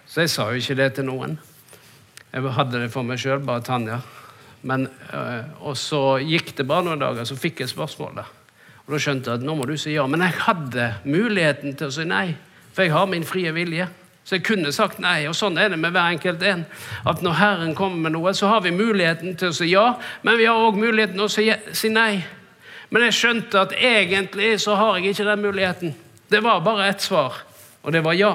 Så 0.09 0.23
jeg 0.25 0.33
sa 0.33 0.47
jo 0.53 0.61
ikke 0.61 0.79
det 0.79 0.93
til 0.99 1.09
noen. 1.09 1.39
Jeg 2.31 2.53
hadde 2.55 2.85
det 2.85 2.93
for 2.93 3.07
meg 3.07 3.19
sjøl, 3.21 3.43
bare 3.45 3.65
Tanja. 3.65 3.99
Men, 4.65 4.87
øh, 5.13 5.43
og 5.69 5.77
så 5.77 6.19
gikk 6.25 6.55
det 6.57 6.67
bare 6.69 6.87
noen 6.87 7.03
dager, 7.03 7.27
så 7.29 7.37
fikk 7.37 7.65
jeg 7.65 7.73
spørsmålet. 7.73 8.41
Og 8.85 8.95
Da 8.95 9.01
skjønte 9.01 9.31
jeg 9.33 9.41
at 9.41 9.45
nå 9.47 9.57
må 9.57 9.67
du 9.69 9.77
si 9.81 9.97
ja. 9.97 10.07
Men 10.07 10.25
jeg 10.25 10.39
hadde 10.45 10.89
muligheten 11.05 11.77
til 11.77 11.89
å 11.89 11.95
si 11.95 12.07
nei, 12.09 12.37
for 12.73 12.85
jeg 12.85 12.95
har 12.95 13.09
min 13.11 13.27
frie 13.29 13.53
vilje. 13.57 13.89
Så 14.25 14.39
jeg 14.39 14.45
kunne 14.47 14.73
sagt 14.73 15.03
nei. 15.05 15.27
Og 15.29 15.37
sånn 15.37 15.59
er 15.61 15.69
det 15.75 15.79
med 15.81 15.93
hver 15.93 16.15
enkelt 16.15 16.43
en. 16.49 16.65
At 17.05 17.21
når 17.25 17.37
Herren 17.41 17.75
kommer 17.77 18.07
med 18.07 18.15
noe, 18.17 18.33
så 18.35 18.49
har 18.49 18.65
vi 18.65 18.73
muligheten 18.73 19.37
til 19.37 19.53
å 19.53 19.57
si 19.57 19.69
ja, 19.69 19.85
men 20.25 20.41
vi 20.41 20.49
har 20.49 20.65
òg 20.65 20.81
muligheten 20.81 21.21
til 21.21 21.27
å 21.29 21.75
si, 21.77 21.93
nei. 21.93 22.25
Men 22.89 23.07
jeg 23.09 23.19
skjønte 23.19 23.67
at 23.67 23.77
egentlig 23.77 24.55
så 24.65 24.79
har 24.81 24.97
jeg 24.97 25.13
ikke 25.13 25.29
den 25.29 25.45
muligheten. 25.45 25.95
Det 26.33 26.41
var 26.41 26.65
bare 26.65 26.89
ett 26.89 27.05
svar, 27.05 27.37
og 27.83 27.93
det 27.93 28.01
var 28.05 28.17
ja. 28.17 28.33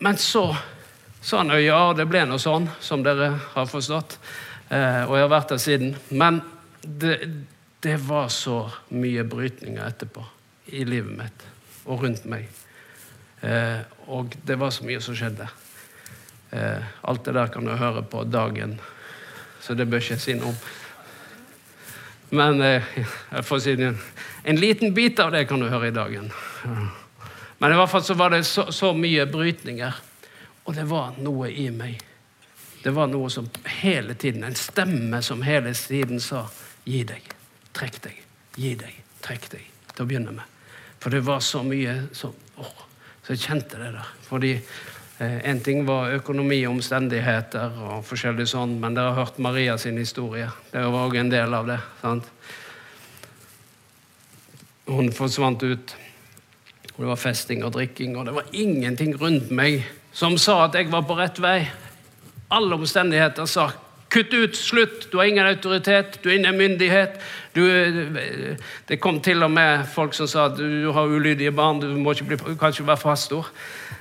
Men 0.00 0.16
så 0.16 0.46
sa 1.20 1.42
han 1.42 1.52
ja, 1.60 1.82
det 1.92 2.06
ble 2.08 2.22
nå 2.28 2.38
sånn, 2.40 2.70
som 2.80 3.02
dere 3.04 3.34
har 3.56 3.68
forstått. 3.68 4.20
Eh, 4.70 5.02
og 5.02 5.16
jeg 5.18 5.26
har 5.26 5.34
vært 5.34 5.56
der 5.56 5.60
siden. 5.60 5.96
Men 6.14 6.44
det, 6.80 7.18
det 7.82 7.98
var 8.06 8.30
så 8.32 8.68
mye 8.94 9.26
brytninger 9.26 9.82
etterpå 9.82 10.24
i 10.72 10.84
livet 10.84 11.12
mitt 11.18 11.46
og 11.84 12.04
rundt 12.04 12.26
meg. 12.28 12.48
Eh, 13.40 13.80
og 14.12 14.34
det 14.46 14.58
var 14.60 14.72
så 14.74 14.84
mye 14.86 15.00
som 15.02 15.16
skjedde. 15.16 15.48
Eh, 16.50 16.90
alt 17.02 17.24
det 17.24 17.34
der 17.36 17.52
kan 17.52 17.64
du 17.66 17.72
høre 17.78 18.02
på 18.02 18.24
dagen, 18.28 18.78
så 19.60 19.74
det 19.74 19.88
bør 19.88 20.02
ikke 20.02 20.20
si 20.20 20.36
noe 20.38 20.52
om. 20.52 20.60
Men 22.36 22.62
eh, 22.62 22.92
jeg 23.32 23.46
får 23.46 23.62
si 23.64 23.76
det, 23.80 23.94
en 24.44 24.60
liten 24.60 24.94
bit 24.94 25.18
av 25.22 25.32
det 25.34 25.46
kan 25.50 25.62
du 25.62 25.70
høre 25.70 25.90
i 25.90 25.94
dagen. 25.96 26.30
Men 27.60 27.72
i 27.72 27.80
hvert 27.80 27.92
fall 27.92 28.04
så 28.04 28.16
var 28.16 28.32
det 28.34 28.44
så, 28.48 28.70
så 28.72 28.92
mye 28.96 29.26
brytninger. 29.30 29.98
Og 30.64 30.76
det 30.76 30.86
var 30.88 31.16
noe 31.18 31.50
i 31.50 31.68
meg. 31.74 31.98
Det 32.80 32.92
var 32.96 33.10
noe 33.12 33.28
som 33.32 33.48
hele 33.82 34.14
tiden, 34.14 34.44
en 34.44 34.56
stemme 34.56 35.20
som 35.22 35.42
hele 35.44 35.74
tiden 35.76 36.20
sa 36.22 36.46
Gi 36.88 37.02
deg, 37.04 37.26
trekk 37.76 37.98
deg, 38.06 38.22
gi 38.56 38.70
deg, 38.80 38.94
trekk 39.20 39.50
deg. 39.52 39.66
Til 39.92 40.02
å 40.02 40.06
begynne 40.08 40.32
med. 40.32 40.59
For 41.00 41.10
det 41.10 41.24
var 41.24 41.40
så 41.40 41.62
mye 41.64 41.96
som 42.12 42.34
åh, 42.56 42.86
Så 43.22 43.34
jeg 43.34 43.44
kjente 43.44 43.78
det 43.78 43.92
der. 43.94 44.08
Fordi 44.26 44.52
eh, 44.54 45.38
en 45.50 45.60
ting 45.60 45.84
var 45.86 46.12
økonomi 46.16 46.58
og 46.66 46.78
omstendigheter 46.78 47.76
og 47.86 48.04
forskjellig 48.08 48.46
sånn, 48.48 48.78
men 48.80 48.96
dere 48.96 49.12
har 49.12 49.24
hørt 49.24 49.38
Maria 49.38 49.76
sin 49.78 50.00
historie. 50.00 50.48
Det 50.72 50.82
var 50.82 51.06
òg 51.06 51.18
en 51.20 51.32
del 51.32 51.54
av 51.54 51.68
det. 51.68 51.78
sant? 52.00 52.30
Hun 54.90 55.12
forsvant 55.14 55.62
ut. 55.62 55.94
Og 56.96 57.04
det 57.04 57.12
var 57.12 57.20
festing 57.20 57.62
og 57.64 57.72
drikking, 57.76 58.16
og 58.18 58.26
det 58.26 58.34
var 58.36 58.48
ingenting 58.52 59.14
rundt 59.20 59.52
meg 59.54 59.86
som 60.12 60.36
sa 60.38 60.64
at 60.66 60.74
jeg 60.74 60.90
var 60.92 61.06
på 61.06 61.16
rett 61.16 61.38
vei. 61.40 61.62
Alle 62.50 62.76
omstendigheter 62.76 63.46
sa 63.46 63.70
kutt 64.10 64.34
ut, 64.34 64.56
slutt, 64.56 65.12
du 65.12 65.18
har 65.18 65.24
ingen 65.24 65.46
autoritet, 65.46 66.18
du 66.24 66.30
er 66.30 66.38
ingen 66.38 66.58
myndighet. 66.58 67.20
Du, 67.54 67.62
det 68.88 69.00
kom 69.00 69.20
til 69.20 69.42
og 69.42 69.50
med 69.50 69.86
folk 69.94 70.14
som 70.14 70.28
sa 70.30 70.48
at 70.50 70.58
du 70.58 70.90
har 70.92 71.06
ulydige 71.06 71.52
barn, 71.54 71.80
du, 71.80 72.10
ikke 72.10 72.24
bli, 72.24 72.36
du 72.36 72.56
kan 72.58 72.74
ikke 72.74 72.86
være 72.86 73.02
pastor. 73.02 73.50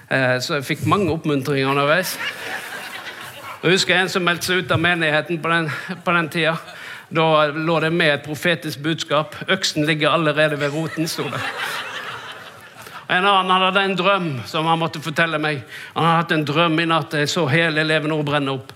Eh, 0.09 0.39
så 0.41 0.57
jeg 0.57 0.65
fikk 0.65 0.85
mange 0.89 1.11
oppmuntringer 1.13 1.69
underveis. 1.69 2.17
Jeg 3.63 3.71
husker 3.75 3.97
en 3.97 4.09
som 4.09 4.23
meldte 4.23 4.49
seg 4.49 4.63
ut 4.63 4.71
av 4.71 4.81
menigheten 4.81 5.41
på 5.43 5.49
den, 5.51 5.69
på 6.05 6.15
den 6.15 6.29
tida. 6.33 6.55
Da 7.09 7.49
lå 7.49 7.79
det 7.81 7.89
med 7.93 8.13
et 8.13 8.25
profetisk 8.25 8.79
budskap. 8.85 9.35
'Øksen 9.47 9.85
ligger 9.85 10.09
allerede 10.09 10.59
ved 10.59 10.73
roten', 10.73 11.07
sto 11.07 11.23
det. 11.23 11.41
En 13.09 13.25
annen 13.25 13.61
hadde 13.61 13.83
en 13.83 13.95
drøm 13.97 14.27
som 14.45 14.65
han 14.69 14.79
måtte 14.79 15.01
fortelle 15.01 15.39
meg. 15.41 15.63
Han 15.95 16.05
hadde 16.05 16.17
hatt 16.17 16.31
en 16.31 16.45
drøm 16.45 16.79
i 16.79 16.85
natt. 16.85 17.13
Jeg 17.13 17.29
så 17.29 17.47
hele 17.49 17.81
eleven 17.81 18.13
brenne 18.25 18.51
opp. 18.51 18.73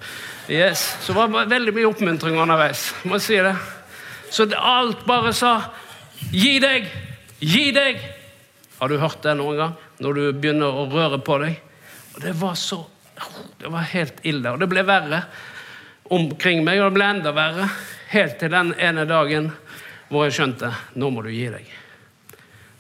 Yes. 0.50 0.98
Så 1.02 1.14
det 1.14 1.20
var 1.20 1.46
veldig 1.46 1.74
mye 1.74 1.88
oppmuntring 1.88 2.36
underveis. 2.40 2.92
må 3.04 3.16
jeg 3.16 3.26
si 3.28 3.40
det. 3.40 3.56
Så 4.34 4.48
alt 4.58 5.06
bare 5.06 5.34
sa 5.34 5.72
'gi 6.32 6.60
deg', 6.60 6.90
'gi 7.40 7.72
deg'. 7.72 8.00
Har 8.80 8.90
du 8.90 8.98
hørt 8.98 9.22
det 9.22 9.38
noen 9.38 9.58
gang? 9.58 9.76
Når 10.00 10.14
du 10.14 10.34
begynner 10.34 10.68
å 10.68 10.90
røre 10.92 11.20
på 11.20 11.38
deg? 11.40 11.62
Og 12.16 12.22
Det 12.22 12.34
var 12.34 12.56
så 12.56 12.86
Det 13.60 13.70
var 13.72 13.82
helt 13.82 14.20
ille. 14.26 14.52
Og 14.52 14.60
det 14.60 14.68
ble 14.68 14.84
verre 14.84 15.24
omkring 16.10 16.64
meg, 16.66 16.82
og 16.82 16.92
det 16.92 16.94
ble 16.98 17.06
enda 17.06 17.32
verre. 17.32 17.70
Helt 18.10 18.40
til 18.40 18.50
den 18.50 18.74
ene 18.74 19.06
dagen 19.06 19.52
hvor 20.10 20.26
jeg 20.26 20.34
skjønte 20.34 20.74
nå 20.96 21.10
må 21.10 21.24
du 21.24 21.30
gi 21.30 21.48
deg. 21.48 21.70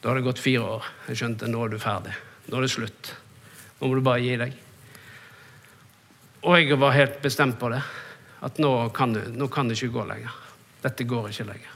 Da 0.01 0.09
har 0.09 0.15
det 0.15 0.25
gått 0.25 0.39
fire 0.39 0.61
år. 0.61 0.83
Jeg 1.07 1.21
skjønte 1.21 1.47
nå 1.47 1.63
er 1.63 1.69
du 1.69 1.79
ferdig. 1.79 2.13
Nå 2.49 2.57
er 2.57 2.61
det 2.61 2.73
slutt. 2.73 3.13
Nå 3.79 3.87
må 3.87 3.95
du 3.95 4.01
bare 4.01 4.19
gi 4.19 4.35
deg. 4.41 4.62
Og 6.43 6.59
jeg 6.59 6.75
var 6.75 6.91
helt 6.91 7.21
bestemt 7.23 7.55
på 7.59 7.69
det. 7.71 7.79
At 8.43 8.57
nå 8.59 8.71
kan, 8.95 9.13
du, 9.15 9.21
nå 9.31 9.47
kan 9.47 9.69
det 9.69 9.77
ikke 9.77 9.93
gå 9.95 10.03
lenger. 10.09 10.33
Dette 10.83 11.05
går 11.07 11.29
ikke 11.31 11.45
lenger. 11.47 11.75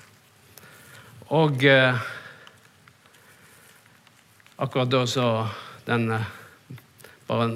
Og 1.37 1.63
eh, 1.63 2.07
akkurat 4.57 4.91
da 4.91 5.05
så 5.07 5.27
den, 5.87 6.11
eh, 6.11 6.33
Bare 7.27 7.47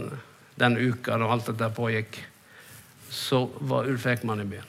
den 0.59 0.76
uka 0.78 1.16
da 1.16 1.30
alt 1.32 1.47
dette 1.47 1.70
pågikk, 1.72 2.18
så 3.07 3.45
var 3.59 3.88
Ulf 3.88 4.05
Ekman 4.07 4.41
i 4.43 4.47
byen. 4.47 4.68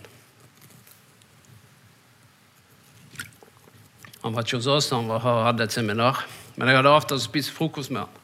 Han 4.22 4.34
var 4.34 4.46
ikke 4.46 4.60
hos 4.60 4.70
oss, 4.70 4.92
han 4.94 5.10
var, 5.10 5.26
hadde 5.48 5.66
et 5.66 5.74
seminar. 5.74 6.22
Men 6.54 6.70
jeg 6.70 6.78
hadde 6.78 6.94
avtalt 6.94 7.18
å 7.18 7.24
spise 7.24 7.54
frokost 7.54 7.90
med 7.90 8.04
han. 8.04 8.20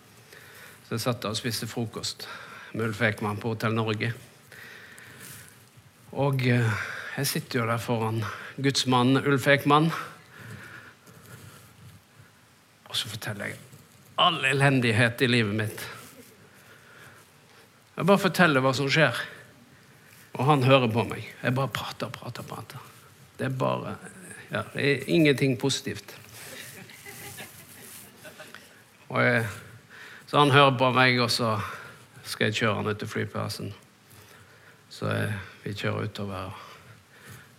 Så 0.86 0.94
jeg 0.94 1.02
satt 1.02 1.22
der 1.24 1.34
og 1.34 1.40
spiste 1.40 1.66
frokost 1.66 2.28
med 2.72 2.88
Ulf 2.88 3.02
Ekman 3.02 3.38
på 3.40 3.54
Hotell 3.54 3.76
Norge. 3.76 4.12
Og 6.18 6.44
eh, 6.48 6.84
jeg 7.18 7.30
sitter 7.30 7.60
jo 7.62 7.68
der 7.68 7.80
foran 7.82 8.20
gudsmannen 8.56 9.24
Ulf 9.26 9.46
Ekman. 9.50 9.90
Og 12.88 12.96
så 12.96 13.10
forteller 13.10 13.52
jeg 13.52 13.58
all 14.18 14.42
elendighet 14.48 15.22
i 15.22 15.30
livet 15.30 15.54
mitt. 15.54 15.82
Jeg 17.98 18.06
bare 18.06 18.22
forteller 18.22 18.62
hva 18.62 18.72
som 18.74 18.90
skjer. 18.90 19.16
Og 20.38 20.44
han 20.46 20.62
hører 20.62 20.90
på 20.92 21.02
meg. 21.08 21.24
Jeg 21.42 21.54
bare 21.56 21.70
prater, 21.74 22.10
prater, 22.14 22.46
prater. 22.46 22.82
Det 23.38 23.48
er 23.48 23.58
bare 23.58 23.96
ja, 24.48 24.62
det 24.72 24.84
er 24.84 25.08
ingenting 25.12 25.58
positivt. 25.60 26.14
Jeg, 29.10 29.46
så 30.26 30.38
han 30.38 30.52
hører 30.52 30.76
på 30.78 30.88
meg, 30.96 31.18
og 31.20 31.30
så 31.32 31.56
skal 32.28 32.48
jeg 32.48 32.60
kjøre 32.60 32.80
han 32.80 32.90
ut 32.90 32.98
til 33.00 33.08
flyplassen. 33.10 33.70
Så 34.92 35.08
jeg, 35.10 35.32
vi 35.64 35.74
kjører 35.76 36.08
utover. 36.08 36.58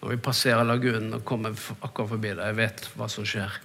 Når 0.01 0.13
vi 0.13 0.21
passerer 0.23 0.63
lagunen 0.63 1.13
og 1.17 1.25
kommer 1.27 1.57
akkurat 1.81 2.13
forbi 2.13 2.31
det, 2.31 2.45
jeg 2.45 2.57
vet 2.57 2.87
hva 2.95 3.09
som 3.11 3.27
skjer. 3.27 3.59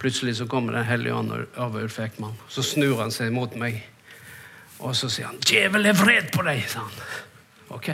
Plutselig 0.00 0.36
så 0.38 0.46
kommer 0.50 0.72
Den 0.72 0.88
hellige 0.88 1.14
ånd 1.14 1.32
over 1.32 1.82
Ulf 1.82 1.98
Ekman. 2.00 2.38
Så 2.48 2.62
snur 2.62 3.00
han 3.02 3.12
seg 3.14 3.32
mot 3.32 3.54
meg, 3.58 3.82
og 4.78 4.96
så 4.96 5.08
sier 5.10 5.28
han 5.30 5.38
'Djevel 5.38 5.86
er 5.86 5.94
fred 5.94 6.32
på 6.32 6.42
deg', 6.42 6.68
sa 6.68 6.80
han. 6.80 7.02
Ok. 7.70 7.90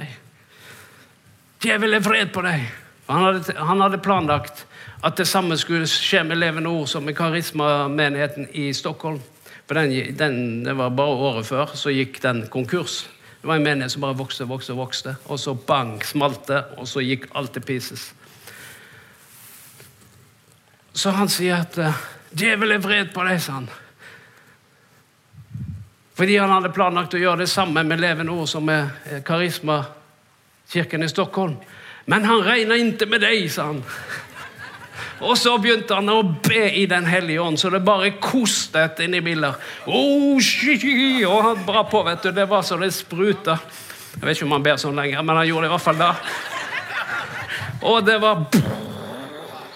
Djevel 1.61 1.94
er 1.94 2.00
fred 2.00 2.32
på 2.32 2.42
deg. 2.42 2.64
Han 3.09 3.24
hadde, 3.24 3.54
han 3.56 3.80
hadde 3.80 3.98
planlagt 3.98 4.66
at 5.02 5.16
det 5.16 5.26
samme 5.28 5.56
skulle 5.56 5.86
skje 5.86 6.24
med 6.24 6.38
Levende 6.38 6.68
Ord 6.68 6.88
som 6.88 7.04
med 7.04 7.16
Karismamenigheten 7.16 8.48
i 8.52 8.72
Stockholm. 8.72 9.20
For 9.68 9.76
den, 9.76 10.16
den, 10.16 10.64
Det 10.64 10.72
var 10.76 10.90
bare 10.90 11.06
året 11.28 11.46
før, 11.46 11.74
så 11.76 11.92
gikk 11.92 12.22
den 12.22 12.46
konkurs. 12.48 13.02
Det 13.40 13.46
var 13.46 13.56
en 13.56 13.66
menighet 13.66 13.92
som 13.92 14.02
bare 14.02 14.16
vokste 14.16 14.48
vokste, 14.48 14.72
vokste. 14.72 15.16
Og 15.28 15.38
så 15.38 15.54
bang, 15.54 16.00
smalt 16.04 16.48
det, 16.48 16.62
og 16.76 16.88
så 16.88 17.04
gikk 17.04 17.28
alt 17.34 17.52
til 17.52 17.62
pieces. 17.62 18.12
Så 20.92 21.12
han 21.14 21.28
sier 21.28 21.60
at 21.60 21.78
uh, 21.78 22.00
'Djevel 22.32 22.72
er 22.72 22.82
vred 22.82 23.12
på 23.14 23.24
deg', 23.24 23.40
sa 23.40 23.52
han. 23.52 23.68
Fordi 26.18 26.36
han 26.36 26.50
hadde 26.50 26.72
planlagt 26.74 27.14
å 27.14 27.20
gjøre 27.20 27.44
det 27.44 27.50
samme 27.52 27.84
med 27.86 28.00
Levende 28.00 28.32
Ord 28.34 28.48
som 28.50 28.64
med 28.66 28.88
eh, 29.06 29.20
Karismakirken 29.22 31.02
i 31.02 31.08
Stockholm. 31.08 31.54
Men 32.10 32.24
han 32.24 32.42
regner 32.42 32.74
ikke 32.74 33.06
med 33.06 33.22
deg, 33.22 33.46
sa 33.52 33.68
han. 33.70 33.84
Og 35.20 35.34
så 35.38 35.56
begynte 35.58 35.96
han 35.98 36.10
å 36.12 36.20
be 36.22 36.68
i 36.78 36.84
Den 36.90 37.06
hellige 37.08 37.42
ånd, 37.42 37.58
så 37.58 37.70
det 37.74 37.80
bare 37.86 38.12
kostet 38.22 39.00
inni 39.02 39.20
biler. 39.24 39.56
Oh, 39.86 40.38
og 40.38 41.38
han 41.44 41.64
bra 41.66 41.84
på, 41.90 42.02
vet 42.06 42.22
du. 42.22 42.30
Det 42.32 42.46
var 42.50 42.62
så 42.62 42.78
det 42.78 42.92
spruta. 42.94 43.58
Jeg 44.14 44.22
vet 44.22 44.36
ikke 44.36 44.46
om 44.46 44.54
han 44.56 44.66
ber 44.66 44.78
sånn 44.80 44.98
lenger, 44.98 45.22
men 45.22 45.40
han 45.40 45.48
gjorde 45.48 45.66
det 45.66 45.70
i 45.70 45.74
hvert 45.74 45.84
fall 45.84 46.00
da. 46.00 46.12
Og 47.88 48.00
det 48.02 48.16
var 48.18 48.40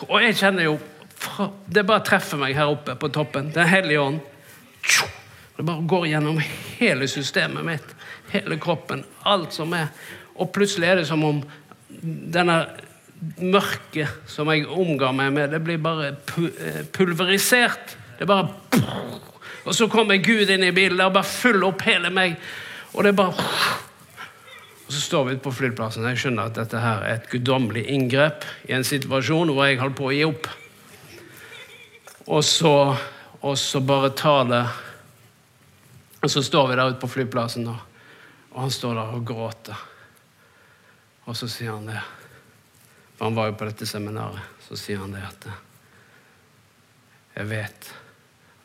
Og 0.09 0.17
jeg 0.25 0.35
kjenner 0.35 0.65
jo 0.67 0.73
Det 1.71 1.85
bare 1.87 2.03
treffer 2.03 2.41
meg 2.41 2.57
her 2.59 2.73
oppe 2.73 2.97
på 2.99 3.09
toppen. 3.15 3.53
Den 3.55 3.69
hellige 3.71 4.01
ånd. 4.03 4.19
Det 5.57 5.63
bare 5.63 5.87
går 5.87 6.07
gjennom 6.11 6.41
hele 6.81 7.07
systemet 7.09 7.65
mitt, 7.65 7.93
hele 8.33 8.57
kroppen, 8.59 9.05
alt 9.23 9.55
som 9.55 9.73
er. 9.77 9.93
Og 10.35 10.51
plutselig 10.53 10.89
er 10.89 10.99
det 10.99 11.07
som 11.07 11.23
om 11.25 11.39
denne 12.03 12.57
mørket 13.23 14.27
som 14.27 14.51
jeg 14.51 14.67
omga 14.67 15.13
meg 15.15 15.31
med, 15.35 15.53
det 15.55 15.63
blir 15.63 15.79
bare 15.83 16.13
eh, 16.13 16.83
pulverisert. 16.95 17.97
Det 18.19 18.27
er 18.27 18.31
bare 18.31 18.49
Og 19.63 19.75
så 19.79 19.87
kommer 19.87 20.19
Gud 20.19 20.51
inn 20.51 20.65
i 20.67 20.75
bildet 20.75 21.05
og 21.07 21.15
bare 21.15 21.29
fyller 21.29 21.69
opp 21.69 21.85
hele 21.87 22.11
meg. 22.11 22.35
Og 22.93 23.05
det 23.05 23.13
er 23.13 23.19
bare 23.21 23.47
Og 24.87 24.91
så 24.91 25.01
står 25.01 25.25
vi 25.25 25.37
ute 25.37 25.45
på 25.45 25.55
flyplassen. 25.55 26.09
Jeg 26.11 26.19
skjønner 26.19 26.51
at 26.51 26.59
dette 26.59 26.81
her 26.83 27.05
er 27.07 27.21
et 27.21 27.29
guddommelig 27.31 27.87
inngrep 27.95 28.45
i 28.69 28.75
en 28.77 28.85
situasjon 28.85 29.55
hvor 29.55 29.71
jeg 29.71 29.79
holder 29.81 29.97
på 29.97 30.09
å 30.09 30.17
gi 30.17 30.25
opp. 30.27 30.49
Og 32.27 32.43
så, 32.45 32.75
og 33.41 33.55
så 33.59 33.81
bare 33.83 34.13
tar 34.15 34.45
det 34.51 34.65
Og 36.23 36.31
så 36.31 36.43
står 36.43 36.69
vi 36.69 36.75
der 36.79 36.93
ute 36.93 37.01
på 37.03 37.09
flyplassen, 37.11 37.65
og, 37.67 37.79
og 38.53 38.61
han 38.63 38.71
står 38.71 38.95
der 38.95 39.15
og 39.17 39.25
gråter. 39.27 39.81
Og 41.27 41.35
så 41.35 41.49
sier 41.51 41.73
han 41.75 41.89
det. 41.91 42.03
For 43.23 43.27
han 43.27 43.35
var 43.35 43.47
jo 43.47 43.53
på 43.55 43.67
dette 43.69 43.87
seminaret. 43.87 44.41
Så 44.67 44.75
sier 44.75 44.99
han 44.99 45.13
det 45.15 45.21
at 45.23 45.45
Jeg 47.37 47.47
vet. 47.47 47.91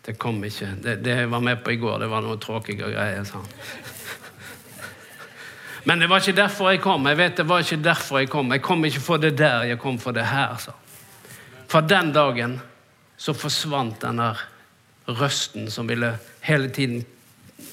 Det 0.01 0.15
kom 0.17 0.39
ikke. 0.47 0.71
Det, 0.81 0.95
det 1.05 1.13
jeg 1.19 1.29
var 1.29 1.43
med 1.45 1.59
på 1.61 1.75
i 1.75 1.77
går, 1.77 1.99
det 2.01 2.07
var 2.09 2.23
noe 2.25 2.39
tråkige 2.41 2.89
greier, 2.89 3.21
sa 3.21 3.37
han. 3.37 3.51
Men 5.85 6.01
det 6.01 6.09
var 6.09 6.25
ikke 6.25 6.33
derfor 6.39 6.71
jeg 6.71 6.81
kom. 6.81 7.05
Jeg 7.05 7.19
vet 7.19 7.37
det 7.37 7.45
var 7.45 7.61
ikke 7.61 7.77
derfor 7.85 8.19
Jeg 8.23 8.31
kom 8.33 8.49
Jeg 8.51 8.63
kom 8.65 8.85
ikke 8.89 9.03
for 9.11 9.21
det 9.21 9.37
der, 9.37 9.67
jeg 9.69 9.77
kom 9.77 9.99
for 10.01 10.17
det 10.17 10.25
her. 10.25 10.57
sa 10.57 10.73
For 11.69 11.85
den 11.85 12.09
dagen 12.11 12.57
så 13.17 13.37
forsvant 13.37 14.01
den 14.01 14.17
der 14.17 14.41
røsten 15.05 15.69
som 15.69 15.85
ville 15.87 16.15
hele 16.41 16.69
tiden 16.73 17.05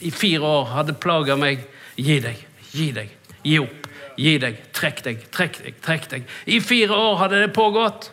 i 0.00 0.10
fire 0.10 0.44
år 0.44 0.64
hadde 0.64 1.00
plaga 1.00 1.36
meg. 1.36 1.64
Gi 1.96 2.20
deg, 2.20 2.44
gi 2.76 2.92
deg, 2.92 3.08
gi 3.40 3.58
opp. 3.58 3.84
Gi 4.16 4.36
deg, 4.38 4.60
trekk 4.76 5.02
deg, 5.04 5.24
trekk 5.34 5.60
deg, 5.64 5.80
trekk 5.82 6.10
deg. 6.10 6.28
I 6.46 6.60
fire 6.62 6.94
år 6.94 7.16
hadde 7.24 7.40
det 7.42 7.54
pågått. 7.56 8.10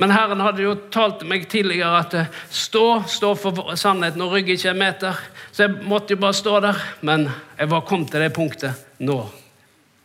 Men 0.00 0.10
Herren 0.10 0.40
hadde 0.40 0.64
jo 0.64 0.72
talt 0.90 1.20
meg 1.28 1.44
tidligere 1.52 1.98
at 2.00 2.14
eh, 2.16 2.30
stå, 2.50 3.02
stå 3.10 3.34
for 3.38 3.74
sannheten 3.78 4.24
og 4.24 4.32
rygg 4.34 4.54
ikke 4.54 4.72
en 4.72 4.80
meter. 4.80 5.20
Så 5.52 5.66
jeg 5.66 5.84
måtte 5.88 6.16
jo 6.16 6.22
bare 6.22 6.38
stå 6.38 6.56
der. 6.64 6.80
Men 7.06 7.28
jeg 7.58 7.70
var 7.70 7.84
kommet 7.86 8.10
til 8.10 8.24
det 8.24 8.32
punktet. 8.34 8.86
Nå 9.04 9.20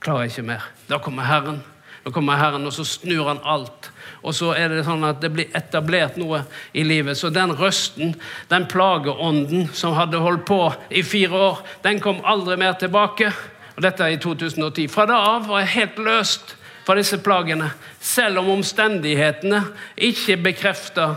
klarer 0.04 0.28
jeg 0.28 0.36
ikke 0.36 0.50
mer. 0.52 0.68
Da 0.90 1.00
kommer 1.04 1.28
Herren. 1.30 1.62
Da 2.04 2.14
kommer 2.14 2.40
Herren, 2.40 2.68
og 2.68 2.76
så 2.76 2.86
snur 2.88 3.26
han 3.28 3.42
alt. 3.44 3.90
Og 4.24 4.36
så 4.36 4.54
er 4.56 4.72
det 4.72 4.86
sånn 4.88 5.04
at 5.08 5.20
det 5.24 5.32
blir 5.34 5.52
etablert 5.56 6.16
noe 6.20 6.44
i 6.78 6.84
livet. 6.88 7.18
Så 7.20 7.32
den 7.34 7.52
røsten, 7.58 8.14
den 8.52 8.68
plageånden 8.72 9.68
som 9.76 9.96
hadde 9.98 10.22
holdt 10.24 10.46
på 10.48 10.62
i 10.90 11.04
fire 11.04 11.42
år, 11.50 11.62
den 11.84 12.00
kom 12.04 12.22
aldri 12.28 12.56
mer 12.60 12.78
tilbake. 12.80 13.32
Og 13.78 13.84
dette 13.86 14.04
er 14.04 14.16
i 14.16 14.22
2010. 14.22 14.88
Fra 14.90 15.06
da 15.06 15.20
av 15.36 15.46
var 15.48 15.62
jeg 15.62 15.76
helt 15.76 16.00
løst 16.02 16.56
fra 16.88 16.96
disse 16.98 17.20
plagene, 17.22 17.70
selv 18.02 18.42
om 18.42 18.50
omstendighetene 18.56 19.62
ikke 20.08 20.40
bekrefta 20.42 21.12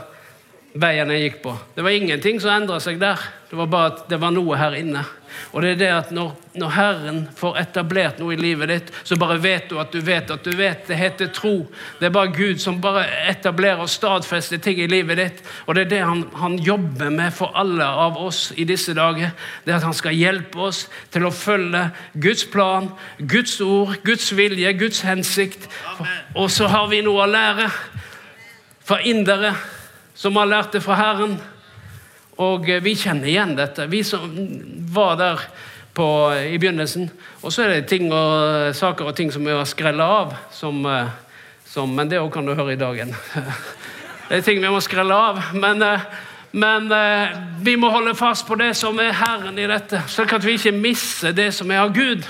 veien 0.80 1.10
jeg 1.14 1.24
gikk 1.24 1.38
på. 1.44 1.54
Det 1.74 1.84
var 1.86 1.96
ingenting 1.96 2.40
som 2.42 2.52
endra 2.52 2.80
seg 2.82 3.00
der. 3.00 3.22
Det 3.48 3.58
var 3.58 3.70
bare 3.70 3.92
at 3.94 4.04
det 4.10 4.20
var 4.20 4.34
noe 4.34 4.58
her 4.60 4.76
inne. 4.78 5.06
Og 5.52 5.62
det 5.62 5.70
er 5.72 5.78
det 5.80 5.88
at 5.92 6.10
når, 6.14 6.32
når, 6.54 6.72
Herren 6.74 7.20
får 7.36 7.58
etablert 7.60 8.20
noe 8.20 8.34
i 8.34 8.38
livet 8.40 8.70
ditt, 8.70 8.90
så 9.04 9.18
bare 9.20 9.38
vet 9.42 9.70
du 9.70 9.78
at 9.82 9.92
du 9.92 10.00
vet 10.04 10.30
at 10.30 10.44
du 10.44 10.50
vet. 10.56 10.84
Det 10.88 10.98
heter 10.98 11.30
tro. 11.34 11.54
Det 11.98 12.08
er 12.08 12.14
bare 12.14 12.32
Gud 12.34 12.60
som 12.62 12.80
bare 12.82 13.06
etablerer 13.30 13.82
og 13.82 13.90
stadfester 13.90 14.60
ting 14.62 14.80
i 14.82 14.88
livet 14.90 15.20
ditt. 15.20 15.42
Og 15.66 15.74
det 15.76 15.86
er 15.86 15.92
det 15.94 16.02
han, 16.04 16.24
han, 16.40 16.58
jobber 16.60 17.10
med 17.14 17.34
for 17.34 17.54
alle 17.58 17.86
av 17.86 18.18
oss 18.20 18.50
i 18.56 18.66
disse 18.68 18.94
dager. 18.96 19.34
Det 19.64 19.74
er 19.74 19.80
at 19.80 19.88
han 19.88 19.96
skal 19.96 20.18
hjelpe 20.18 20.60
oss 20.70 20.84
til 21.12 21.26
å 21.26 21.34
følge 21.34 21.86
Guds 22.14 22.44
plan, 22.52 22.90
Guds 23.18 23.58
ord, 23.64 23.96
Guds 24.04 24.30
vilje, 24.36 24.72
Guds 24.78 25.02
hensikt. 25.06 25.68
Og 26.34 26.50
så 26.50 26.70
har 26.70 26.90
vi 26.92 27.02
noe 27.06 27.24
å 27.24 27.30
lære 27.30 27.70
fra 28.84 29.00
indere 29.06 29.54
som 30.14 30.36
har 30.36 30.50
lært 30.50 30.74
det 30.74 30.82
fra 30.84 30.98
Herren. 30.98 31.38
Og 32.40 32.70
eh, 32.70 32.80
vi 32.82 32.96
kjenner 32.96 33.28
igjen 33.28 33.56
dette, 33.58 33.88
vi 33.90 34.00
som 34.06 34.24
var 34.94 35.18
der 35.20 35.42
på, 35.94 36.06
i 36.32 36.56
begynnelsen. 36.60 37.10
Og 37.44 37.52
så 37.52 37.66
er 37.66 37.74
det 37.74 37.90
ting 37.90 38.08
og, 38.12 38.70
saker 38.76 39.10
og 39.10 39.16
ting 39.18 39.32
som 39.34 39.44
vi 39.44 39.52
har 39.52 39.68
skrella 39.68 40.06
av, 40.22 40.34
som, 40.54 40.80
eh, 40.88 41.12
som, 41.68 41.92
men 41.96 42.08
det 42.08 42.20
òg 42.22 42.32
kan 42.32 42.48
du 42.48 42.54
høre 42.54 42.76
i 42.76 42.80
dagen. 42.80 43.14
Det 44.30 44.36
er 44.38 44.44
ting 44.46 44.60
vi 44.62 44.68
må 44.70 44.78
skrelle 44.78 45.10
av. 45.10 45.40
Men, 45.58 45.80
eh, 45.82 46.04
men 46.54 46.84
vi 47.66 47.72
må 47.74 47.88
holde 47.90 48.12
fast 48.14 48.44
på 48.46 48.54
det 48.58 48.76
som 48.78 48.98
er 49.02 49.10
Herren 49.18 49.58
i 49.58 49.66
dette, 49.66 50.04
slik 50.06 50.36
at 50.36 50.46
vi 50.46 50.54
ikke 50.54 50.70
mister 50.74 51.34
det 51.34 51.48
som 51.54 51.70
er 51.70 51.82
av 51.82 51.90
Gud. 51.94 52.22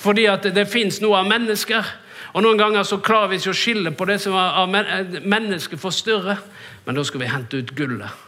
Fordi 0.00 0.24
at 0.32 0.48
det, 0.48 0.54
det 0.56 0.64
fins 0.72 1.02
noe 1.04 1.20
av 1.20 1.28
mennesker. 1.28 1.92
Og 2.32 2.44
Noen 2.44 2.60
ganger 2.60 2.88
så 2.88 3.02
klarer 3.04 3.34
vi 3.34 3.40
ikke 3.42 3.52
å 3.52 3.60
skille 3.60 3.92
på 3.92 4.08
det 4.08 4.16
som 4.24 4.36
er 4.36 4.60
av 4.62 4.72
mennesker 5.28 5.80
forstyrrer. 5.80 6.40
Men 6.88 6.96
da 6.96 7.04
skal 7.04 7.20
vi 7.20 7.34
hente 7.34 7.60
ut 7.60 7.76
gullet 7.76 8.25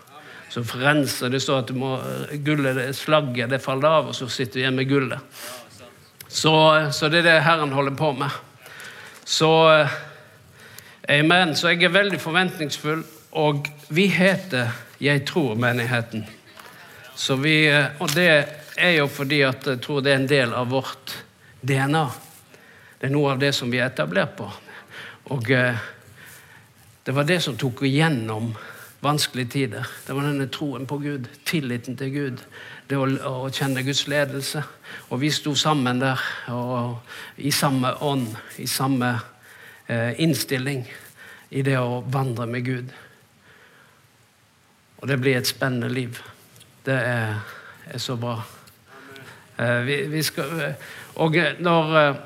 så 0.48 0.62
renser 0.80 1.32
det 1.32 1.42
står 1.44 1.62
at 1.62 1.72
må, 1.76 1.94
gullet, 2.44 2.80
slagget 2.96 3.50
det 3.52 3.60
faller 3.60 4.00
av, 4.00 4.10
og 4.10 4.16
så 4.16 4.28
sitter 4.32 4.58
du 4.58 4.62
igjen 4.62 4.78
med 4.78 4.88
gullet. 4.88 5.40
Så, 6.28 6.52
så, 6.92 7.08
det 7.08 7.22
er 7.22 7.28
det 7.28 7.40
Herren 7.44 7.72
holder 7.72 7.96
på 7.96 8.12
med. 8.16 8.32
Så 9.24 9.50
Amen. 11.08 11.54
Så 11.56 11.70
jeg 11.72 11.86
er 11.88 11.92
veldig 11.94 12.18
forventningsfull, 12.20 13.00
og 13.32 13.68
vi 13.88 14.10
heter 14.12 14.74
Jeg 15.00 15.24
tror-menigheten. 15.24 16.26
Så 17.16 17.36
vi, 17.36 17.68
Og 18.00 18.14
det 18.14 18.44
er 18.76 18.90
jo 18.98 19.06
fordi 19.08 19.40
at 19.42 19.66
jeg 19.66 19.80
tror 19.80 20.00
det 20.00 20.12
er 20.12 20.20
en 20.20 20.28
del 20.28 20.52
av 20.54 20.68
vårt 20.68 21.14
DNA. 21.62 22.04
Det 22.98 23.06
er 23.06 23.14
noe 23.14 23.32
av 23.32 23.38
det 23.38 23.52
som 23.54 23.70
vi 23.70 23.78
er 23.78 23.88
etablert 23.88 24.36
på. 24.36 24.50
Og 25.32 25.50
eh, 25.50 25.78
det 27.04 27.14
var 27.14 27.24
det 27.24 27.40
som 27.40 27.56
tok 27.56 27.82
igjennom 27.86 28.52
vanskelige 29.00 29.48
tider. 29.48 29.86
Det 30.06 30.14
var 30.14 30.26
denne 30.26 30.48
troen 30.50 30.86
på 30.86 30.98
Gud, 30.98 31.28
tilliten 31.46 31.96
til 31.96 32.10
Gud, 32.12 32.44
det 32.90 32.98
å, 32.98 33.06
å 33.06 33.50
kjenne 33.54 33.84
Guds 33.86 34.06
ledelse. 34.10 34.62
Og 35.10 35.20
vi 35.22 35.30
sto 35.30 35.54
sammen 35.58 36.00
der 36.02 36.22
og, 36.52 36.98
i 37.36 37.52
samme 37.54 37.94
ånd, 38.02 38.32
i 38.58 38.66
samme 38.66 39.12
eh, 39.86 40.18
innstilling 40.18 40.82
i 41.50 41.62
det 41.62 41.78
å 41.78 42.02
vandre 42.10 42.48
med 42.50 42.66
Gud. 42.66 42.94
Og 44.98 45.06
det 45.08 45.18
blir 45.22 45.38
et 45.38 45.46
spennende 45.46 45.90
liv. 45.92 46.18
Det 46.86 46.96
er, 46.96 47.36
er 47.86 48.02
så 48.02 48.16
bra. 48.18 48.40
Eh, 49.58 49.78
vi, 49.86 50.00
vi 50.10 50.24
skal, 50.26 50.56
eh, 50.64 50.88
og 51.22 51.38
når, 51.62 51.94
eh, 52.00 52.18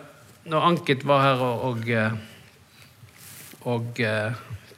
når 0.48 0.70
Anket 0.70 1.04
var 1.08 1.26
her 1.26 1.44
og, 1.44 1.68
og, 1.68 1.92
eh, 1.92 2.16
og 3.68 4.00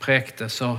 prekte, 0.02 0.50
så 0.52 0.74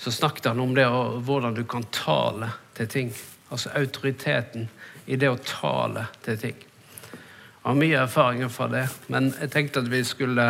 så 0.00 0.12
snakket 0.12 0.44
han 0.44 0.60
om 0.60 0.74
det 0.74 0.86
og 0.88 1.18
hvordan 1.28 1.54
du 1.54 1.64
kan 1.68 1.84
tale 1.92 2.48
til 2.76 2.88
ting. 2.88 3.10
Altså 3.52 3.68
autoriteten 3.76 4.70
i 5.04 5.18
det 5.20 5.28
å 5.28 5.36
tale 5.44 6.06
til 6.24 6.38
ting. 6.40 6.62
Jeg 7.10 7.66
har 7.66 7.76
mye 7.76 7.98
erfaringer 8.06 8.48
fra 8.48 8.70
det, 8.72 8.86
men 9.12 9.28
jeg 9.36 9.52
tenkte 9.52 9.82
at 9.82 9.90
vi 9.92 10.00
skulle 10.08 10.46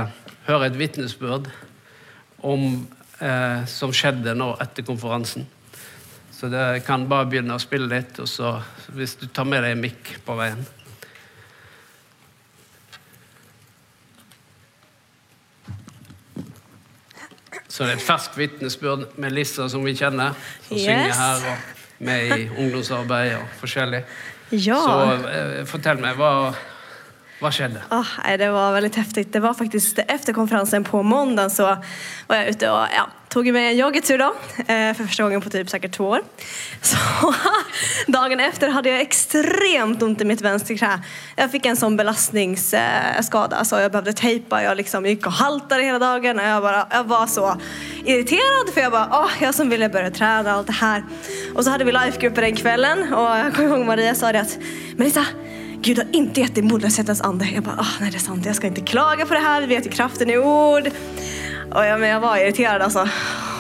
høre 0.47 0.69
et 0.69 0.79
vitnesbyrd 0.79 1.51
eh, 2.47 3.63
som 3.67 3.91
skjedde 3.91 4.37
nå 4.39 4.53
etter 4.63 4.87
konferansen. 4.87 5.49
Så 6.31 6.47
det 6.53 6.85
kan 6.87 7.09
bare 7.11 7.27
begynne 7.27 7.59
å 7.59 7.63
spille 7.63 7.91
litt, 7.91 8.23
og 8.23 8.31
så 8.31 8.55
hvis 8.95 9.17
du 9.19 9.27
tar 9.27 9.51
med 9.51 9.67
deg 9.67 9.75
en 9.75 9.83
mikk 9.83 10.13
på 10.25 10.39
veien. 10.39 10.63
Så 17.71 17.87
det 17.87 17.95
er 17.95 18.01
et 18.01 18.03
ferskt 18.03 18.39
vitnesbyrd 18.39 19.13
med 19.23 19.31
Lissa, 19.37 19.69
som 19.71 19.85
vi 19.87 19.95
kjenner, 19.95 20.35
som 20.67 20.75
yes. 20.77 20.89
synger 20.89 21.15
her. 21.21 21.45
og 21.53 21.79
med 22.01 22.39
i 22.39 22.49
ungdomsarbeid 22.59 23.35
og 23.37 23.49
forskjellig. 23.61 24.03
Ja. 24.57 24.79
Så 24.81 25.29
eh, 25.31 25.57
fortell 25.69 26.01
meg, 26.03 26.17
hva, 26.19 26.53
hva 27.41 27.49
skjedde? 27.55 27.81
Oh, 27.95 28.11
det 28.37 28.51
var 28.53 28.75
veldig 28.77 28.91
heftig. 29.01 29.31
Det 29.33 29.41
var 29.41 29.57
faktisk 29.57 30.03
Etter 30.05 30.37
konferansen 30.37 30.85
på 30.85 31.01
mandag 31.03 31.49
så 31.55 31.71
var 32.29 32.43
jeg 32.43 32.57
ute 32.57 32.69
og 32.69 32.93
ja, 32.93 33.07
tog 33.33 33.47
med 33.55 33.71
en 33.71 33.79
joggetur 33.79 34.19
da, 34.21 34.29
for 34.35 35.07
første 35.07 35.23
gangen 35.23 35.41
på 35.41 35.53
typ 35.55 35.71
sikkert 35.73 35.95
to 35.97 36.09
år. 36.19 36.27
Så 36.85 37.31
dagen 38.17 38.43
efter 38.45 38.75
hadde 38.75 38.93
jeg 38.93 39.07
extremt 39.07 40.03
vondt 40.03 40.21
i 40.21 40.27
mitt 40.29 40.43
venstre 40.45 40.77
knä. 40.77 40.93
Jeg 41.39 41.53
fikk 41.55 41.71
en 41.71 41.81
sånn 41.81 41.97
belastningsskada 41.97 43.63
så 43.65 43.81
jeg 43.87 43.95
behøvde 43.95 44.17
tejpa. 44.21 44.61
Jeg 44.67 44.81
liksom 44.83 45.09
gikk 45.09 45.31
og 45.31 45.39
haltet 45.41 45.87
hele 45.87 46.03
dagen 46.03 46.43
og 46.43 46.49
jeg, 46.51 46.65
bare, 46.67 46.83
jeg, 46.93 47.09
var 47.15 47.31
så 47.39 47.55
irritert, 48.03 48.75
for 48.75 48.83
jeg 48.85 48.95
bare 48.99 49.23
åh, 49.23 49.39
jeg 49.47 49.57
som 49.57 49.73
ville 49.73 49.89
begynne 49.89 50.13
å 50.13 50.19
trene. 50.21 50.59
alt 50.59 50.69
det 50.69 50.77
her. 50.83 51.09
Og 51.55 51.65
så 51.65 51.73
hadde 51.73 51.89
vi 51.89 51.97
livegrupper 51.97 52.51
den 52.51 52.61
kvelden, 52.61 53.07
og 53.15 53.31
jeg 53.39 53.57
kommer 53.57 53.79
ihåg 53.79 53.89
Maria 53.95 54.13
sa 54.19 54.35
det 54.35 54.45
at 54.45 54.59
Melissa, 55.01 55.25
Gud 55.83 55.99
har 55.99 56.07
inte 56.13 56.41
gett 56.41 56.55
dig 56.55 56.65
modlöshetens 56.65 57.21
ande. 57.21 57.49
Jag 57.55 57.65
bara, 57.65 57.75
oh, 57.75 57.89
nej 58.01 58.11
det 58.11 58.17
är 58.17 58.21
sant, 58.21 58.47
jag 58.47 58.57
ska 58.57 58.67
inte 58.67 58.81
klaga 58.81 59.27
på 59.27 59.35
det 59.35 59.41
här, 59.41 59.61
vi 59.61 59.67
vet 59.67 59.87
ju 59.87 59.91
kraften 59.91 60.31
i 60.31 60.39
ord. 60.39 60.91
Och 61.75 61.85
jag, 61.85 62.01
men 62.01 62.09
jag 62.09 62.21
var 62.21 62.37
irriterad 62.37 62.83
alltså. 62.83 63.09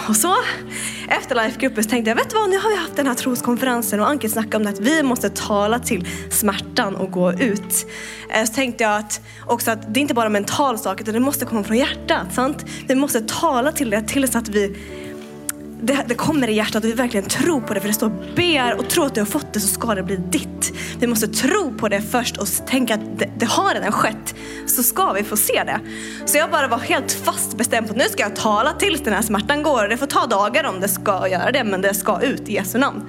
Och 0.08 0.16
så 0.16 0.34
efter 1.08 1.44
Lifegruppen 1.44 1.84
tänkte 1.84 2.10
jag, 2.10 2.16
vet 2.16 2.30
du 2.30 2.36
vad, 2.36 2.50
nu 2.50 2.58
har 2.58 2.70
vi 2.70 2.76
haft 2.76 2.96
den 2.96 3.06
här 3.06 3.14
troskonferensen 3.14 4.00
och 4.00 4.08
Anke 4.08 4.28
snackade 4.28 4.56
om 4.56 4.62
det 4.62 4.70
att 4.70 4.80
vi 4.80 5.02
måste 5.02 5.30
tala 5.30 5.78
till 5.78 6.08
smärtan 6.30 6.96
och 6.96 7.10
gå 7.10 7.32
ut. 7.32 7.86
Eh, 8.30 8.44
så 8.44 8.52
tänkte 8.52 8.84
jag 8.84 8.96
att 8.96 9.20
också 9.46 9.70
att 9.70 9.94
det 9.94 10.00
är 10.00 10.02
inte 10.02 10.14
bara 10.14 10.26
en 10.26 10.32
mental 10.32 10.78
sak 10.78 11.00
utan 11.00 11.14
det 11.14 11.20
måste 11.20 11.44
komma 11.44 11.64
från 11.64 11.76
hjärtat. 11.76 12.34
Sant? 12.34 12.64
Vi 12.88 12.94
måste 12.94 13.20
tala 13.20 13.72
till 13.72 13.90
det 13.90 14.02
tills 14.02 14.36
att 14.36 14.48
vi 14.48 14.76
det, 15.82 16.04
det, 16.08 16.14
kommer 16.14 16.48
i 16.48 16.52
hjärtat 16.52 16.84
och 16.84 16.90
vi 16.90 16.94
verkligen 16.94 17.26
tror 17.26 17.60
på 17.60 17.74
det. 17.74 17.80
För 17.80 17.88
det 17.88 17.94
står 17.94 18.12
ber 18.36 18.78
och 18.78 18.88
tro 18.88 19.04
att 19.04 19.14
du 19.14 19.20
har 19.20 19.26
fått 19.26 19.52
det 19.52 19.60
så 19.60 19.68
ska 19.68 19.94
det 19.94 20.02
bli 20.02 20.16
ditt. 20.16 20.72
Vi 20.98 21.06
måste 21.06 21.28
tro 21.28 21.74
på 21.78 21.88
det 21.88 22.00
först 22.00 22.36
och 22.36 22.46
tänka 22.66 22.94
att 22.94 23.18
det, 23.18 23.30
det 23.38 23.46
har 23.46 23.74
redan 23.74 23.92
skett. 23.92 24.34
Så 24.66 24.82
ska 24.82 25.12
vi 25.12 25.22
få 25.22 25.36
se 25.36 25.62
det. 25.64 25.80
Så 26.26 26.38
jag 26.38 26.50
bara 26.50 26.68
var 26.68 26.78
helt 26.78 27.12
fast 27.12 27.56
bestämd 27.56 27.86
på 27.86 27.92
att 27.92 27.98
nu 27.98 28.04
ska 28.04 28.22
jag 28.22 28.36
tala 28.36 28.72
tills 28.72 29.00
den 29.00 29.14
här 29.14 29.22
smärtan 29.22 29.62
går. 29.62 29.88
Det 29.88 29.96
får 29.96 30.06
ta 30.06 30.26
dagar 30.26 30.64
om 30.64 30.80
det 30.80 30.88
ska 30.88 31.28
göra 31.28 31.50
det 31.50 31.64
men 31.64 31.80
det 31.80 31.94
ska 31.94 32.20
ut 32.20 32.48
i 32.48 32.54
Jesu 32.54 32.78
namn. 32.78 33.02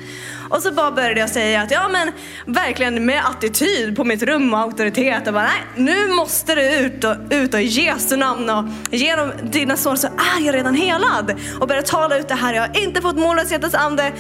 Och 0.51 0.61
så 0.61 0.71
bara 0.71 0.91
började 0.91 1.19
jag 1.19 1.29
säga 1.29 1.61
att 1.61 1.71
ja 1.71 1.87
men 1.87 2.11
verkligen 2.45 3.05
med 3.05 3.25
attityd 3.25 3.95
på 3.95 4.03
mitt 4.03 4.23
rum 4.23 4.53
och 4.53 4.59
auktoritet 4.59 5.27
och 5.27 5.33
bara 5.33 5.43
nej 5.43 5.61
nu 5.75 6.07
måste 6.07 6.55
du 6.55 6.75
ut 6.75 7.03
och, 7.03 7.15
ut 7.29 7.53
och 7.53 7.61
Jesu 7.61 8.15
namn 8.15 8.49
och 8.49 8.65
genom 8.91 9.31
dina 9.43 9.77
sår 9.77 9.95
så 9.95 10.07
är 10.07 10.45
jag 10.45 10.55
redan 10.55 10.75
helad. 10.75 11.35
Och 11.59 11.67
börja 11.67 11.81
tala 11.81 12.17
ut 12.17 12.27
det 12.27 12.35
här, 12.35 12.53
jag 12.53 12.61
har 12.61 12.83
inte 12.83 13.01
fått 13.01 13.15
mållöshetens 13.15 13.75
ande. 13.75 14.11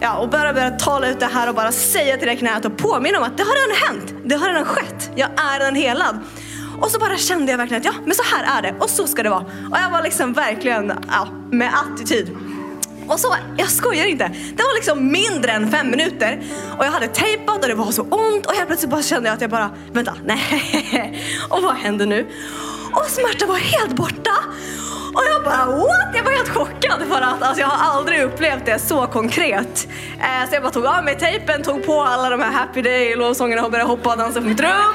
Ja 0.00 0.16
och 0.16 0.28
bara 0.28 0.52
börja 0.52 0.70
tala 0.70 1.08
ut 1.08 1.20
det 1.20 1.26
här 1.26 1.48
och 1.48 1.54
bara 1.54 1.72
säga 1.72 2.16
till 2.16 2.28
det 2.28 2.36
knät 2.36 2.64
och 2.64 2.76
påminna 2.76 3.18
om 3.18 3.24
att 3.24 3.36
det 3.36 3.42
har 3.42 3.54
redan 3.54 3.88
hänt. 3.88 4.14
Det 4.24 4.34
har 4.34 4.48
redan 4.48 4.64
skett. 4.64 5.10
Jag 5.14 5.28
är 5.28 5.58
redan 5.58 5.74
helad. 5.74 6.18
Och 6.80 6.90
så 6.90 6.98
bara 6.98 7.16
kände 7.16 7.52
jag 7.52 7.58
verkligen 7.58 7.80
att 7.80 7.86
ja, 7.86 7.92
men 8.04 8.14
så 8.14 8.22
här 8.22 8.58
är 8.58 8.62
det 8.62 8.74
och 8.78 8.90
så 8.90 9.06
ska 9.06 9.22
det 9.22 9.30
vara. 9.30 9.44
Och 9.70 9.78
jag 9.84 9.90
var 9.90 10.02
liksom 10.02 10.32
verkligen 10.32 10.92
ja, 11.08 11.28
med 11.50 11.70
attityd. 11.74 12.36
Och 13.10 13.20
så, 13.20 13.36
jag 13.56 13.70
skojar 13.70 14.06
inte, 14.06 14.28
det 14.28 14.62
var 14.62 14.74
liksom 14.74 15.12
mindre 15.12 15.52
än 15.52 15.70
fem 15.70 15.90
minuter 15.90 16.42
och 16.78 16.84
jag 16.84 16.90
hade 16.90 17.08
tejpat 17.08 17.62
och 17.62 17.68
det 17.68 17.74
var 17.74 17.90
så 17.90 18.02
ont 18.02 18.46
och 18.46 18.52
helt 18.52 18.66
plötsligt 18.66 18.90
bara 18.90 19.02
kände 19.02 19.28
jag 19.28 19.34
att 19.34 19.40
jag 19.40 19.50
bara, 19.50 19.70
vänta, 19.92 20.14
nej, 20.24 21.24
och 21.48 21.62
vad 21.62 21.74
händer 21.74 22.06
nu? 22.06 22.26
Och 22.92 23.06
smärtan 23.06 23.48
var 23.48 23.56
helt 23.56 23.96
borta 23.96 24.32
Och 25.14 25.22
jag 25.30 25.44
bara 25.44 25.66
what? 25.66 26.14
Jag 26.14 26.24
var 26.24 26.30
helt 26.32 26.48
chockad 26.48 27.02
för 27.08 27.20
att 27.20 27.42
alltså, 27.42 27.60
jag 27.60 27.66
har 27.66 27.96
aldrig 27.96 28.22
upplevt 28.22 28.66
det 28.66 28.78
så 28.78 29.06
konkret. 29.06 29.88
Eh, 30.20 30.48
så 30.48 30.54
jag 30.54 30.62
bara 30.62 30.72
tog 30.72 30.86
av 30.86 31.04
mig 31.04 31.18
tejpen, 31.18 31.62
tog 31.62 31.86
på 31.86 32.02
alla 32.02 32.30
de 32.30 32.40
här 32.40 32.52
happy 32.52 32.82
day 32.82 33.16
lovsångerna 33.16 33.64
och 33.64 33.70
började 33.70 33.90
hoppa 33.90 34.10
och 34.10 34.18
dansa 34.18 34.40
på 34.40 34.46
mitt 34.46 34.60
rum. 34.60 34.94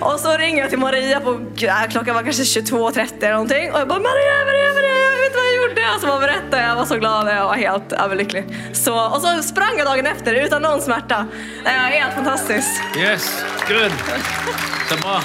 Och 0.00 0.20
så 0.20 0.36
ringer 0.36 0.60
jag 0.60 0.70
till 0.70 0.78
Maria 0.78 1.20
på, 1.20 1.30
äh, 1.30 1.90
klockan 1.90 2.14
var 2.14 2.22
kanske 2.22 2.42
22.30 2.42 3.12
eller 3.18 3.32
någonting 3.32 3.72
och 3.72 3.80
jag 3.80 3.88
bara 3.88 3.98
Maria, 3.98 4.44
Maria, 4.46 4.72
Maria, 4.74 4.98
jag 4.98 5.18
vet 5.22 5.34
vad 5.34 5.44
jag 5.44 5.54
gjorde. 5.54 5.82
Och 5.94 6.00
så 6.00 6.06
bara 6.06 6.20
berättade 6.20 6.62
jag, 6.62 6.70
jag 6.70 6.76
var 6.76 6.84
så 6.84 6.96
glad 6.96 7.26
och 7.26 7.32
jag 7.34 7.44
var 7.44 7.54
helt 7.54 7.92
överlycklig. 7.92 8.44
Så, 8.72 9.06
och 9.06 9.20
så 9.20 9.42
sprang 9.42 9.78
jag 9.78 9.86
dagen 9.86 10.06
efter 10.06 10.34
utan 10.34 10.62
någon 10.62 10.80
smärta. 10.80 11.26
Var 11.64 11.70
helt 11.70 12.14
fantastiskt. 12.14 12.82
Yes, 12.96 13.44
good. 13.68 13.92
Så 14.88 14.96
bra. 14.96 15.20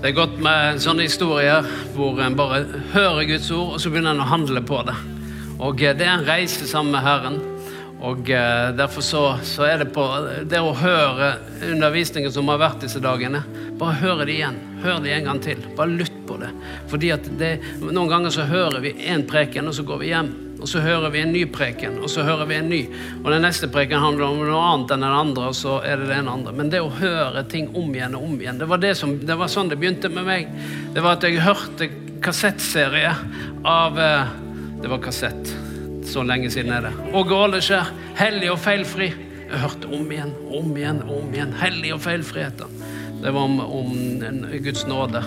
Det 0.00 0.08
er 0.08 0.16
godt 0.16 0.38
med 0.40 0.78
sånne 0.80 1.04
historier 1.04 1.66
hvor 1.92 2.16
en 2.24 2.32
bare 2.32 2.62
hører 2.94 3.26
Guds 3.28 3.50
ord, 3.52 3.74
og 3.74 3.82
så 3.82 3.90
begynner 3.92 4.14
en 4.14 4.22
å 4.24 4.30
handle 4.30 4.62
på 4.64 4.78
det. 4.88 4.94
Og 5.60 5.82
eh, 5.84 5.92
Det 5.92 6.06
er 6.06 6.14
en 6.14 6.24
reise 6.24 6.64
sammen 6.64 6.94
med 6.94 7.04
Herren. 7.04 7.36
Og 8.00 8.30
eh, 8.32 8.70
Derfor 8.78 9.04
så, 9.04 9.24
så 9.44 9.66
er 9.68 9.82
det 9.82 9.90
på 9.92 10.06
det 10.48 10.62
å 10.64 10.72
høre 10.72 11.34
undervisningen 11.68 12.32
som 12.32 12.48
har 12.48 12.62
vært 12.62 12.86
disse 12.86 13.02
dagene. 13.04 13.42
Bare 13.76 14.00
høre 14.00 14.24
det 14.24 14.38
igjen. 14.38 14.56
Hør 14.80 15.04
det 15.04 15.12
en 15.18 15.28
gang 15.28 15.44
til. 15.44 15.60
Bare 15.76 15.92
lytt 15.92 16.16
på 16.24 16.40
det. 16.40 16.48
Fordi 16.88 17.12
at 17.18 17.28
det, 17.36 17.58
Noen 17.84 18.08
ganger 18.08 18.32
så 18.32 18.48
hører 18.48 18.80
vi 18.80 18.96
én 19.04 19.28
preken, 19.28 19.68
og 19.68 19.76
så 19.76 19.84
går 19.84 20.00
vi 20.00 20.14
hjem. 20.14 20.32
Og 20.60 20.68
så 20.68 20.82
hører 20.84 21.12
vi 21.12 21.22
en 21.24 21.32
ny 21.32 21.46
preken, 21.48 21.96
og 22.04 22.10
så 22.12 22.24
hører 22.26 22.48
vi 22.50 22.58
en 22.60 22.68
ny. 22.68 22.80
Og 23.22 23.30
den 23.32 23.44
neste 23.46 23.68
preken 23.72 24.02
handler 24.02 24.28
om 24.28 24.42
noe 24.44 24.60
annet 24.60 24.92
enn 24.94 25.06
den 25.06 25.16
andre, 25.22 25.48
og 25.48 25.56
så 25.56 25.78
er 25.86 26.02
det 26.02 26.10
den 26.12 26.28
andre. 26.28 26.52
Men 26.56 26.72
det 26.72 26.82
å 26.84 26.92
høre 26.92 27.46
ting 27.48 27.70
om 27.72 27.88
igjen 27.94 28.16
og 28.18 28.26
om 28.28 28.36
igjen, 28.36 28.60
det 28.60 28.68
var, 28.68 28.82
det 28.82 28.92
som, 29.00 29.16
det 29.24 29.38
var 29.40 29.50
sånn 29.52 29.72
det 29.72 29.80
begynte 29.80 30.12
med 30.12 30.28
meg. 30.28 30.52
Det 30.92 31.04
var 31.04 31.16
at 31.16 31.24
jeg 31.24 31.40
hørte 31.44 31.88
kassettserie 32.20 33.14
av 33.64 33.98
eh, 34.00 34.36
Det 34.80 34.88
var 34.88 35.00
kassett. 35.04 35.50
Så 36.08 36.22
lenge 36.24 36.48
siden 36.50 36.72
er 36.72 36.86
det. 36.88 36.92
Og 37.12 37.32
Åleskjær. 37.36 37.90
Hellig 38.16 38.48
og 38.52 38.56
feilfri. 38.60 39.10
Jeg 39.50 39.60
hørte 39.60 39.90
om 39.92 40.08
igjen, 40.12 40.32
om 40.48 40.70
igjen, 40.76 41.02
om 41.04 41.34
igjen. 41.34 41.52
Hellig 41.60 41.92
og 41.96 42.00
feilfri 42.04 42.46
heter 42.46 42.68
den. 42.70 42.99
Det 43.22 43.30
var 43.30 43.40
om, 43.40 43.60
om 43.60 44.24
Guds 44.52 44.86
nåde 44.86 45.24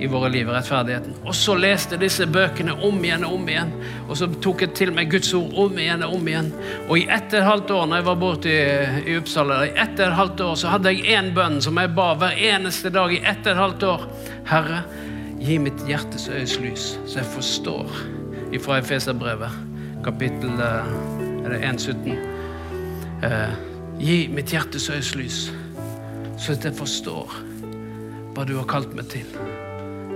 i 0.00 0.06
våre 0.06 0.28
liv, 0.28 0.48
og 0.48 0.54
rettferdigheten. 0.56 1.14
Og 1.22 1.34
så 1.34 1.54
leste 1.54 1.94
jeg 1.94 2.02
disse 2.02 2.26
bøkene 2.26 2.74
om 2.84 2.98
igjen 3.04 3.24
og 3.26 3.36
om 3.36 3.50
igjen. 3.50 3.70
Og 4.08 4.16
så 4.18 4.26
tok 4.42 4.64
jeg 4.64 4.72
til 4.74 4.90
meg 4.94 5.12
Guds 5.12 5.30
ord 5.36 5.52
om 5.66 5.78
igjen 5.78 6.02
og 6.02 6.16
om 6.18 6.30
igjen. 6.30 6.48
Og 6.88 6.98
i 6.98 7.04
ett 7.06 7.28
og 7.30 7.38
et 7.38 7.46
halvt 7.46 7.70
år 7.76 7.84
når 7.86 8.00
jeg 8.00 8.06
var 8.08 8.18
borte 8.22 8.50
i, 8.50 8.64
i 9.12 9.14
Uppsala, 9.20 9.60
i 9.68 9.74
ett 9.76 9.94
og 10.00 10.08
et 10.08 10.18
halvt 10.20 10.42
år 10.48 10.58
så 10.58 10.72
hadde 10.74 10.94
jeg 10.94 11.18
én 11.18 11.30
bønn 11.36 11.60
som 11.62 11.78
jeg 11.78 11.92
ba 11.94 12.08
hver 12.18 12.40
eneste 12.48 12.90
dag 12.94 13.14
i 13.14 13.20
ett 13.22 13.44
og 13.44 13.52
et 13.52 13.62
halvt 13.62 13.86
år. 13.92 14.08
Herre, 14.50 14.80
gi 15.38 15.58
mitt 15.62 15.84
hjertes 15.86 16.26
øyes 16.32 16.56
lys, 16.64 16.88
så 17.06 17.20
jeg 17.20 17.30
forstår. 17.36 18.00
Ifra 18.56 18.80
Efeserbrevet, 18.80 19.54
kapittel 20.06 20.58
eh, 20.66 20.90
er 21.44 21.54
det 21.54 21.62
1.17. 21.62 22.10
Eh, 23.26 23.54
gi 24.02 24.18
mitt 24.34 24.50
hjertes 24.50 24.90
øyes 24.90 25.14
lys 25.14 25.46
så 26.36 26.52
at 26.52 26.64
jeg 26.68 26.76
forstår 26.76 27.36
hva 28.36 28.44
du 28.44 28.56
har 28.58 28.68
kalt 28.68 28.92
meg 28.96 29.08
til. 29.12 29.28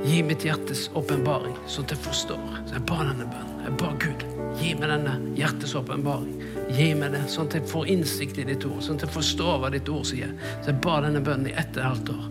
Gi 0.04 0.22
mitt 0.24 0.44
hjertes 0.44 0.86
åpenbaring, 0.96 1.56
så 1.68 1.82
at 1.84 1.92
jeg 1.92 2.00
forstår. 2.04 2.44
Så 2.68 2.76
jeg 2.76 2.84
ba 2.88 3.02
denne 3.04 3.26
bønnen. 3.28 3.50
Jeg 3.60 3.76
ba 3.80 3.90
Gud, 4.00 4.22
gi 4.56 4.70
meg 4.78 4.88
denne 4.88 5.16
hjertes 5.36 5.74
åpenbaring. 5.76 6.38
Gi 6.72 6.86
meg 6.96 7.12
det, 7.12 7.20
sånn 7.28 7.48
at 7.50 7.56
jeg 7.58 7.68
får 7.68 7.90
innsikt 7.92 8.38
i 8.40 8.46
ditt 8.48 8.64
ord, 8.68 8.80
sånn 8.84 8.96
at 8.96 9.04
jeg 9.04 9.12
forstår 9.12 9.58
hva 9.60 9.70
ditt 9.74 9.88
ord 9.92 10.06
sier. 10.08 10.32
Så 10.62 10.70
jeg 10.70 10.80
ba 10.84 11.00
denne 11.04 11.20
bønnen 11.24 11.50
i 11.50 11.56
ett 11.56 11.74
og 11.74 11.82
et 11.82 11.88
halvt 11.88 12.12
år. 12.14 12.28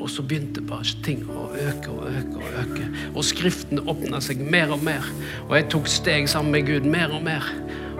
Og 0.00 0.06
så 0.12 0.24
begynte 0.24 0.64
bare 0.64 0.96
ting 1.04 1.26
å 1.28 1.48
øke 1.52 1.92
og 1.92 2.06
øke 2.08 2.40
og 2.40 2.60
øke. 2.62 2.88
Og 3.12 3.26
Skriften 3.28 3.84
åpna 3.84 4.22
seg 4.24 4.40
mer 4.40 4.72
og 4.72 4.84
mer. 4.86 5.04
Og 5.48 5.58
jeg 5.58 5.68
tok 5.74 5.90
steg 5.92 6.30
sammen 6.32 6.56
med 6.56 6.70
Gud 6.70 6.88
mer 6.88 7.12
og 7.12 7.24
mer. 7.26 7.52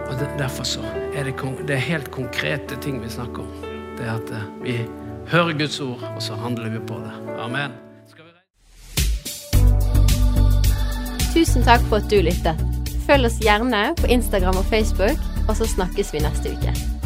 Og 0.06 0.24
derfor 0.40 0.66
så 0.66 0.84
er 1.14 1.28
det, 1.28 1.36
det 1.68 1.76
er 1.76 1.86
helt 1.90 2.08
konkrete 2.14 2.80
ting 2.80 3.02
vi 3.04 3.12
snakker 3.12 3.44
om. 3.44 3.68
Det 3.98 4.08
er 4.08 4.16
at 4.16 4.32
vi 4.64 4.78
hører 5.30 5.58
Guds 5.58 5.80
ord, 5.80 6.02
og 6.16 6.22
så 6.22 6.34
handler 6.34 6.70
vi 6.70 6.78
på 6.86 6.98
det. 6.98 7.12
Amen. 7.38 7.72
Tusen 11.34 11.62
takk 11.62 11.84
for 11.86 12.02
at 12.02 12.10
du 12.10 12.18
lyttet. 12.26 12.64
Følg 13.06 13.30
oss 13.30 13.38
gjerne 13.42 13.90
på 14.00 14.10
Instagram 14.10 14.58
og 14.58 14.66
Facebook, 14.70 15.18
og 15.48 15.56
så 15.56 15.68
snakkes 15.70 16.14
vi 16.14 16.24
neste 16.26 16.56
uke. 16.56 16.99